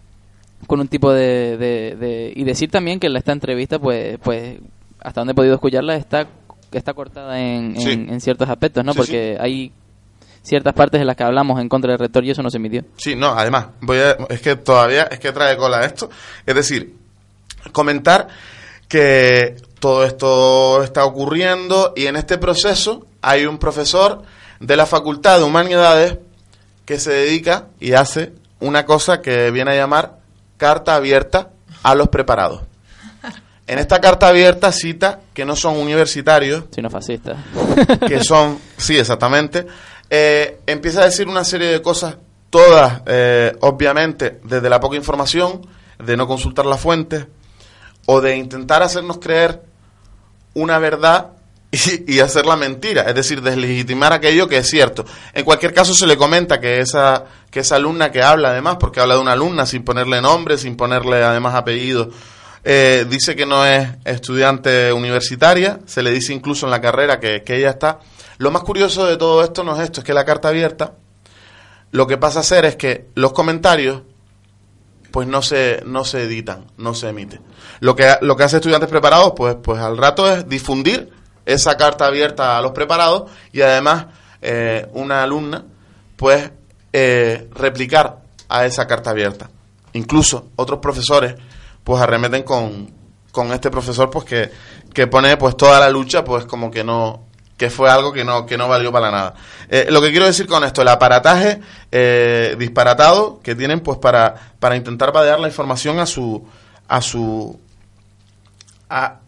con 0.68 0.80
un 0.80 0.88
tipo 0.88 1.12
de, 1.12 1.58
de, 1.58 1.96
de- 1.96 2.34
Y 2.36 2.44
decir 2.44 2.70
también 2.72 3.00
que 3.00 3.08
en 3.08 3.16
esta 3.16 3.32
entrevista, 3.32 3.80
pues, 3.80 4.18
pues 4.24 4.60
hasta 5.00 5.22
donde 5.22 5.32
he 5.32 5.36
podido 5.36 5.54
escucharla, 5.56 5.96
está, 5.96 6.28
está 6.72 6.94
cortada 6.94 7.40
en, 7.40 7.80
Sí. 7.80 7.92
en, 7.92 8.10
en 8.10 8.20
ciertos 8.22 8.50
aspectos, 8.50 8.84
¿no? 8.84 8.94
Sí, 8.94 8.98
Porque 8.98 9.38
hay 9.40 9.72
ciertas 10.42 10.74
partes 10.74 11.00
en 11.00 11.08
las 11.08 11.16
que 11.16 11.24
hablamos 11.24 11.60
en 11.62 11.70
contra 11.70 11.92
del 11.92 12.00
rector 12.00 12.24
y 12.26 12.32
eso 12.32 12.42
no 12.44 12.50
se 12.50 12.58
emitió. 12.58 12.84
Sí, 12.98 13.16
no, 13.16 13.28
además, 13.30 13.68
voy 13.82 13.98
a, 14.00 14.12
es 14.30 14.42
que 14.42 14.56
todavía 14.56 15.04
es 15.04 15.20
que 15.20 15.32
trae 15.32 15.56
cola 15.56 15.86
esto. 15.86 16.10
Es 16.46 16.56
decir, 16.56 16.96
comentar 17.72 18.28
que 18.94 19.56
todo 19.80 20.04
esto 20.06 20.84
está 20.84 21.04
ocurriendo 21.04 21.94
y 21.96 22.06
en 22.06 22.16
este 22.16 22.38
proceso 22.38 23.08
hay 23.24 23.48
un 23.48 23.58
profesor 23.58 24.22
de 24.60 24.78
la 24.78 24.86
Facultad 24.86 25.40
de 25.40 25.44
Humanidades 25.44 26.20
que 26.86 27.00
se 27.00 27.12
dedica 27.12 27.70
y 27.80 27.94
hace 27.94 28.34
una 28.60 28.86
cosa 28.86 29.20
que 29.20 29.50
viene 29.50 29.72
a 29.72 29.76
llamar 29.78 30.20
carta 30.58 30.94
abierta 30.94 31.50
a 31.82 31.96
los 31.96 32.10
preparados. 32.10 32.62
En 33.66 33.80
esta 33.80 34.00
carta 34.00 34.28
abierta 34.28 34.72
cita 34.72 35.22
que 35.34 35.44
no 35.44 35.56
son 35.56 35.76
universitarios, 35.78 36.66
Sino 36.70 36.92
fascista. 36.92 37.44
que 38.08 38.24
son, 38.24 38.60
sí, 38.78 38.96
exactamente, 38.96 39.66
eh, 40.08 40.60
empieza 40.68 41.02
a 41.02 41.06
decir 41.06 41.28
una 41.28 41.44
serie 41.44 41.70
de 41.70 41.82
cosas, 41.82 42.18
todas, 42.52 43.02
eh, 43.08 43.58
obviamente, 43.62 44.40
desde 44.44 44.70
la 44.70 44.80
poca 44.80 44.98
información, 44.98 45.66
de 45.98 46.16
no 46.16 46.28
consultar 46.28 46.68
las 46.68 46.80
fuentes, 46.80 47.26
o 48.06 48.22
de 48.22 48.36
intentar 48.36 48.84
hacernos 48.84 49.18
creer 49.20 49.62
una 50.54 50.80
verdad 50.80 51.32
y, 51.72 52.16
y 52.16 52.20
hacerla 52.20 52.56
mentira, 52.56 53.04
es 53.04 53.16
decir, 53.16 53.42
deslegitimar 53.42 54.14
aquello 54.14 54.48
que 54.48 54.58
es 54.58 54.70
cierto. 54.70 55.06
En 55.34 55.44
cualquier 55.44 55.74
caso 55.74 55.94
se 55.94 56.06
le 56.06 56.18
comenta 56.18 56.60
que 56.60 56.80
esa, 56.80 57.26
que 57.50 57.62
esa 57.62 57.78
alumna 57.78 58.12
que 58.12 58.22
habla 58.22 58.50
además, 58.50 58.78
porque 58.80 59.00
habla 59.00 59.16
de 59.16 59.22
una 59.22 59.32
alumna 59.32 59.66
sin 59.66 59.84
ponerle 59.84 60.22
nombre, 60.22 60.58
sin 60.58 60.78
ponerle 60.78 61.24
además 61.24 61.56
apellido, 61.56 62.12
eh, 62.64 63.06
dice 63.10 63.36
que 63.36 63.46
no 63.46 63.66
es 63.66 63.90
estudiante 64.06 64.94
universitaria, 64.94 65.80
se 65.86 66.04
le 66.04 66.12
dice 66.12 66.32
incluso 66.32 66.66
en 66.66 66.72
la 66.72 66.80
carrera 66.80 67.20
que, 67.20 67.44
que 67.44 67.58
ella 67.58 67.72
está. 67.72 68.00
Lo 68.38 68.52
más 68.52 68.64
curioso 68.64 69.06
de 69.06 69.18
todo 69.18 69.44
esto 69.44 69.64
no 69.64 69.76
es 69.76 69.82
esto, 69.82 70.02
es 70.02 70.06
que 70.06 70.14
la 70.14 70.26
carta 70.26 70.50
abierta, 70.50 70.94
lo 71.92 72.08
que 72.08 72.18
pasa 72.18 72.40
a 72.40 72.44
ser 72.44 72.66
es 72.66 72.76
que 72.76 73.08
los 73.16 73.34
comentarios 73.34 74.02
pues 75.14 75.28
no 75.28 75.44
se, 75.44 75.84
no 75.86 76.06
se 76.06 76.24
editan, 76.24 76.66
no 76.78 76.96
se 76.96 77.10
emiten. 77.10 77.40
Lo 77.82 77.96
que, 77.96 78.16
lo 78.22 78.36
que 78.36 78.46
hace 78.46 78.56
estudiantes 78.56 78.90
preparados, 78.90 79.34
pues, 79.36 79.56
pues 79.62 79.80
al 79.80 79.96
rato 79.96 80.28
es 80.28 80.50
difundir 80.50 81.12
esa 81.46 81.78
carta 81.78 82.08
abierta 82.08 82.58
a 82.58 82.62
los 82.64 82.72
preparados 82.72 83.30
y 83.52 83.62
además 83.62 84.08
eh, 84.42 84.88
una 84.94 85.22
alumna 85.22 85.66
pues 86.16 86.50
eh, 86.92 87.48
replicar 87.54 88.24
a 88.50 88.66
esa 88.66 88.88
carta 88.88 89.12
abierta. 89.12 89.52
Incluso 89.94 90.48
otros 90.56 90.80
profesores 90.80 91.36
pues 91.84 92.02
arremeten 92.02 92.42
con, 92.42 92.92
con 93.32 93.54
este 93.54 93.70
profesor 93.70 94.10
pues 94.10 94.26
que, 94.26 94.50
que 94.96 95.06
pone 95.06 95.38
pues 95.38 95.56
toda 95.56 95.80
la 95.80 95.92
lucha 95.92 96.24
pues 96.24 96.46
como 96.46 96.72
que 96.72 96.84
no 96.84 97.28
que 97.58 97.70
fue 97.70 97.90
algo 97.90 98.12
que 98.12 98.24
no 98.24 98.46
que 98.46 98.58
no 98.58 98.68
valió 98.68 98.92
para 98.92 99.12
nada. 99.12 99.36
Eh, 99.70 99.88
lo 99.90 100.02
que 100.02 100.12
quiero 100.12 100.26
decir 100.26 100.48
con 100.48 100.64
esto, 100.64 100.82
el 100.82 100.88
aparataje 100.88 101.60
eh, 101.92 102.56
disparatado 102.58 103.40
que 103.42 103.56
tienen 103.56 103.80
pues 103.82 103.98
para, 103.98 104.34
para 104.60 104.76
intentar 104.76 105.12
vadear 105.12 105.40
la 105.40 105.48
información 105.48 106.00
a 106.00 106.06
su 106.06 106.46
a 106.88 107.02
su 107.02 107.60
a, 108.90 109.20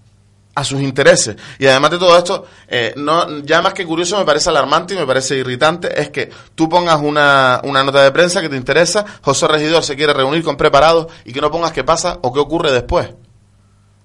a 0.55 0.63
sus 0.63 0.81
intereses. 0.81 1.35
Y 1.59 1.67
además 1.67 1.91
de 1.91 1.97
todo 1.97 2.17
esto, 2.17 2.45
eh, 2.67 2.93
no, 2.95 3.39
ya 3.39 3.61
más 3.61 3.73
que 3.73 3.85
curioso 3.85 4.17
me 4.17 4.25
parece 4.25 4.49
alarmante 4.49 4.93
y 4.93 4.97
me 4.97 5.05
parece 5.05 5.37
irritante 5.37 6.01
es 6.01 6.09
que 6.09 6.29
tú 6.55 6.69
pongas 6.69 6.99
una, 7.01 7.61
una 7.63 7.83
nota 7.83 8.01
de 8.01 8.11
prensa 8.11 8.41
que 8.41 8.49
te 8.49 8.55
interesa, 8.55 9.05
José 9.21 9.47
Regidor 9.47 9.83
se 9.83 9.95
quiere 9.95 10.13
reunir 10.13 10.43
con 10.43 10.55
preparados 10.55 11.07
y 11.25 11.33
que 11.33 11.41
no 11.41 11.51
pongas 11.51 11.73
qué 11.73 11.83
pasa 11.83 12.19
o 12.21 12.31
qué 12.31 12.39
ocurre 12.39 12.71
después. 12.71 13.09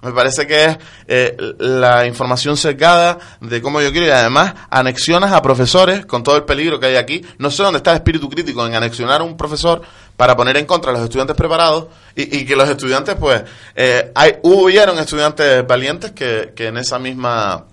Me 0.03 0.13
parece 0.13 0.47
que 0.47 0.65
es 0.65 0.79
eh, 1.09 1.37
la 1.59 2.07
información 2.07 2.57
cercada 2.57 3.19
de 3.41 3.61
cómo 3.61 3.83
yo 3.83 3.93
quiero 3.93 4.07
y 4.07 4.11
además 4.11 4.55
anexionas 4.71 5.33
a 5.33 5.43
profesores 5.43 6.07
con 6.07 6.23
todo 6.23 6.37
el 6.37 6.45
peligro 6.45 6.81
que 6.81 6.87
hay 6.87 6.97
aquí. 6.97 7.23
No 7.37 7.51
sé 7.51 7.63
dónde 7.63 7.79
está 7.79 7.91
el 7.91 7.99
espíritu 7.99 8.31
crítico 8.31 8.67
en 8.67 8.75
anexionar 8.75 9.21
a 9.21 9.25
un 9.25 9.37
profesor 9.37 9.83
para 10.17 10.37
poner 10.37 10.57
en 10.57 10.65
contra 10.65 10.91
a 10.91 10.95
los 10.95 11.03
estudiantes 11.03 11.37
preparados 11.37 11.87
y, 12.17 12.39
y 12.39 12.47
que 12.47 12.57
los 12.57 12.69
estudiantes, 12.69 13.15
pues, 13.17 13.43
eh, 13.75 14.11
hay, 14.15 14.37
hubieron 14.43 14.99
estudiantes 14.99 15.67
valientes 15.67 16.13
que, 16.13 16.53
que 16.57 16.69
en 16.69 16.79
esa 16.79 16.99
misma, 16.99 17.67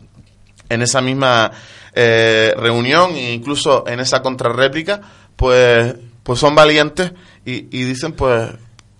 en 0.68 0.82
esa 0.82 1.02
misma 1.02 1.52
eh, 1.94 2.54
reunión 2.58 3.12
e 3.16 3.34
incluso 3.34 3.86
en 3.88 4.02
esa 4.02 4.22
contrarréplica, 4.22 5.00
pues, 5.36 5.96
pues 6.24 6.40
son 6.40 6.56
valientes 6.56 7.14
y, 7.46 7.68
y 7.78 7.84
dicen, 7.84 8.12
pues, 8.12 8.50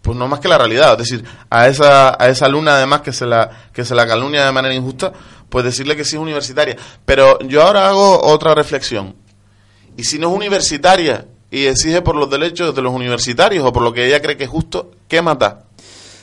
pues 0.08 0.18
no 0.18 0.30
más 0.30 0.40
que 0.40 0.48
la 0.48 0.58
realidad, 0.58 0.94
es 0.94 1.10
decir, 1.10 1.26
a 1.50 1.68
esa 1.68 2.16
a 2.18 2.30
esa 2.30 2.46
alumna 2.46 2.78
además 2.78 3.02
que 3.02 3.12
se 3.12 3.26
la 3.26 3.50
que 3.74 3.84
se 3.84 3.94
la 3.94 4.08
calumnia 4.08 4.46
de 4.46 4.54
manera 4.54 4.74
injusta, 4.74 5.12
pues 5.50 5.66
decirle 5.66 5.98
que 5.98 6.06
sí 6.06 6.16
es 6.16 6.22
universitaria. 6.22 6.78
Pero 7.04 7.38
yo 7.40 7.62
ahora 7.62 7.90
hago 7.90 8.24
otra 8.24 8.56
reflexión. 8.56 9.16
Y 9.98 10.06
si 10.06 10.18
no 10.18 10.30
es 10.30 10.36
universitaria 10.38 11.26
y 11.52 11.66
exige 11.66 12.02
por 12.02 12.16
los 12.16 12.30
derechos 12.30 12.74
de 12.74 12.82
los 12.82 12.94
universitarios 12.94 13.66
o 13.66 13.74
por 13.74 13.84
lo 13.84 13.92
que 13.92 14.08
ella 14.08 14.22
cree 14.22 14.38
que 14.38 14.46
es 14.46 14.50
justo, 14.50 14.92
¿qué 15.10 15.22
mata? 15.22 15.66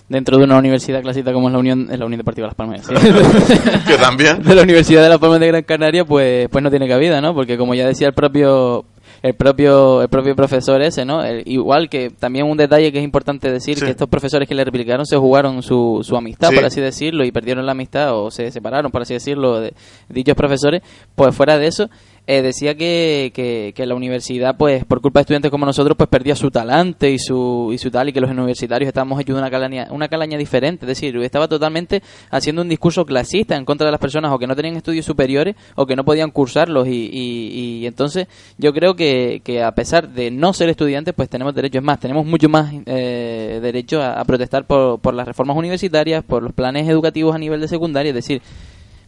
Dentro 0.09 0.39
de 0.39 0.45
una 0.45 0.57
universidad 0.57 1.03
clásica 1.03 1.35
como 1.35 1.49
es 1.49 1.53
la 1.53 1.59
Unión, 1.59 1.89
es 1.93 1.99
la 1.99 2.07
Unión 2.07 2.21
Deportiva 2.21 2.47
Las 2.47 2.57
Palmas. 2.57 2.87
¿sí? 2.87 2.95
que 3.87 3.99
también. 3.99 4.43
De 4.43 4.55
la 4.55 4.63
Universidad 4.63 5.03
de 5.03 5.11
Las 5.11 5.19
Palmas 5.19 5.41
de 5.41 5.49
Gran 5.49 5.63
Canaria, 5.65 6.07
pues, 6.07 6.49
pues 6.49 6.65
no 6.65 6.71
tiene 6.71 6.89
cabida, 6.89 7.21
¿no? 7.21 7.35
Porque 7.35 7.59
como 7.59 7.75
ya 7.75 7.87
decía 7.87 8.07
el 8.07 8.15
propio 8.15 8.87
el 9.25 9.33
propio 9.35 10.03
el 10.03 10.09
propio 10.11 10.37
profesor 10.37 10.83
ese, 10.83 11.07
¿no? 11.07 11.25
El- 11.25 11.43
igual 11.47 11.89
que 11.89 12.11
también 12.11 12.45
un 12.47 12.59
detalle 12.59 12.93
que 12.93 12.99
es 12.99 13.05
importante 13.05 13.51
decir 13.51 13.79
Sí. 13.79 13.85
que 13.87 13.91
estos 13.93 14.07
profesores 14.07 14.47
que 14.47 14.55
le 14.55 14.63
replicaron 14.65 15.07
se 15.07 15.17
jugaron 15.17 15.63
su, 15.63 16.01
su 16.05 16.15
amistad, 16.15 16.51
Sí. 16.51 16.57
por 16.57 16.65
así 16.67 16.81
decirlo, 16.83 17.25
y 17.25 17.33
perdieron 17.33 17.65
la 17.65 17.73
amistad 17.73 18.15
o 18.15 18.31
se 18.31 18.51
separaron, 18.51 18.93
por 18.93 19.01
así 19.01 19.15
decirlo, 19.15 19.61
de 19.61 19.73
dichos 20.11 20.35
profesores. 20.37 20.83
Pues 21.15 21.35
fuera 21.35 21.57
de 21.57 21.67
eso, 21.69 21.89
eh, 22.27 22.41
decía 22.41 22.75
que, 22.75 23.33
que, 23.35 23.73
que 23.75 23.85
la 23.87 23.95
universidad, 23.95 24.57
pues 24.57 24.85
por 24.87 25.03
culpa 25.03 25.21
de 25.21 25.23
estudiantes 25.23 25.51
como 25.51 25.67
nosotros, 25.67 25.95
pues 25.97 26.09
perdía 26.09 26.35
su 26.35 26.51
talante 26.51 27.11
y 27.11 27.19
su, 27.19 27.71
y 27.73 27.77
su 27.77 27.91
tal, 27.91 28.09
y 28.09 28.13
que 28.15 28.21
los 28.21 28.31
universitarios 28.31 28.89
estábamos 28.89 29.21
hechos 29.21 29.37
de 29.37 29.43
una 29.43 29.51
calaña, 29.51 29.89
una 29.91 30.09
calaña 30.09 30.39
diferente. 30.39 30.87
Es 30.87 30.89
decir, 30.89 31.15
estaba 31.19 31.49
totalmente 31.49 32.03
haciendo 32.31 32.63
un 32.63 32.69
discurso 32.71 33.05
clasista 33.05 33.57
en 33.57 33.67
contra 33.67 33.87
de 33.87 33.91
las 33.91 34.01
personas 34.01 34.33
o 34.33 34.39
que 34.39 34.47
no 34.47 34.57
tenían 34.57 34.77
estudios 34.77 35.05
superiores 35.05 35.55
o 35.75 35.85
que 35.85 35.97
no 35.97 36.05
podían 36.05 36.31
cursarlos. 36.31 36.89
Y, 36.89 37.11
y, 37.13 37.87
entonces 37.87 38.27
yo 38.57 38.73
creo 38.73 38.97
que, 38.97 39.43
que 39.45 39.63
a 39.63 39.73
pesar 39.73 40.09
de 40.09 40.31
no 40.31 40.55
ser 40.55 40.71
estudiantes, 40.71 41.13
pues 41.15 41.29
tenemos 41.29 41.55
derecho, 41.55 41.79
es 41.79 41.85
más, 41.85 42.01
tenemos 42.01 42.25
mucho 42.25 42.49
más 42.49 42.73
eh, 42.87 43.59
derecho 43.61 44.01
a, 44.01 44.21
a 44.21 44.25
protestar 44.25 44.65
por, 44.65 44.99
por 44.99 45.13
las 45.13 45.29
reformas 45.29 45.59
universitarias, 45.59 46.25
por 46.25 46.43
los 46.43 46.53
planes 46.53 46.89
educativos 46.89 47.35
a 47.35 47.39
nivel 47.39 47.61
de 47.61 47.69
secundaria, 47.69 48.11
es 48.11 48.15
decir, 48.15 48.41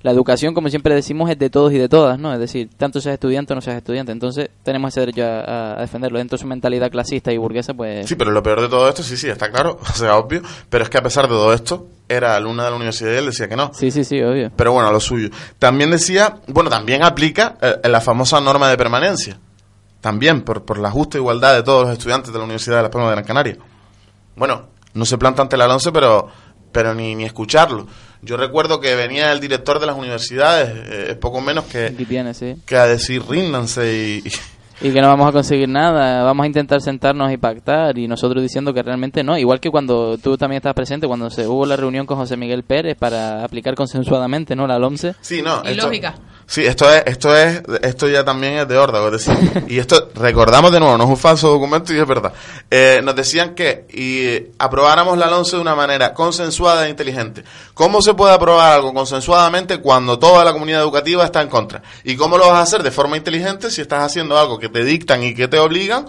la 0.03 0.11
educación, 0.11 0.55
como 0.55 0.69
siempre 0.69 0.95
decimos, 0.95 1.31
es 1.31 1.39
de 1.39 1.51
todos 1.51 1.73
y 1.73 1.79
de 1.79 1.89
todas, 1.89 2.19
¿no? 2.19 2.33
Es 2.33 2.39
decir, 2.39 2.71
tanto 2.77 3.01
seas 3.01 3.15
estudiante 3.15 3.53
o 3.53 3.57
no 3.57 3.61
seas 3.61 3.77
estudiante. 3.77 4.13
Entonces, 4.13 4.51
tenemos 4.63 4.93
ese 4.93 5.01
derecho 5.01 5.25
a, 5.25 5.79
a 5.79 5.81
defenderlo. 5.81 6.19
Dentro 6.19 6.37
de 6.37 6.43
su 6.43 6.47
mentalidad 6.47 6.91
clasista 6.91 7.33
y 7.33 7.39
burguesa, 7.39 7.75
pues... 7.75 8.07
Sí, 8.07 8.15
pero 8.15 8.31
lo 8.31 8.43
peor 8.43 8.61
de 8.61 8.69
todo 8.69 8.89
esto, 8.89 9.03
sí, 9.03 9.17
sí, 9.17 9.29
está 9.29 9.51
claro, 9.51 9.79
o 9.83 9.93
sea, 9.95 10.17
obvio, 10.17 10.43
pero 10.69 10.85
es 10.85 10.91
que 10.91 10.99
a 10.99 11.03
pesar 11.03 11.25
de 11.25 11.31
todo 11.31 11.53
esto, 11.53 11.89
era 12.09 12.37
alumna 12.37 12.65
de 12.65 12.71
la 12.71 12.77
universidad 12.77 13.13
y 13.13 13.17
él 13.17 13.27
decía 13.27 13.49
que 13.49 13.57
no. 13.57 13.73
Sí, 13.75 13.91
sí, 13.91 14.05
sí, 14.05 14.23
obvio. 14.23 14.53
Pero 14.55 14.73
bueno, 14.73 14.93
lo 14.93 15.01
suyo. 15.01 15.31
También 15.59 15.91
decía, 15.91 16.37
bueno, 16.47 16.71
también 16.71 17.03
aplica 17.03 17.57
eh, 17.61 17.89
la 17.89 18.01
famosa 18.01 18.41
norma 18.41 18.69
de 18.69 18.77
permanencia. 18.77 19.39
También, 20.01 20.43
por, 20.43 20.65
por 20.65 20.79
la 20.79 20.91
justa 20.91 21.19
igualdad 21.19 21.55
de 21.55 21.63
todos 21.63 21.87
los 21.89 21.93
estudiantes 21.93 22.33
de 22.33 22.39
la 22.39 22.45
Universidad 22.45 22.77
de 22.77 22.83
Las 22.83 22.91
Palmas 22.93 23.11
de 23.11 23.15
Gran 23.17 23.25
Canaria. 23.25 23.59
Bueno, 24.37 24.69
no 24.95 25.05
se 25.05 25.19
planta 25.19 25.43
ante 25.43 25.57
el 25.57 25.63
Alonso, 25.63 25.93
pero, 25.93 26.29
pero 26.71 26.95
ni, 26.95 27.15
ni 27.15 27.25
escucharlo. 27.25 27.87
Yo 28.27 28.37
recuerdo 28.37 28.81
que 28.81 28.95
venía 28.95 29.33
el 29.33 29.41
director 29.41 29.79
de 29.79 29.87
las 29.87 29.97
universidades, 29.97 30.69
eh, 30.91 31.15
poco 31.15 31.41
menos 31.41 31.65
que, 31.65 31.87
Aquí 31.87 32.05
tiene, 32.05 32.35
sí. 32.35 32.57
que 32.67 32.77
a 32.77 32.85
decir 32.87 33.23
ríndanse 33.27 34.23
y, 34.25 34.25
Y 34.83 34.93
que 34.93 35.01
no 35.01 35.09
vamos 35.09 35.29
a 35.29 35.33
conseguir 35.33 35.71
nada, 35.71 36.23
vamos 36.23 36.45
a 36.45 36.47
intentar 36.47 36.83
sentarnos 36.83 37.33
y 37.33 37.39
pactar 37.39 37.97
y 37.97 38.07
nosotros 38.07 38.43
diciendo 38.43 38.75
que 38.75 38.83
realmente 38.83 39.25
no, 39.25 39.39
igual 39.39 39.59
que 39.59 39.71
cuando 39.71 40.19
tú 40.19 40.37
también 40.37 40.59
estabas 40.59 40.75
presente, 40.75 41.07
cuando 41.07 41.31
se 41.31 41.47
hubo 41.47 41.65
la 41.65 41.77
reunión 41.77 42.05
con 42.05 42.19
José 42.19 42.37
Miguel 42.37 42.63
Pérez 42.63 42.95
para 42.99 43.43
aplicar 43.43 43.75
consensuadamente 43.75 44.55
¿no? 44.55 44.67
la 44.67 44.79
LOMCE. 44.79 45.15
Sí, 45.23 45.41
no. 45.41 45.63
Y 45.65 45.75
lógica. 45.75 46.17
Sí, 46.49 46.65
esto 46.65 46.89
es, 46.89 47.03
esto 47.07 47.37
es, 47.37 47.61
esto 47.83 48.09
ya 48.09 48.25
también 48.25 48.55
es 48.55 48.69
de 48.69 48.79
órdago, 48.79 49.09
es 49.09 49.27
decir, 49.27 49.65
y 49.69 49.79
esto 49.79 50.11
recordamos 50.15 50.71
de 50.71 50.79
nuevo, 50.79 50.97
no 50.97 51.03
es 51.03 51.11
un 51.11 51.17
falso 51.17 51.49
documento 51.49 51.93
y 51.93 51.99
es 51.99 52.07
verdad. 52.07 52.33
Eh, 52.71 53.01
nos 53.03 53.17
decían 53.17 53.57
que 53.57 53.85
y 53.93 54.53
aprobáramos 54.57 55.19
la 55.19 55.27
LONCE 55.27 55.57
de 55.57 55.63
una 55.63 55.75
manera 55.75 56.15
consensuada 56.15 56.87
e 56.87 56.91
inteligente. 56.91 57.43
¿Cómo 57.75 58.01
se 58.01 58.15
puede 58.15 58.33
aprobar 58.33 58.75
algo 58.75 58.95
consensuadamente 58.95 59.79
cuando 59.79 60.21
toda 60.21 60.45
la 60.45 60.53
comunidad 60.53 60.83
educativa 60.83 61.25
está 61.25 61.43
en 61.43 61.49
contra? 61.49 61.83
¿Y 62.05 62.15
cómo 62.15 62.39
lo 62.39 62.47
vas 62.47 62.59
a 62.59 62.63
hacer 62.63 62.85
de 62.85 62.93
forma 62.93 63.17
inteligente 63.17 63.69
si 63.69 63.81
estás 63.81 64.05
haciendo 64.05 64.39
algo 64.39 64.61
que 64.61 64.69
te 64.69 64.85
dictan 64.85 65.25
y 65.25 65.35
que 65.35 65.49
te 65.49 65.59
obligan? 65.59 66.07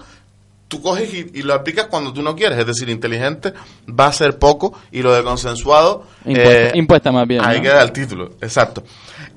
Tú 0.68 0.82
coges 0.82 1.12
y, 1.14 1.32
y 1.34 1.42
lo 1.44 1.54
aplicas 1.54 1.88
cuando 1.88 2.14
tú 2.14 2.22
no 2.22 2.36
quieres, 2.36 2.60
es 2.60 2.68
decir, 2.68 2.90
inteligente 2.90 3.54
va 3.90 4.08
a 4.08 4.14
ser 4.14 4.38
poco 4.38 4.78
y 4.92 5.02
lo 5.02 5.14
de 5.14 5.24
consensuado 5.24 6.06
Impuesta, 6.26 6.52
eh, 6.52 6.72
impuesta 6.76 7.12
más 7.12 7.26
bien. 7.28 7.44
Ahí 7.44 7.58
¿no? 7.58 7.64
queda 7.64 7.82
el 7.82 7.92
título, 7.92 8.32
exacto. 8.42 8.84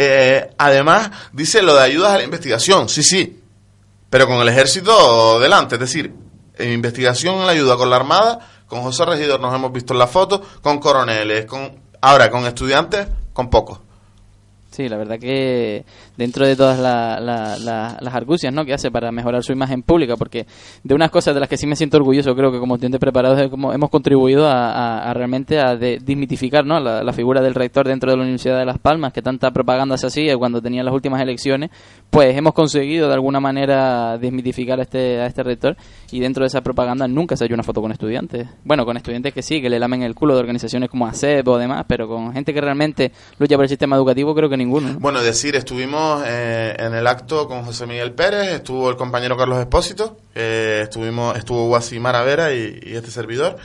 Eh, 0.03 0.55
además, 0.57 1.11
dice 1.31 1.61
lo 1.61 1.75
de 1.75 1.83
ayudas 1.83 2.15
a 2.15 2.17
la 2.17 2.23
investigación, 2.23 2.89
sí, 2.89 3.03
sí, 3.03 3.43
pero 4.09 4.27
con 4.27 4.39
el 4.39 4.49
ejército 4.49 5.39
delante, 5.39 5.75
es 5.75 5.81
decir, 5.81 6.15
en 6.57 6.73
investigación 6.73 7.35
en 7.35 7.45
la 7.45 7.53
ayuda 7.53 7.77
con 7.77 7.91
la 7.91 7.97
Armada, 7.97 8.39
con 8.67 8.81
José 8.81 9.05
Regidor 9.05 9.41
nos 9.41 9.55
hemos 9.55 9.71
visto 9.71 9.93
en 9.93 9.99
la 9.99 10.07
foto, 10.07 10.41
con 10.63 10.79
coroneles, 10.79 11.45
con 11.45 11.83
ahora 12.01 12.31
con 12.31 12.47
estudiantes, 12.47 13.09
con 13.35 13.51
pocos. 13.51 13.81
Sí, 14.71 14.89
la 14.89 14.97
verdad 14.97 15.18
que 15.18 15.85
dentro 16.16 16.47
de 16.47 16.55
todas 16.55 16.79
la- 16.79 17.18
la- 17.21 17.59
la- 17.59 17.99
las 18.01 18.14
argucias 18.14 18.55
¿no? 18.55 18.64
que 18.64 18.73
hace 18.73 18.91
para 18.91 19.11
mejorar 19.11 19.43
su 19.43 19.53
imagen 19.53 19.83
pública, 19.83 20.16
porque 20.16 20.47
de 20.85 20.95
unas 20.95 21.11
cosas 21.11 21.35
de 21.35 21.41
las 21.41 21.49
que 21.49 21.57
sí 21.57 21.66
me 21.66 21.75
siento 21.75 21.97
orgulloso, 21.97 22.35
creo 22.37 22.53
que 22.53 22.61
como 22.61 22.75
estudiantes 22.77 23.01
preparados 23.01 23.41
hemos 23.41 23.91
contribuido 23.91 24.47
a, 24.49 25.12
realmente 25.12 25.59
a 25.59 25.75
de- 25.77 25.99
¿no? 26.64 26.79
la, 26.79 27.12
figura 27.12 27.41
del 27.43 27.55
rector 27.55 27.89
dentro 27.89 28.11
de 28.12 28.16
la 28.16 28.23
Universidad 28.23 28.59
de 28.59 28.64
Las 28.64 28.79
Palmas, 28.79 29.12
que 29.12 29.23
tanta 29.23 29.51
propaganda 29.51 29.97
se 29.99 30.07
hacía 30.07 30.37
cuando 30.37 30.62
tenía 30.62 30.85
las 30.85 30.95
últimas 30.95 31.21
elecciones, 31.21 31.71
pues 32.09 32.37
hemos 32.37 32.55
conseguido 32.55 33.09
de 33.09 33.14
alguna 33.14 33.41
manera 33.41 34.18
desmitificar 34.18 34.79
a 34.79 34.83
este, 34.83 35.21
a 35.21 35.27
este 35.27 35.43
rector 35.43 35.77
y 36.12 36.21
dentro 36.21 36.45
de 36.45 36.47
esa 36.47 36.61
propaganda 36.61 37.09
nunca 37.09 37.37
se 37.37 37.43
ha 37.43 37.47
hecho 37.47 37.55
una 37.55 37.64
foto 37.64 37.81
con 37.83 37.91
estudiantes. 37.91 38.47
Bueno, 38.64 38.85
con 38.85 38.97
estudiantes 38.97 39.35
que 39.35 39.43
sí, 39.43 39.61
que 39.61 39.68
le 39.68 39.81
lamen 39.81 40.03
el 40.03 40.14
culo 40.14 40.35
de 40.35 40.41
organizaciones 40.41 40.89
como 40.89 41.07
ACEP 41.09 41.47
o 41.49 41.59
demás, 41.59 41.85
pero 41.89 42.07
con 42.07 42.33
gente 42.33 42.55
que 42.55 42.61
realmente 42.61 43.11
lucha 43.39 43.57
por 43.57 43.64
el 43.64 43.68
sistema 43.68 43.97
educativo 43.97 44.33
creo 44.35 44.49
que 44.49 44.60
ninguno. 44.61 44.93
¿no? 44.93 45.01
Bueno, 45.01 45.23
decir, 45.23 45.57
estuvimos 45.57 46.23
eh, 46.27 46.77
en 46.79 46.95
el 46.95 47.07
acto 47.07 47.49
con 47.49 47.65
José 47.65 47.87
Miguel 47.87 48.13
Pérez, 48.13 48.49
estuvo 48.49 48.89
el 48.89 48.97
compañero 48.97 49.37
Carlos 49.37 49.59
Espósito, 49.59 50.19
eh, 50.35 50.81
estuvimos, 50.85 51.37
estuvo 51.37 51.67
Guasimara 51.67 52.23
Vera 52.23 52.53
y, 52.53 52.81
este 52.85 53.11
servidor. 53.11 53.57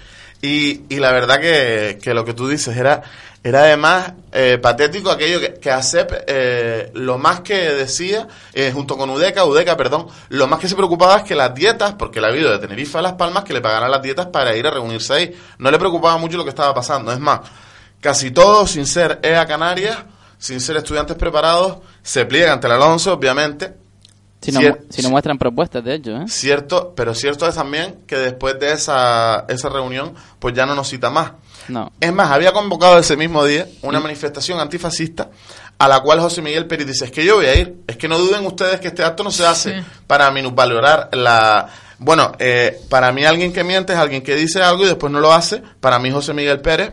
Y, 0.41 0.81
la 0.99 1.11
verdad 1.11 1.39
que, 1.39 1.97
que 2.01 2.13
lo 2.13 2.23
que 2.23 2.33
tú 2.33 2.47
dices 2.47 2.77
era, 2.77 3.01
era 3.45 3.59
además 3.59 4.13
eh, 4.31 4.57
patético 4.57 5.11
aquello 5.11 5.39
que, 5.39 5.53
que 5.53 5.69
ASEP 5.69 6.11
eh, 6.25 6.89
lo 6.95 7.19
más 7.19 7.41
que 7.41 7.53
decía, 7.53 8.27
eh, 8.53 8.71
junto 8.73 8.97
con 8.97 9.07
UDECA, 9.11 9.45
UDECA, 9.45 9.77
perdón, 9.77 10.07
lo 10.29 10.47
más 10.47 10.59
que 10.59 10.67
se 10.67 10.75
preocupaba 10.75 11.17
es 11.17 11.23
que 11.23 11.35
las 11.35 11.53
dietas, 11.53 11.93
porque 11.93 12.19
la 12.19 12.27
ha 12.27 12.31
habido 12.31 12.49
de 12.49 12.57
Tenerife 12.57 12.97
a 12.97 13.03
Las 13.03 13.13
Palmas, 13.13 13.43
que 13.43 13.53
le 13.53 13.61
pagaran 13.61 13.91
las 13.91 14.01
dietas 14.01 14.25
para 14.27 14.55
ir 14.55 14.65
a 14.65 14.71
reunirse 14.71 15.13
ahí. 15.13 15.39
No 15.59 15.69
le 15.69 15.77
preocupaba 15.77 16.17
mucho 16.17 16.37
lo 16.37 16.43
que 16.43 16.49
estaba 16.49 16.73
pasando. 16.73 17.11
Es 17.11 17.19
más, 17.19 17.41
casi 18.01 18.31
todos, 18.31 18.71
sin 18.71 18.87
ser 18.87 19.19
EA 19.21 19.45
Canarias, 19.45 19.99
sin 20.37 20.59
ser 20.59 20.77
estudiantes 20.77 21.15
preparados, 21.17 21.77
se 22.03 22.25
pliegan 22.25 22.53
ante 22.53 22.67
el 22.67 22.73
Alonso, 22.73 23.13
obviamente. 23.13 23.73
Si 24.41 24.51
no, 24.51 24.59
Cier- 24.61 24.79
si 24.91 25.01
no 25.01 25.09
muestran 25.09 25.39
propuestas, 25.39 25.83
de 25.83 25.95
hecho. 25.95 26.11
¿eh? 26.17 26.25
Cierto, 26.27 26.93
pero 26.95 27.15
cierto 27.15 27.47
es 27.47 27.55
también 27.55 28.01
que 28.05 28.15
después 28.17 28.59
de 28.59 28.73
esa, 28.73 29.45
esa 29.47 29.69
reunión, 29.69 30.13
pues 30.37 30.53
ya 30.53 30.65
no 30.67 30.75
nos 30.75 30.87
cita 30.87 31.09
más. 31.09 31.31
No. 31.67 31.91
Es 31.99 32.13
más, 32.13 32.29
había 32.31 32.51
convocado 32.51 32.99
ese 32.99 33.17
mismo 33.17 33.43
día 33.43 33.67
una 33.81 33.99
manifestación 33.99 34.59
antifascista 34.59 35.31
a 35.79 35.87
la 35.87 35.99
cual 36.01 36.19
José 36.19 36.43
Miguel 36.43 36.67
Pérez 36.67 36.85
dice, 36.85 37.05
es 37.05 37.11
que 37.11 37.25
yo 37.25 37.37
voy 37.37 37.47
a 37.47 37.55
ir, 37.55 37.77
es 37.87 37.97
que 37.97 38.07
no 38.07 38.19
duden 38.19 38.45
ustedes 38.45 38.79
que 38.79 38.89
este 38.89 39.03
acto 39.03 39.23
no 39.23 39.31
se 39.31 39.45
hace 39.47 39.79
Sí. 39.79 39.85
para 40.05 40.29
minusvalorar 40.31 41.09
la... 41.13 41.67
Bueno, 41.97 42.33
eh, 42.39 42.79
para 42.89 43.11
mí 43.11 43.25
alguien 43.25 43.51
que 43.51 43.63
miente 43.63 43.93
es 43.93 43.99
alguien 43.99 44.21
que 44.21 44.35
dice 44.35 44.61
algo 44.61 44.83
y 44.83 44.87
después 44.87 45.11
no 45.11 45.19
lo 45.21 45.33
hace. 45.33 45.63
Para 45.79 45.97
mí 45.97 46.11
José 46.11 46.33
Miguel 46.33 46.61
Pérez 46.61 46.91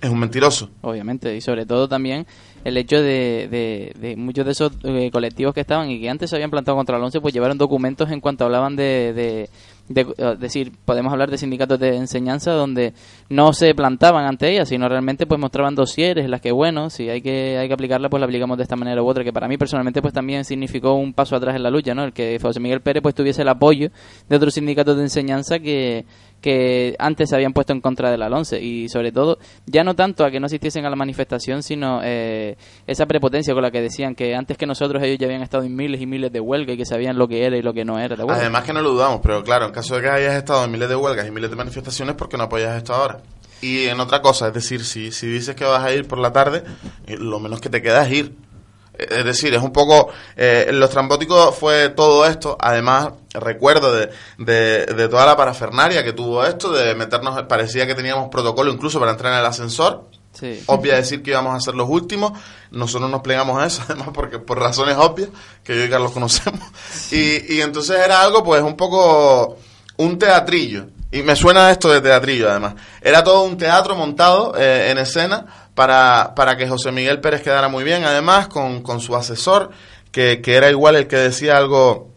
es 0.00 0.10
un 0.10 0.18
mentiroso. 0.18 0.70
Obviamente, 0.80 1.36
y 1.36 1.40
sobre 1.40 1.66
todo 1.66 1.88
también 1.88 2.26
el 2.64 2.76
hecho 2.76 3.00
de, 3.00 3.92
de, 3.98 4.16
muchos 4.16 4.44
de 4.44 4.52
esos 4.52 4.72
eh, 4.84 5.10
colectivos 5.10 5.54
que 5.54 5.60
estaban 5.60 5.90
y 5.90 6.00
que 6.00 6.10
antes 6.10 6.30
se 6.30 6.36
habían 6.36 6.50
plantado 6.50 6.76
contra 6.76 6.96
el 6.96 7.02
11, 7.02 7.20
pues 7.20 7.34
llevaron 7.34 7.58
documentos 7.58 8.10
en 8.10 8.20
cuanto 8.20 8.44
hablaban 8.44 8.76
de, 8.76 9.12
de, 9.14 9.50
de, 9.88 10.14
eh, 10.16 10.36
decir, 10.38 10.72
podemos 10.84 11.12
hablar 11.12 11.30
de 11.30 11.38
sindicatos 11.38 11.78
de 11.78 11.96
enseñanza 11.96 12.52
donde 12.52 12.92
no 13.30 13.52
se 13.52 13.74
plantaban 13.76 14.26
ante 14.26 14.50
ellas, 14.50 14.68
sino 14.68 14.88
realmente 14.88 15.24
pues 15.24 15.40
mostraban 15.40 15.76
dosieres 15.76 16.24
en 16.24 16.32
las 16.32 16.40
que, 16.40 16.50
bueno, 16.50 16.90
si 16.90 17.08
hay 17.08 17.22
que, 17.22 17.58
hay 17.58 17.68
que 17.68 17.74
aplicarla, 17.74 18.10
pues 18.10 18.20
la 18.20 18.26
aplicamos 18.26 18.56
de 18.56 18.64
esta 18.64 18.74
manera 18.74 19.02
u 19.02 19.08
otra, 19.08 19.22
que 19.22 19.32
para 19.32 19.46
mí 19.46 19.56
personalmente 19.56 20.02
pues 20.02 20.12
también 20.12 20.44
significó 20.44 20.94
un 20.94 21.14
paso 21.14 21.36
atrás 21.36 21.54
en 21.54 21.62
la 21.62 21.70
lucha, 21.70 21.94
¿no? 21.94 22.02
El 22.02 22.12
que 22.12 22.38
José 22.42 22.58
Miguel 22.58 22.80
Pérez 22.80 23.02
pues 23.02 23.14
tuviese 23.14 23.42
el 23.42 23.48
apoyo 23.48 23.90
de 24.28 24.36
otros 24.36 24.54
sindicatos 24.54 24.96
de 24.96 25.02
enseñanza 25.02 25.60
que 25.60 26.04
que 26.40 26.96
antes 26.98 27.28
se 27.28 27.36
habían 27.36 27.52
puesto 27.52 27.72
en 27.72 27.80
contra 27.80 28.10
del 28.10 28.22
Alonso 28.22 28.56
y 28.56 28.88
sobre 28.88 29.12
todo 29.12 29.38
ya 29.66 29.84
no 29.84 29.94
tanto 29.94 30.24
a 30.24 30.30
que 30.30 30.40
no 30.40 30.46
asistiesen 30.46 30.86
a 30.86 30.90
la 30.90 30.96
manifestación 30.96 31.62
sino 31.62 32.00
eh, 32.02 32.56
esa 32.86 33.06
prepotencia 33.06 33.54
con 33.54 33.62
la 33.62 33.70
que 33.70 33.80
decían 33.80 34.14
que 34.14 34.34
antes 34.34 34.56
que 34.56 34.66
nosotros 34.66 35.02
ellos 35.02 35.18
ya 35.18 35.26
habían 35.26 35.42
estado 35.42 35.64
en 35.64 35.74
miles 35.74 36.00
y 36.00 36.06
miles 36.06 36.32
de 36.32 36.40
huelga 36.40 36.72
y 36.72 36.76
que 36.76 36.86
sabían 36.86 37.18
lo 37.18 37.28
que 37.28 37.44
era 37.44 37.56
y 37.56 37.62
lo 37.62 37.72
que 37.72 37.84
no 37.84 37.98
era 37.98 38.16
la. 38.16 38.24
Además 38.32 38.64
que 38.64 38.72
no 38.72 38.80
lo 38.80 38.90
dudamos, 38.92 39.20
pero 39.22 39.42
claro, 39.42 39.66
en 39.66 39.72
caso 39.72 39.96
de 39.96 40.02
que 40.02 40.08
hayas 40.08 40.34
estado 40.34 40.64
en 40.64 40.70
miles 40.70 40.88
de 40.88 40.96
huelgas 40.96 41.26
y 41.26 41.30
miles 41.30 41.50
de 41.50 41.56
manifestaciones, 41.56 42.14
¿por 42.14 42.28
qué 42.28 42.36
no 42.36 42.44
apoyas 42.44 42.76
esto 42.76 42.94
ahora? 42.94 43.19
Y 43.62 43.86
en 43.86 44.00
otra 44.00 44.22
cosa, 44.22 44.48
es 44.48 44.54
decir, 44.54 44.84
si, 44.84 45.12
si 45.12 45.26
dices 45.26 45.54
que 45.54 45.64
vas 45.64 45.84
a 45.84 45.92
ir 45.92 46.06
por 46.08 46.18
la 46.18 46.32
tarde, 46.32 46.64
eh, 47.06 47.16
lo 47.18 47.38
menos 47.40 47.60
que 47.60 47.68
te 47.68 47.82
queda 47.82 48.06
es 48.06 48.12
ir. 48.12 48.36
Eh, 48.98 49.06
Es 49.10 49.24
decir, 49.24 49.52
es 49.54 49.62
un 49.62 49.72
poco... 49.72 50.08
eh, 50.36 50.70
los 50.72 50.88
trambóticos 50.90 51.54
fue 51.56 51.90
todo 51.90 52.24
esto. 52.26 52.56
Además, 52.60 53.10
recuerdo 53.34 53.92
de, 53.92 54.10
de, 54.38 54.86
de 54.86 55.08
toda 55.08 55.26
la 55.26 55.36
parafernaria 55.36 56.02
que 56.04 56.12
tuvo 56.14 56.44
esto, 56.44 56.72
de 56.72 56.94
meternos... 56.94 57.42
Parecía 57.44 57.86
que 57.86 57.94
teníamos 57.94 58.28
protocolo 58.30 58.72
incluso 58.72 58.98
para 58.98 59.12
entrar 59.12 59.32
en 59.34 59.40
el 59.40 59.46
ascensor. 59.46 60.08
Sí. 60.32 60.62
Obvia 60.66 60.94
decir 60.94 61.22
que 61.24 61.30
íbamos 61.32 61.54
a 61.56 61.60
ser 61.60 61.74
los 61.74 61.88
últimos. 61.88 62.32
Nosotros 62.70 63.10
nos 63.10 63.20
plegamos 63.20 63.60
a 63.60 63.66
eso, 63.66 63.82
además, 63.88 64.08
porque 64.14 64.38
por 64.38 64.58
razones 64.58 64.96
obvias, 64.96 65.28
que 65.64 65.76
yo 65.76 65.84
y 65.84 65.90
Carlos 65.90 66.12
conocemos. 66.12 66.60
Y, 67.10 67.56
y 67.56 67.60
entonces 67.60 67.98
era 67.98 68.22
algo, 68.22 68.42
pues, 68.44 68.62
un 68.62 68.76
poco 68.76 69.58
un 69.98 70.18
teatrillo. 70.18 70.86
Y 71.12 71.22
me 71.22 71.34
suena 71.36 71.70
esto 71.70 71.88
de 71.90 72.00
teatrillo, 72.00 72.48
además. 72.50 72.74
Era 73.00 73.24
todo 73.24 73.42
un 73.42 73.56
teatro 73.56 73.94
montado 73.96 74.54
eh, 74.56 74.90
en 74.90 74.98
escena 74.98 75.44
para, 75.74 76.34
para 76.36 76.56
que 76.56 76.68
José 76.68 76.92
Miguel 76.92 77.20
Pérez 77.20 77.42
quedara 77.42 77.68
muy 77.68 77.82
bien, 77.84 78.04
además, 78.04 78.46
con, 78.48 78.82
con 78.82 79.00
su 79.00 79.16
asesor, 79.16 79.70
que, 80.12 80.40
que 80.40 80.54
era 80.54 80.70
igual 80.70 80.96
el 80.96 81.06
que 81.08 81.16
decía 81.16 81.56
algo 81.56 82.08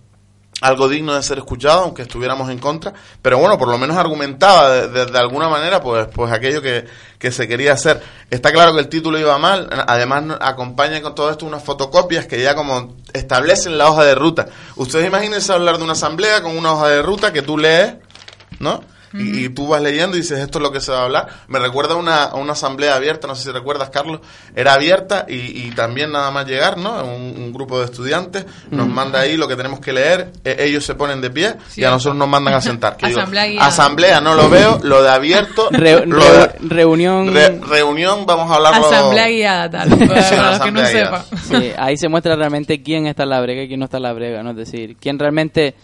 algo 0.61 0.87
digno 0.87 1.13
de 1.13 1.21
ser 1.23 1.39
escuchado, 1.39 1.81
aunque 1.81 2.03
estuviéramos 2.03 2.49
en 2.49 2.57
contra, 2.57 2.93
pero 3.21 3.37
bueno, 3.37 3.57
por 3.57 3.67
lo 3.67 3.77
menos 3.77 3.97
argumentaba 3.97 4.69
de, 4.69 5.05
de- 5.07 5.19
alguna 5.19 5.49
manera 5.49 5.81
pues, 5.81 6.07
pues 6.07 6.31
aquello 6.31 6.61
que, 6.61 6.85
que 7.19 7.31
se 7.33 7.49
quería 7.49 7.73
hacer. 7.73 8.01
Está 8.29 8.53
claro 8.53 8.73
que 8.73 8.79
el 8.79 8.87
título 8.87 9.19
iba 9.19 9.37
mal, 9.37 9.67
además 9.87 10.23
acompaña 10.39 11.01
con 11.01 11.15
todo 11.15 11.29
esto 11.31 11.45
unas 11.45 11.63
fotocopias 11.63 12.27
que 12.27 12.41
ya 12.41 12.55
como 12.55 12.95
establecen 13.11 13.77
la 13.77 13.89
hoja 13.89 14.05
de 14.05 14.15
ruta. 14.15 14.45
Ustedes 14.77 15.05
imagínense 15.05 15.51
hablar 15.51 15.79
de 15.79 15.83
una 15.83 15.93
asamblea 15.93 16.41
con 16.41 16.57
una 16.57 16.71
hoja 16.73 16.87
de 16.87 17.01
ruta 17.01 17.33
que 17.33 17.41
tú 17.41 17.57
lees, 17.57 17.95
¿no? 18.59 18.81
Y, 19.15 19.45
y 19.45 19.49
tú 19.49 19.67
vas 19.67 19.79
leyendo 19.79 20.17
y 20.17 20.21
dices, 20.21 20.39
esto 20.39 20.57
es 20.57 20.63
lo 20.63 20.71
que 20.71 20.81
se 20.81 20.91
va 20.91 21.01
a 21.01 21.03
hablar. 21.03 21.27
Me 21.47 21.59
recuerda 21.59 21.93
a 21.93 21.97
una, 21.97 22.23
a 22.23 22.33
una 22.35 22.53
asamblea 22.53 22.95
abierta, 22.95 23.27
no 23.27 23.35
sé 23.35 23.43
si 23.43 23.51
recuerdas, 23.51 23.91
Carlos. 23.91 24.21
Era 24.55 24.73
abierta 24.73 25.27
y, 25.29 25.35
y 25.67 25.71
también 25.75 26.11
nada 26.11 26.31
más 26.31 26.47
llegar, 26.47 26.79
¿no? 26.79 27.03
Un, 27.03 27.35
un 27.37 27.53
grupo 27.53 27.77
de 27.77 27.85
estudiantes 27.85 28.47
nos 28.71 28.87
manda 28.87 29.19
ahí 29.19 29.37
lo 29.37 29.47
que 29.47 29.55
tenemos 29.55 29.79
que 29.81 29.93
leer. 29.93 30.31
e- 30.43 30.55
ellos 30.65 30.83
se 30.83 30.95
ponen 30.95 31.21
de 31.21 31.29
pie 31.29 31.53
y 31.75 31.83
a 31.83 31.91
nosotros 31.91 32.15
nos 32.17 32.27
mandan 32.27 32.55
a 32.55 32.61
sentar. 32.61 32.97
Que 32.97 33.05
Asamblea 33.05 33.45
guiada. 33.45 33.67
asamblea, 33.67 34.19
no 34.19 34.33
lo 34.33 34.49
veo. 34.49 34.79
Lo 34.81 35.03
de 35.03 35.09
abierto. 35.11 35.67
Re- 35.69 36.07
lo 36.07 36.17
re- 36.19 36.25
de- 36.25 36.51
reunión 36.69 37.31
re- 37.31 37.59
reunión, 37.69 38.25
vamos 38.25 38.49
a 38.51 38.55
hablarlo. 38.55 38.87
Asamblea 38.87 39.27
guiada, 39.27 39.69
tal. 39.69 39.89
Para, 40.07 40.23
Sí, 40.57 40.63
que 40.63 40.71
no 40.71 40.85
sepan. 40.87 41.23
Sí, 41.51 41.71
ahí 41.77 41.97
se 41.97 42.09
muestra 42.09 42.35
realmente 42.35 42.81
quién 42.81 43.05
está 43.05 43.21
en 43.23 43.29
la 43.29 43.41
brega 43.41 43.61
y 43.61 43.67
quién 43.67 43.79
no 43.79 43.85
está 43.85 43.97
en 43.97 44.03
la 44.03 44.13
brega, 44.13 44.41
¿no? 44.41 44.49
Es 44.49 44.57
decir, 44.57 44.97
quién 44.99 45.19
realmente 45.19 45.75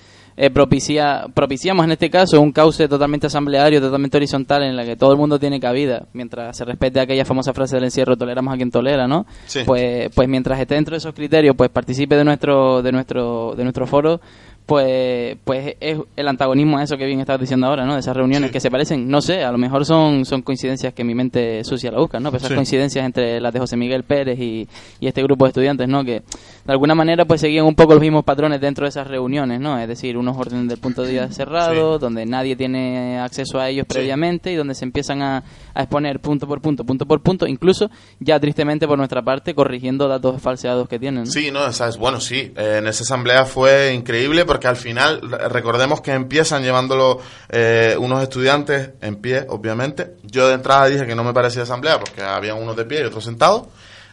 eh, 0.42 0.50
propicia, 0.52 1.26
propiciamos 1.34 1.84
en 1.84 1.92
este 1.92 2.10
caso 2.10 2.40
un 2.40 2.54
cauce 2.54 2.88
totalmente 2.88 3.28
asambleario, 3.28 3.82
totalmente 3.82 4.16
horizontal, 4.16 4.64
en 4.64 4.78
la 4.78 4.86
que 4.86 4.96
todo 4.96 5.12
el 5.12 5.18
mundo 5.18 5.38
tiene 5.38 5.60
cabida, 5.60 6.06
mientras 6.14 6.56
se 6.56 6.64
respete 6.64 7.02
aquella 7.02 7.26
famosa 7.26 7.52
frase 7.52 7.76
del 7.76 7.84
encierro, 7.84 8.16
toleramos 8.16 8.54
a 8.54 8.56
quien 8.56 8.72
tolera, 8.72 9.06
¿no? 9.06 9.26
Sí. 9.48 9.64
Pues, 9.66 10.10
pues 10.16 10.30
mientras 10.30 10.58
esté 10.58 10.76
dentro 10.76 10.94
de 10.94 11.00
esos 11.00 11.14
criterios, 11.14 11.58
pues 11.58 11.70
participe 11.70 12.16
de 12.16 12.24
nuestro, 12.24 12.82
de 12.82 12.90
nuestro, 12.94 13.54
de 13.54 13.64
nuestro 13.64 13.86
foro, 13.86 14.22
pues, 14.70 15.36
pues 15.44 15.76
es 15.80 15.98
el 16.16 16.28
antagonismo 16.28 16.78
a 16.78 16.84
eso 16.84 16.96
que 16.96 17.06
bien 17.08 17.20
estabas 17.20 17.42
diciendo 17.42 17.66
ahora, 17.66 17.86
¿no? 17.86 17.96
De 17.96 18.02
esas 18.02 18.16
reuniones 18.16 18.50
Sí. 18.50 18.54
que 18.54 18.60
se 18.60 18.70
parecen, 18.70 19.10
no 19.10 19.20
sé, 19.20 19.44
a 19.44 19.52
lo 19.52 19.58
mejor 19.58 19.84
son, 19.84 20.26
son 20.26 20.44
coincidencias 20.44 20.94
que 20.94 21.04
mi 21.04 21.16
mente 21.16 21.64
sucia 21.64 21.92
la 21.92 21.98
busca, 22.00 22.20
¿no? 22.20 22.30
Pero 22.30 22.38
esas 22.38 22.50
Sí. 22.50 22.56
coincidencias 22.56 23.04
entre 23.04 23.42
las 23.42 23.52
de 23.52 23.60
José 23.60 23.76
Miguel 23.78 24.04
Pérez 24.04 24.40
y, 24.40 24.68
y 25.00 25.08
este 25.08 25.24
grupo 25.24 25.46
de 25.46 25.50
estudiantes, 25.50 25.88
¿no? 25.90 26.04
Que 26.06 26.22
de 26.22 26.72
alguna 26.72 26.94
manera 26.94 27.26
pues 27.26 27.42
seguían 27.42 27.66
un 27.66 27.74
poco 27.74 27.94
los 27.94 28.02
mismos 28.02 28.24
patrones 28.24 28.62
dentro 28.62 28.86
de 28.86 28.90
esas 28.90 29.08
reuniones, 29.08 29.60
¿no? 29.60 29.80
Es 29.80 29.88
decir, 29.88 30.16
unos 30.18 30.38
órdenes 30.38 30.68
del 30.70 30.78
punto 30.78 31.02
de 31.02 31.14
vista 31.14 31.32
cerrado, 31.32 31.98
donde 31.98 32.28
nadie 32.28 32.56
tiene 32.56 33.20
acceso 33.20 33.60
a 33.60 33.70
ellos 33.70 33.88
previamente 33.88 34.52
y 34.52 34.56
donde 34.56 34.76
se 34.76 34.86
empiezan 34.86 35.24
a, 35.24 35.44
a 35.74 35.82
exponer 35.82 36.20
punto 36.20 36.48
por 36.48 36.62
punto, 36.62 36.86
punto 36.86 37.08
por 37.08 37.22
punto, 37.22 37.48
incluso 37.48 37.90
ya 38.20 38.40
tristemente 38.40 38.88
por 38.88 39.00
nuestra 39.00 39.24
parte 39.24 39.56
corrigiendo 39.56 40.08
datos 40.08 40.40
falseados 40.40 40.88
que 40.88 41.00
tienen. 41.00 41.24
¿no? 41.24 41.32
Sí, 41.32 41.50
no, 41.52 41.66
esa 41.66 41.88
es, 41.88 41.98
bueno, 41.98 42.20
sí, 42.20 42.52
eh, 42.56 42.76
en 42.80 42.88
esa 42.88 43.04
asamblea 43.04 43.46
fue 43.46 43.94
increíble 43.96 44.46
porque 44.46 44.59
al 44.68 44.76
final, 44.78 45.22
re- 45.22 45.50
recordemos 45.50 46.02
que 46.02 46.12
empiezan 46.14 46.64
llevándolo 46.64 47.20
eh, 47.50 47.96
unos 48.00 48.22
estudiantes 48.24 48.90
en 49.02 49.16
pie, 49.18 49.46
obviamente. 49.50 50.16
Yo 50.24 50.48
de 50.48 50.56
entrada 50.56 50.86
dije 50.88 51.06
que 51.08 51.16
no 51.16 51.24
me 51.24 51.34
parecía 51.34 51.64
asamblea 51.64 52.00
porque 52.00 52.22
había 52.24 52.54
unos 52.56 52.76
de 52.76 52.86
pie 52.86 53.02
y 53.02 53.06
otros 53.06 53.24
sentados. 53.24 53.64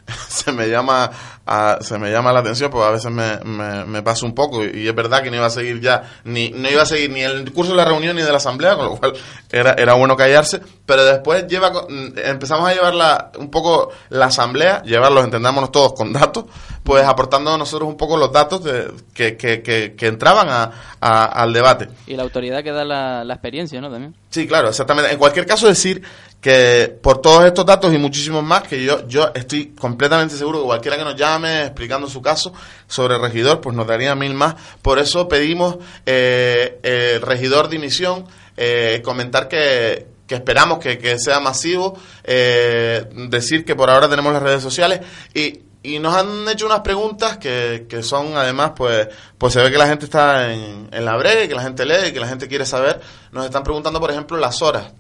se 0.28 0.52
me 0.52 0.68
llama 0.68 1.10
a- 1.46 1.78
se 1.80 1.98
me 1.98 2.10
llama 2.10 2.32
la 2.32 2.40
atención 2.40 2.70
porque 2.70 2.86
a 2.86 2.90
veces 2.90 3.10
me, 3.10 3.38
me, 3.44 3.84
me 3.84 4.02
pasa 4.02 4.26
un 4.26 4.34
poco 4.34 4.64
y, 4.64 4.86
es 4.88 4.94
verdad 4.94 5.22
que 5.22 5.30
no 5.30 5.36
iba 5.36 5.46
a 5.46 5.50
seguir 5.50 5.80
ya 5.80 6.02
ni 6.24 6.50
no 6.50 6.68
iba 6.68 6.82
a 6.82 6.86
seguir 6.86 7.10
ni 7.10 7.22
el 7.22 7.52
curso 7.52 7.70
de 7.72 7.76
la 7.78 7.84
reunión 7.84 8.16
ni 8.16 8.22
de 8.22 8.30
la 8.30 8.36
asamblea 8.38 8.74
con 8.76 8.86
lo 8.86 8.96
cual 8.96 9.12
era, 9.50 9.72
era 9.78 9.94
bueno 9.94 10.16
callarse 10.16 10.60
pero 10.84 11.04
después 11.04 11.46
lleva 11.46 11.70
mm, 11.70 12.18
empezamos 12.24 12.68
a 12.68 12.74
llevar 12.74 12.94
la, 12.94 13.30
un 13.38 13.50
poco 13.50 13.90
la 14.10 14.26
asamblea 14.26 14.82
llevarlos 14.82 15.24
entendámonos 15.24 15.70
todos 15.72 15.92
con 15.94 16.12
datos 16.12 16.44
pues 16.82 17.04
aportando 17.04 17.56
nosotros 17.58 17.88
un 17.88 17.96
poco 17.96 18.16
los 18.16 18.30
datos 18.32 18.62
de- 18.64 18.92
que, 19.14 19.36
que, 19.36 19.62
que, 19.62 19.94
que 19.96 20.06
entraban 20.06 20.48
a, 20.48 20.70
a- 21.00 21.24
al 21.42 21.52
debate 21.52 21.88
Y 22.06 22.16
la 22.16 22.22
autoridad 22.24 22.62
que 22.62 22.70
da 22.72 22.84
la, 22.84 23.24
la 23.24 23.34
experiencia, 23.34 23.80
¿no? 23.80 23.90
También. 23.90 24.14
Sí, 24.30 24.46
claro, 24.46 24.68
exactamente. 24.68 25.10
En 25.12 25.18
cualquier 25.18 25.46
caso, 25.46 25.66
decir 25.66 26.02
que 26.40 26.96
por 27.02 27.20
todos 27.20 27.44
estos 27.44 27.64
datos 27.66 27.92
y 27.92 27.98
muchísimos 27.98 28.44
más, 28.44 28.62
que 28.64 28.84
yo, 28.84 29.06
yo 29.08 29.30
estoy 29.34 29.68
completamente 29.74 30.36
seguro 30.36 30.60
que 30.60 30.66
cualquiera 30.66 30.96
que 30.96 31.04
nos 31.04 31.16
llame 31.16 31.35
explicando 31.44 32.08
su 32.08 32.22
caso 32.22 32.52
sobre 32.86 33.18
regidor, 33.18 33.60
pues 33.60 33.76
nos 33.76 33.86
daría 33.86 34.14
mil 34.14 34.34
más. 34.34 34.54
Por 34.82 34.98
eso 34.98 35.28
pedimos 35.28 35.76
eh, 36.06 36.78
el 36.82 37.22
regidor 37.22 37.68
dimisión, 37.68 38.26
eh, 38.56 39.02
comentar 39.04 39.48
que, 39.48 40.06
que 40.26 40.36
esperamos 40.36 40.78
que, 40.78 40.98
que 40.98 41.18
sea 41.18 41.40
masivo, 41.40 41.98
eh, 42.24 43.04
decir 43.28 43.64
que 43.64 43.74
por 43.74 43.90
ahora 43.90 44.08
tenemos 44.08 44.32
las 44.32 44.42
redes 44.42 44.62
sociales 44.62 45.00
y 45.34 45.62
y 45.86 46.00
nos 46.00 46.16
han 46.16 46.48
hecho 46.48 46.66
unas 46.66 46.80
preguntas 46.80 47.38
que, 47.38 47.86
que 47.88 48.02
son 48.02 48.36
además 48.36 48.72
pues 48.74 49.08
pues 49.38 49.52
se 49.52 49.62
ve 49.62 49.70
que 49.70 49.78
la 49.78 49.86
gente 49.86 50.06
está 50.06 50.52
en, 50.52 50.88
en 50.90 51.04
la 51.04 51.16
breve, 51.16 51.48
que 51.48 51.54
la 51.54 51.62
gente 51.62 51.86
lee, 51.86 52.12
que 52.12 52.18
la 52.18 52.26
gente 52.26 52.48
quiere 52.48 52.66
saber. 52.66 53.00
Nos 53.30 53.44
están 53.44 53.62
preguntando, 53.62 54.00
por 54.00 54.10
ejemplo, 54.10 54.36
las 54.36 54.62
horas. 54.62 54.92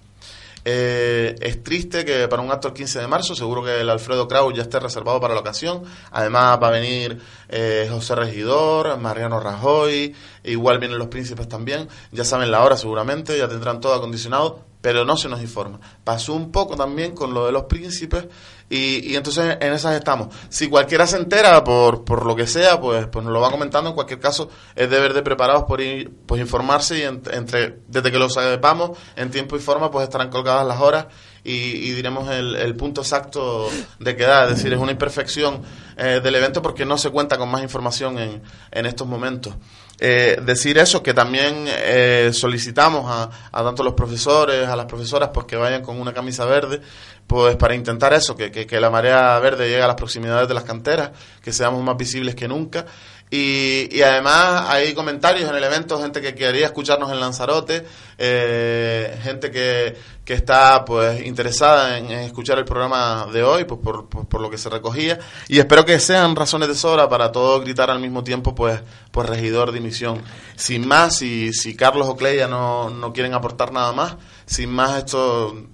Eh, 0.68 1.36
es 1.42 1.62
triste 1.62 2.04
que 2.04 2.26
para 2.26 2.42
un 2.42 2.50
acto 2.50 2.66
el 2.66 2.74
15 2.74 2.98
de 2.98 3.06
marzo, 3.06 3.36
seguro 3.36 3.62
que 3.62 3.82
el 3.82 3.88
Alfredo 3.88 4.26
Kraus 4.26 4.52
ya 4.52 4.62
esté 4.62 4.80
reservado 4.80 5.20
para 5.20 5.32
la 5.32 5.38
ocasión. 5.38 5.84
Además 6.10 6.58
va 6.60 6.66
a 6.66 6.70
venir 6.72 7.20
eh, 7.48 7.86
José 7.88 8.16
Regidor, 8.16 8.98
Mariano 8.98 9.38
Rajoy, 9.38 10.12
igual 10.42 10.80
vienen 10.80 10.98
los 10.98 11.06
príncipes 11.06 11.48
también. 11.48 11.86
Ya 12.10 12.24
saben 12.24 12.50
la 12.50 12.64
hora 12.64 12.76
seguramente, 12.76 13.38
ya 13.38 13.46
tendrán 13.46 13.80
todo 13.80 13.94
acondicionado, 13.94 14.64
pero 14.86 15.04
no 15.04 15.16
se 15.16 15.28
nos 15.28 15.40
informa. 15.42 15.80
Pasó 16.04 16.32
un 16.32 16.52
poco 16.52 16.76
también 16.76 17.12
con 17.12 17.34
lo 17.34 17.44
de 17.46 17.50
los 17.50 17.64
príncipes 17.64 18.26
y, 18.70 19.10
y 19.10 19.16
entonces 19.16 19.56
en 19.60 19.72
esas 19.72 19.96
estamos. 19.96 20.28
Si 20.48 20.68
cualquiera 20.68 21.08
se 21.08 21.16
entera 21.16 21.64
por, 21.64 22.04
por 22.04 22.24
lo 22.24 22.36
que 22.36 22.46
sea, 22.46 22.80
pues, 22.80 23.08
pues 23.08 23.24
nos 23.24 23.34
lo 23.34 23.40
va 23.40 23.50
comentando. 23.50 23.90
En 23.90 23.96
cualquier 23.96 24.20
caso, 24.20 24.48
es 24.76 24.88
deber 24.88 25.12
de 25.12 25.22
preparados 25.22 25.64
por 25.64 25.80
ir, 25.80 26.08
pues 26.24 26.40
informarse 26.40 26.98
y 26.98 27.02
ent- 27.02 27.34
entre, 27.34 27.80
desde 27.88 28.12
que 28.12 28.18
lo 28.20 28.28
sepamos, 28.30 28.96
en 29.16 29.32
tiempo 29.32 29.56
y 29.56 29.58
forma, 29.58 29.90
pues 29.90 30.04
estarán 30.04 30.30
colgadas 30.30 30.64
las 30.64 30.80
horas 30.80 31.06
y, 31.42 31.50
y 31.50 31.90
diremos 31.90 32.30
el, 32.30 32.54
el 32.54 32.76
punto 32.76 33.00
exacto 33.00 33.68
de 33.98 34.14
qué 34.14 34.22
da. 34.22 34.44
Es 34.44 34.50
decir, 34.50 34.72
es 34.72 34.78
una 34.78 34.92
imperfección 34.92 35.62
eh, 35.96 36.20
del 36.22 36.36
evento 36.36 36.62
porque 36.62 36.86
no 36.86 36.96
se 36.96 37.10
cuenta 37.10 37.38
con 37.38 37.48
más 37.50 37.62
información 37.64 38.20
en, 38.20 38.40
en 38.70 38.86
estos 38.86 39.08
momentos. 39.08 39.52
Eh, 39.98 40.38
decir 40.42 40.76
eso, 40.76 41.02
que 41.02 41.14
también 41.14 41.64
eh, 41.66 42.30
solicitamos 42.32 43.10
a, 43.10 43.30
a 43.50 43.62
tanto 43.64 43.82
los 43.82 43.94
profesores, 43.94 44.68
a 44.68 44.76
las 44.76 44.84
profesoras, 44.84 45.30
pues 45.32 45.46
que 45.46 45.56
vayan 45.56 45.82
con 45.82 45.98
una 45.98 46.12
camisa 46.12 46.44
verde, 46.44 46.82
pues 47.26 47.56
para 47.56 47.74
intentar 47.74 48.12
eso, 48.12 48.36
que, 48.36 48.50
que, 48.50 48.66
que 48.66 48.78
la 48.78 48.90
marea 48.90 49.38
verde 49.38 49.68
llegue 49.68 49.82
a 49.82 49.86
las 49.86 49.96
proximidades 49.96 50.48
de 50.48 50.54
las 50.54 50.64
canteras, 50.64 51.12
que 51.42 51.50
seamos 51.52 51.82
más 51.82 51.96
visibles 51.96 52.34
que 52.34 52.46
nunca. 52.46 52.84
Y, 53.28 53.88
y 53.90 54.02
además 54.02 54.66
hay 54.68 54.94
comentarios 54.94 55.50
en 55.50 55.56
el 55.56 55.64
evento, 55.64 56.00
gente 56.00 56.20
que 56.20 56.34
quería 56.34 56.66
escucharnos 56.66 57.10
en 57.10 57.18
Lanzarote, 57.18 57.84
eh, 58.18 59.18
gente 59.20 59.50
que, 59.50 59.96
que 60.24 60.34
está 60.34 60.84
pues 60.84 61.26
interesada 61.26 61.98
en, 61.98 62.10
escuchar 62.12 62.58
el 62.58 62.64
programa 62.64 63.26
de 63.32 63.42
hoy, 63.42 63.64
pues 63.64 63.80
por, 63.80 64.08
por, 64.08 64.28
por 64.28 64.40
lo 64.40 64.48
que 64.48 64.58
se 64.58 64.68
recogía. 64.68 65.18
Y 65.48 65.58
espero 65.58 65.84
que 65.84 65.98
sean 65.98 66.36
razones 66.36 66.68
de 66.68 66.76
sobra 66.76 67.08
para 67.08 67.32
todos 67.32 67.62
gritar 67.62 67.90
al 67.90 67.98
mismo 67.98 68.22
tiempo, 68.22 68.54
pues, 68.54 68.80
pues 69.10 69.28
regidor 69.28 69.72
de 69.72 69.80
misión. 69.80 70.22
Sin 70.54 70.86
más, 70.86 71.16
si, 71.16 71.52
si 71.52 71.74
Carlos 71.74 72.06
o 72.08 72.16
Cleia 72.16 72.46
no, 72.46 72.90
no 72.90 73.12
quieren 73.12 73.34
aportar 73.34 73.72
nada 73.72 73.92
más, 73.92 74.16
sin 74.46 74.70
más 74.70 74.98
esto 74.98 75.66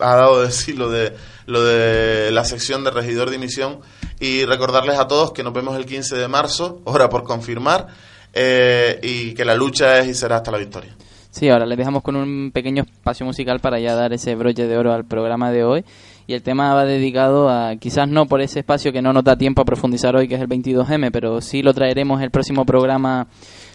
ha 0.00 0.16
dado 0.16 0.40
de 0.40 0.46
decir 0.46 0.78
lo 0.78 0.88
de, 0.88 1.14
lo 1.50 1.62
de 1.62 2.30
la 2.30 2.44
sección 2.44 2.84
de 2.84 2.90
regidor 2.90 3.30
de 3.30 3.38
misión 3.38 3.80
y 4.20 4.44
recordarles 4.44 4.98
a 4.98 5.08
todos 5.08 5.32
que 5.32 5.42
nos 5.42 5.52
vemos 5.52 5.76
el 5.76 5.84
15 5.84 6.16
de 6.16 6.28
marzo, 6.28 6.80
hora 6.84 7.08
por 7.08 7.24
confirmar, 7.24 7.88
eh, 8.32 8.98
y 9.02 9.34
que 9.34 9.44
la 9.44 9.54
lucha 9.54 9.98
es 9.98 10.08
y 10.08 10.14
será 10.14 10.36
hasta 10.36 10.52
la 10.52 10.58
victoria. 10.58 10.94
Sí, 11.30 11.48
ahora 11.48 11.66
les 11.66 11.78
dejamos 11.78 12.02
con 12.02 12.16
un 12.16 12.50
pequeño 12.52 12.82
espacio 12.82 13.24
musical 13.24 13.60
para 13.60 13.78
ya 13.78 13.94
dar 13.94 14.12
ese 14.12 14.34
broche 14.34 14.66
de 14.66 14.76
oro 14.76 14.92
al 14.92 15.04
programa 15.04 15.52
de 15.52 15.64
hoy. 15.64 15.84
Y 16.26 16.34
el 16.34 16.42
tema 16.42 16.74
va 16.74 16.84
dedicado 16.84 17.48
a, 17.48 17.76
quizás 17.76 18.08
no 18.08 18.26
por 18.26 18.40
ese 18.40 18.60
espacio 18.60 18.92
que 18.92 19.02
no 19.02 19.12
nos 19.12 19.24
da 19.24 19.36
tiempo 19.36 19.62
a 19.62 19.64
profundizar 19.64 20.14
hoy, 20.14 20.28
que 20.28 20.36
es 20.36 20.40
el 20.40 20.48
22M, 20.48 21.10
pero 21.12 21.40
sí 21.40 21.62
lo 21.62 21.74
traeremos 21.74 22.20
el 22.22 22.30
próximo 22.30 22.64
programa 22.64 23.26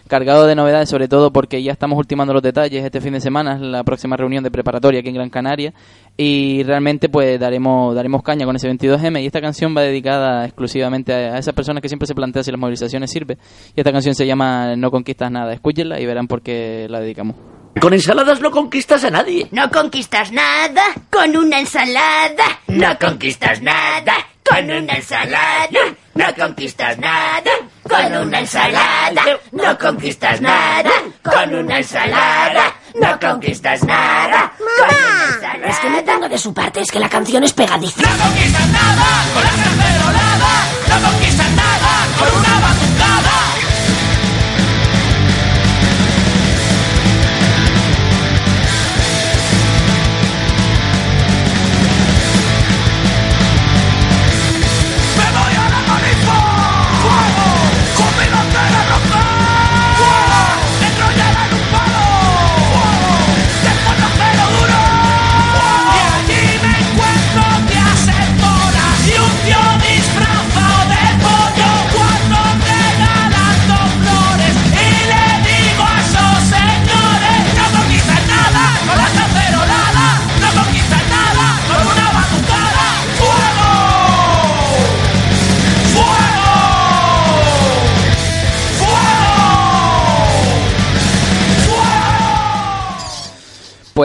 cargado 0.08 0.46
de 0.46 0.56
novedades, 0.56 0.90
sobre 0.90 1.08
todo 1.08 1.32
porque 1.32 1.62
ya 1.64 1.72
estamos 1.72 1.98
ultimando 1.98 2.34
los 2.34 2.44
detalles. 2.44 2.84
Este 2.84 3.02
fin 3.02 3.14
de 3.14 3.22
semana 3.22 3.56
es 3.56 3.62
la 3.62 3.84
próxima 3.84 4.18
reunión 4.18 4.44
de 4.44 4.52
preparatoria 4.52 5.00
aquí 5.00 5.10
en 5.10 5.16
Gran 5.16 5.30
Canaria 5.30 5.74
y 6.18 6.64
realmente 6.64 7.10
pues 7.10 7.40
daremos 7.40 7.96
daremos 7.96 8.24
caña 8.24 8.46
con 8.46 8.56
ese 8.56 8.70
22M 8.70 9.22
y 9.22 9.26
esta 9.26 9.42
canción 9.42 9.76
va 9.76 9.82
dedicada 9.82 10.46
exclusivamente 10.46 11.14
a, 11.14 11.36
a 11.36 11.38
esas 11.40 11.54
personas 11.54 11.82
que 11.82 11.90
siempre 11.90 12.08
se 12.08 12.16
plantean 12.16 12.44
si 12.44 12.52
las 12.52 12.60
movilizaciones 12.60 13.12
sirven. 13.12 13.38
Y 13.76 13.80
esta 13.80 13.92
canción 13.92 14.16
se 14.16 14.26
llama 14.26 14.76
No 14.76 14.92
conquistas 14.92 15.32
nada. 15.32 15.54
Escúchenla 15.54 16.00
y 16.00 16.06
verán 16.06 16.28
por 16.28 16.42
qué 16.42 16.88
la 16.90 17.00
dedicamos. 17.00 17.36
Con 17.80 17.94
ensaladas 17.94 18.40
no 18.40 18.52
conquistas 18.52 19.04
a 19.04 19.12
nadie. 19.12 19.48
No 19.52 19.70
conquistas 19.70 20.32
nada 20.32 20.84
con 21.12 21.36
una 21.36 21.60
ensalada. 21.60 22.60
No 22.68 22.98
conquistas 23.00 23.62
nada 23.62 24.14
con 24.50 24.66
una 24.66 24.94
ensalada. 24.94 25.68
No 26.14 26.26
conquistas 26.38 26.98
nada 26.98 27.52
con 27.88 28.16
una 28.18 28.40
ensalada. 28.40 29.24
No 29.52 29.78
conquistas 29.78 30.42
nada 30.42 30.92
con 31.24 31.56
una 31.56 31.78
ensalada. 31.78 32.74
No 32.96 33.20
conquistas 33.20 33.84
nada 33.84 34.52
con 34.58 34.96
una 34.96 35.36
ensalada. 35.36 35.68
Es 35.70 35.80
que 35.80 35.90
me 35.90 36.02
tengo 36.04 36.30
de 36.30 36.38
su 36.38 36.54
parte, 36.54 36.82
es 36.82 36.92
que 36.92 37.00
la 37.00 37.10
canción 37.10 37.44
es 37.44 37.54
pegadiza. 37.54 38.02
No 38.02 38.24
conquistas 38.24 38.68
nada 38.70 39.06
con 39.34 39.44
la 39.44 39.50
cacerolada. 39.50 40.54
No 40.90 41.10
conquistas 41.10 41.52
nada 41.52 42.08
con 42.18 42.40
una 42.40 42.60
batucada. 42.60 43.65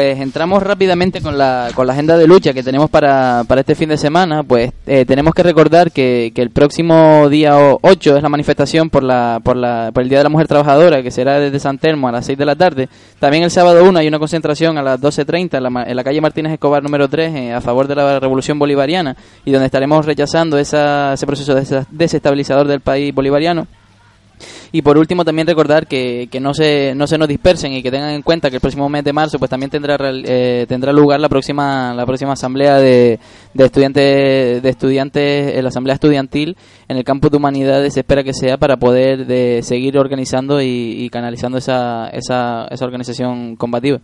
Pues 0.00 0.18
entramos 0.18 0.62
rápidamente 0.62 1.20
con 1.20 1.36
la, 1.36 1.68
con 1.74 1.86
la 1.86 1.92
agenda 1.92 2.16
de 2.16 2.26
lucha 2.26 2.54
que 2.54 2.62
tenemos 2.62 2.88
para, 2.88 3.44
para 3.46 3.60
este 3.60 3.74
fin 3.74 3.90
de 3.90 3.98
semana. 3.98 4.42
Pues 4.42 4.72
eh, 4.86 5.04
tenemos 5.04 5.34
que 5.34 5.42
recordar 5.42 5.92
que, 5.92 6.32
que 6.34 6.40
el 6.40 6.48
próximo 6.48 7.28
día 7.28 7.58
o- 7.58 7.78
8 7.82 8.16
es 8.16 8.22
la 8.22 8.30
manifestación 8.30 8.88
por, 8.88 9.02
la, 9.02 9.40
por, 9.44 9.56
la, 9.58 9.90
por 9.92 10.02
el 10.02 10.08
Día 10.08 10.16
de 10.16 10.24
la 10.24 10.30
Mujer 10.30 10.48
Trabajadora, 10.48 11.02
que 11.02 11.10
será 11.10 11.38
desde 11.38 11.58
San 11.60 11.76
Telmo 11.76 12.08
a 12.08 12.12
las 12.12 12.24
6 12.24 12.38
de 12.38 12.46
la 12.46 12.56
tarde. 12.56 12.88
También 13.18 13.42
el 13.44 13.50
sábado 13.50 13.84
1 13.84 13.98
hay 13.98 14.08
una 14.08 14.18
concentración 14.18 14.78
a 14.78 14.82
las 14.82 14.98
12.30 15.02 15.58
en 15.58 15.62
la, 15.74 15.82
en 15.82 15.94
la 15.96 16.02
calle 16.02 16.22
Martínez 16.22 16.54
Escobar 16.54 16.82
número 16.82 17.06
3 17.06 17.34
eh, 17.34 17.52
a 17.52 17.60
favor 17.60 17.86
de 17.86 17.94
la 17.96 18.18
revolución 18.18 18.58
bolivariana 18.58 19.14
y 19.44 19.50
donde 19.52 19.66
estaremos 19.66 20.06
rechazando 20.06 20.56
esa, 20.56 21.12
ese 21.12 21.26
proceso 21.26 21.54
des- 21.54 21.74
desestabilizador 21.90 22.66
del 22.66 22.80
país 22.80 23.14
bolivariano. 23.14 23.66
Y 24.72 24.82
por 24.82 24.98
último 24.98 25.24
también 25.24 25.46
recordar 25.46 25.86
que, 25.86 26.28
que 26.30 26.40
no 26.40 26.54
se 26.54 26.94
no 26.94 27.06
se 27.06 27.18
nos 27.18 27.28
dispersen 27.28 27.72
y 27.72 27.82
que 27.82 27.90
tengan 27.90 28.10
en 28.10 28.22
cuenta 28.22 28.50
que 28.50 28.56
el 28.56 28.60
próximo 28.60 28.88
mes 28.88 29.02
de 29.02 29.12
marzo 29.12 29.38
pues 29.38 29.50
también 29.50 29.70
tendrá 29.70 29.96
eh, 30.00 30.66
tendrá 30.68 30.92
lugar 30.92 31.20
la 31.20 31.28
próxima 31.28 31.92
la 31.94 32.06
próxima 32.06 32.32
asamblea 32.32 32.78
de, 32.78 33.18
de 33.52 33.64
estudiantes 33.64 34.62
de 34.62 34.68
estudiantes 34.68 35.56
eh, 35.56 35.62
la 35.62 35.70
asamblea 35.70 35.94
estudiantil 35.94 36.56
en 36.88 36.96
el 36.96 37.04
campus 37.04 37.30
de 37.30 37.36
humanidades 37.38 37.94
se 37.94 38.00
espera 38.00 38.22
que 38.22 38.32
sea 38.32 38.58
para 38.58 38.76
poder 38.76 39.26
de 39.26 39.60
seguir 39.62 39.98
organizando 39.98 40.62
y, 40.62 41.08
canalizando 41.10 41.58
esa, 41.58 42.08
esa 42.08 42.66
esa 42.70 42.84
organización 42.84 43.56
combativa. 43.56 43.98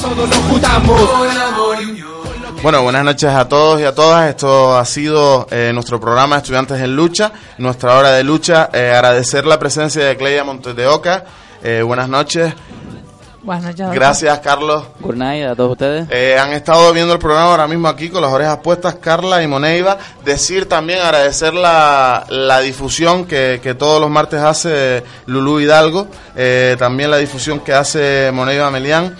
Todos 0.00 0.28
nos 0.28 0.38
juntamos 0.38 1.00
amor 1.00 1.78
y 1.82 1.90
unión. 1.90 2.17
Bueno, 2.62 2.82
buenas 2.82 3.04
noches 3.04 3.30
a 3.30 3.48
todos 3.48 3.80
y 3.80 3.84
a 3.84 3.94
todas. 3.94 4.28
Esto 4.28 4.76
ha 4.76 4.84
sido 4.84 5.46
eh, 5.50 5.70
nuestro 5.72 6.00
programa 6.00 6.38
Estudiantes 6.38 6.80
en 6.80 6.94
Lucha, 6.96 7.30
nuestra 7.58 7.96
hora 7.96 8.10
de 8.10 8.24
lucha. 8.24 8.68
Eh, 8.72 8.90
agradecer 8.92 9.46
la 9.46 9.58
presencia 9.58 10.04
de 10.04 10.16
Cleia 10.16 10.42
Montes 10.42 10.74
de 10.74 10.86
Oca. 10.86 11.24
Eh, 11.62 11.82
buenas 11.82 12.08
noches. 12.08 12.52
Buenas 13.42 13.64
noches. 13.64 13.94
Gracias, 13.94 14.40
Carlos. 14.40 14.84
Good 14.98 15.14
night 15.14 15.44
a 15.46 15.54
todos 15.54 15.72
ustedes. 15.72 16.08
Eh, 16.10 16.36
han 16.36 16.52
estado 16.52 16.92
viendo 16.92 17.12
el 17.12 17.20
programa 17.20 17.52
ahora 17.52 17.68
mismo 17.68 17.86
aquí 17.86 18.10
con 18.10 18.22
las 18.22 18.32
orejas 18.32 18.58
puestas 18.58 18.96
Carla 18.96 19.40
y 19.40 19.46
Moneiva. 19.46 19.96
Decir 20.24 20.68
también, 20.68 20.98
agradecer 21.00 21.54
la, 21.54 22.26
la 22.28 22.58
difusión 22.60 23.24
que, 23.24 23.60
que 23.62 23.74
todos 23.74 24.00
los 24.00 24.10
martes 24.10 24.40
hace 24.40 25.04
Lulú 25.26 25.60
Hidalgo, 25.60 26.08
eh, 26.34 26.74
también 26.76 27.12
la 27.12 27.18
difusión 27.18 27.60
que 27.60 27.72
hace 27.72 28.30
Moneiva 28.32 28.68
Melián. 28.72 29.16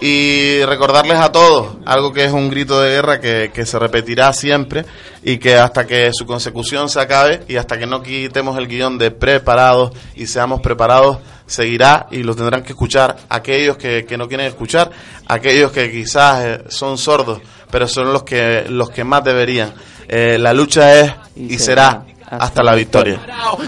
Y 0.00 0.64
recordarles 0.64 1.18
a 1.18 1.30
todos 1.30 1.76
algo 1.84 2.12
que 2.12 2.24
es 2.24 2.32
un 2.32 2.48
grito 2.48 2.80
de 2.80 2.90
guerra 2.90 3.20
que, 3.20 3.50
que 3.52 3.66
se 3.66 3.78
repetirá 3.78 4.32
siempre 4.32 4.86
y 5.22 5.36
que 5.36 5.56
hasta 5.56 5.86
que 5.86 6.10
su 6.14 6.24
consecución 6.24 6.88
se 6.88 7.00
acabe 7.00 7.42
y 7.48 7.56
hasta 7.56 7.78
que 7.78 7.86
no 7.86 8.02
quitemos 8.02 8.56
el 8.56 8.66
guion 8.66 8.96
de 8.96 9.10
preparados 9.10 9.92
y 10.14 10.26
seamos 10.26 10.60
preparados, 10.60 11.18
seguirá 11.46 12.06
y 12.10 12.22
lo 12.22 12.34
tendrán 12.34 12.62
que 12.62 12.70
escuchar 12.70 13.16
aquellos 13.28 13.76
que, 13.76 14.06
que 14.06 14.16
no 14.16 14.28
quieren 14.28 14.46
escuchar, 14.46 14.90
aquellos 15.26 15.72
que 15.72 15.90
quizás 15.90 16.44
eh, 16.44 16.64
son 16.68 16.96
sordos, 16.96 17.40
pero 17.70 17.86
son 17.86 18.12
los 18.12 18.22
que, 18.22 18.64
los 18.68 18.90
que 18.90 19.04
más 19.04 19.22
deberían. 19.24 19.74
Eh, 20.08 20.38
la 20.38 20.52
lucha 20.54 20.98
es 20.98 21.12
y, 21.36 21.58
será 21.58 22.04
hasta 22.30 22.62
la 22.62 22.74
victoria. 22.74 23.20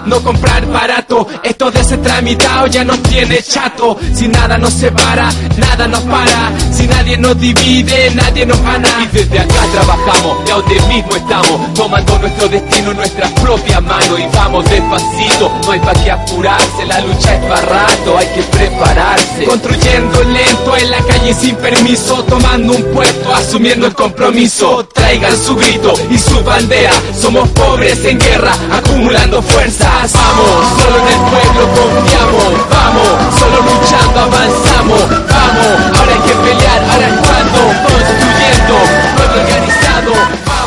No 0.07 0.23
comprar 0.23 0.67
barato, 0.67 1.27
esto 1.43 1.71
de 1.71 1.81
ese 1.81 1.99
tramitado 1.99 2.67
ya 2.69 2.85
nos 2.85 3.03
tiene 3.03 3.43
chato. 3.43 3.97
Si 4.15 4.29
nada 4.29 4.57
nos 4.59 4.73
separa, 4.73 5.31
nada 5.57 5.89
nos 5.89 6.01
para. 6.01 6.53
Si 6.73 6.87
nadie 6.87 7.19
nos 7.19 7.39
divide, 7.39 8.11
nadie 8.15 8.47
nos 8.47 8.61
gana. 8.63 8.89
Y 9.03 9.17
desde 9.17 9.39
acá 9.39 9.67
trabajamos, 9.73 10.45
de 10.45 10.53
donde 10.53 10.81
mismo 10.83 11.17
estamos, 11.17 11.75
tomando 11.75 12.19
nuestro 12.19 12.49
destino 12.49 12.91
en 12.93 12.97
nuestras 12.97 13.31
propias 13.33 13.83
manos. 13.83 14.21
Y 14.21 14.37
vamos 14.37 14.65
despacito, 14.71 15.53
no 15.65 15.73
hay 15.73 15.81
para 15.81 16.05
qué 16.05 16.11
apurarse. 16.11 16.87
La 16.87 17.01
lucha 17.01 17.35
es 17.35 17.45
para 17.45 17.63
rato, 17.63 18.19
hay 18.19 18.27
que 18.27 18.43
prepararse. 18.43 19.45
Construyendo 19.45 20.23
lento 20.25 20.77
en 20.77 20.91
la 20.91 20.99
calle 20.99 21.35
sin 21.35 21.57
permiso, 21.57 22.23
tomando 22.25 22.75
un 22.75 22.83
puesto, 22.93 23.35
asumiendo 23.35 23.87
el 23.87 23.95
compromiso. 23.95 24.87
Traigan 24.93 25.37
su 25.37 25.57
grito 25.57 25.95
y 26.11 26.19
su 26.19 26.43
bandera. 26.45 26.93
Somos 27.21 27.49
pobres 27.51 28.05
en 28.05 28.19
guerra, 28.19 28.52
acumulando 28.71 29.43
fuerzas. 29.43 30.13
Vamos, 30.13 30.83
solo 30.83 30.97
en 30.99 31.09
el 31.09 31.21
pueblo 31.31 31.63
confiamos. 31.75 32.53
Vamos, 32.71 33.35
solo 33.39 33.57
luchando 33.63 34.21
avanzamos. 34.21 35.09
Vamos, 35.09 35.99
ahora 35.99 36.13
hay 36.13 36.21
que 36.21 36.35
pelear, 36.35 36.81
ahora 36.91 37.07
es 37.09 37.17
cuando. 37.27 37.61
Construyendo, 37.89 38.75
pueblo 39.17 39.41
organizado. 39.43 40.62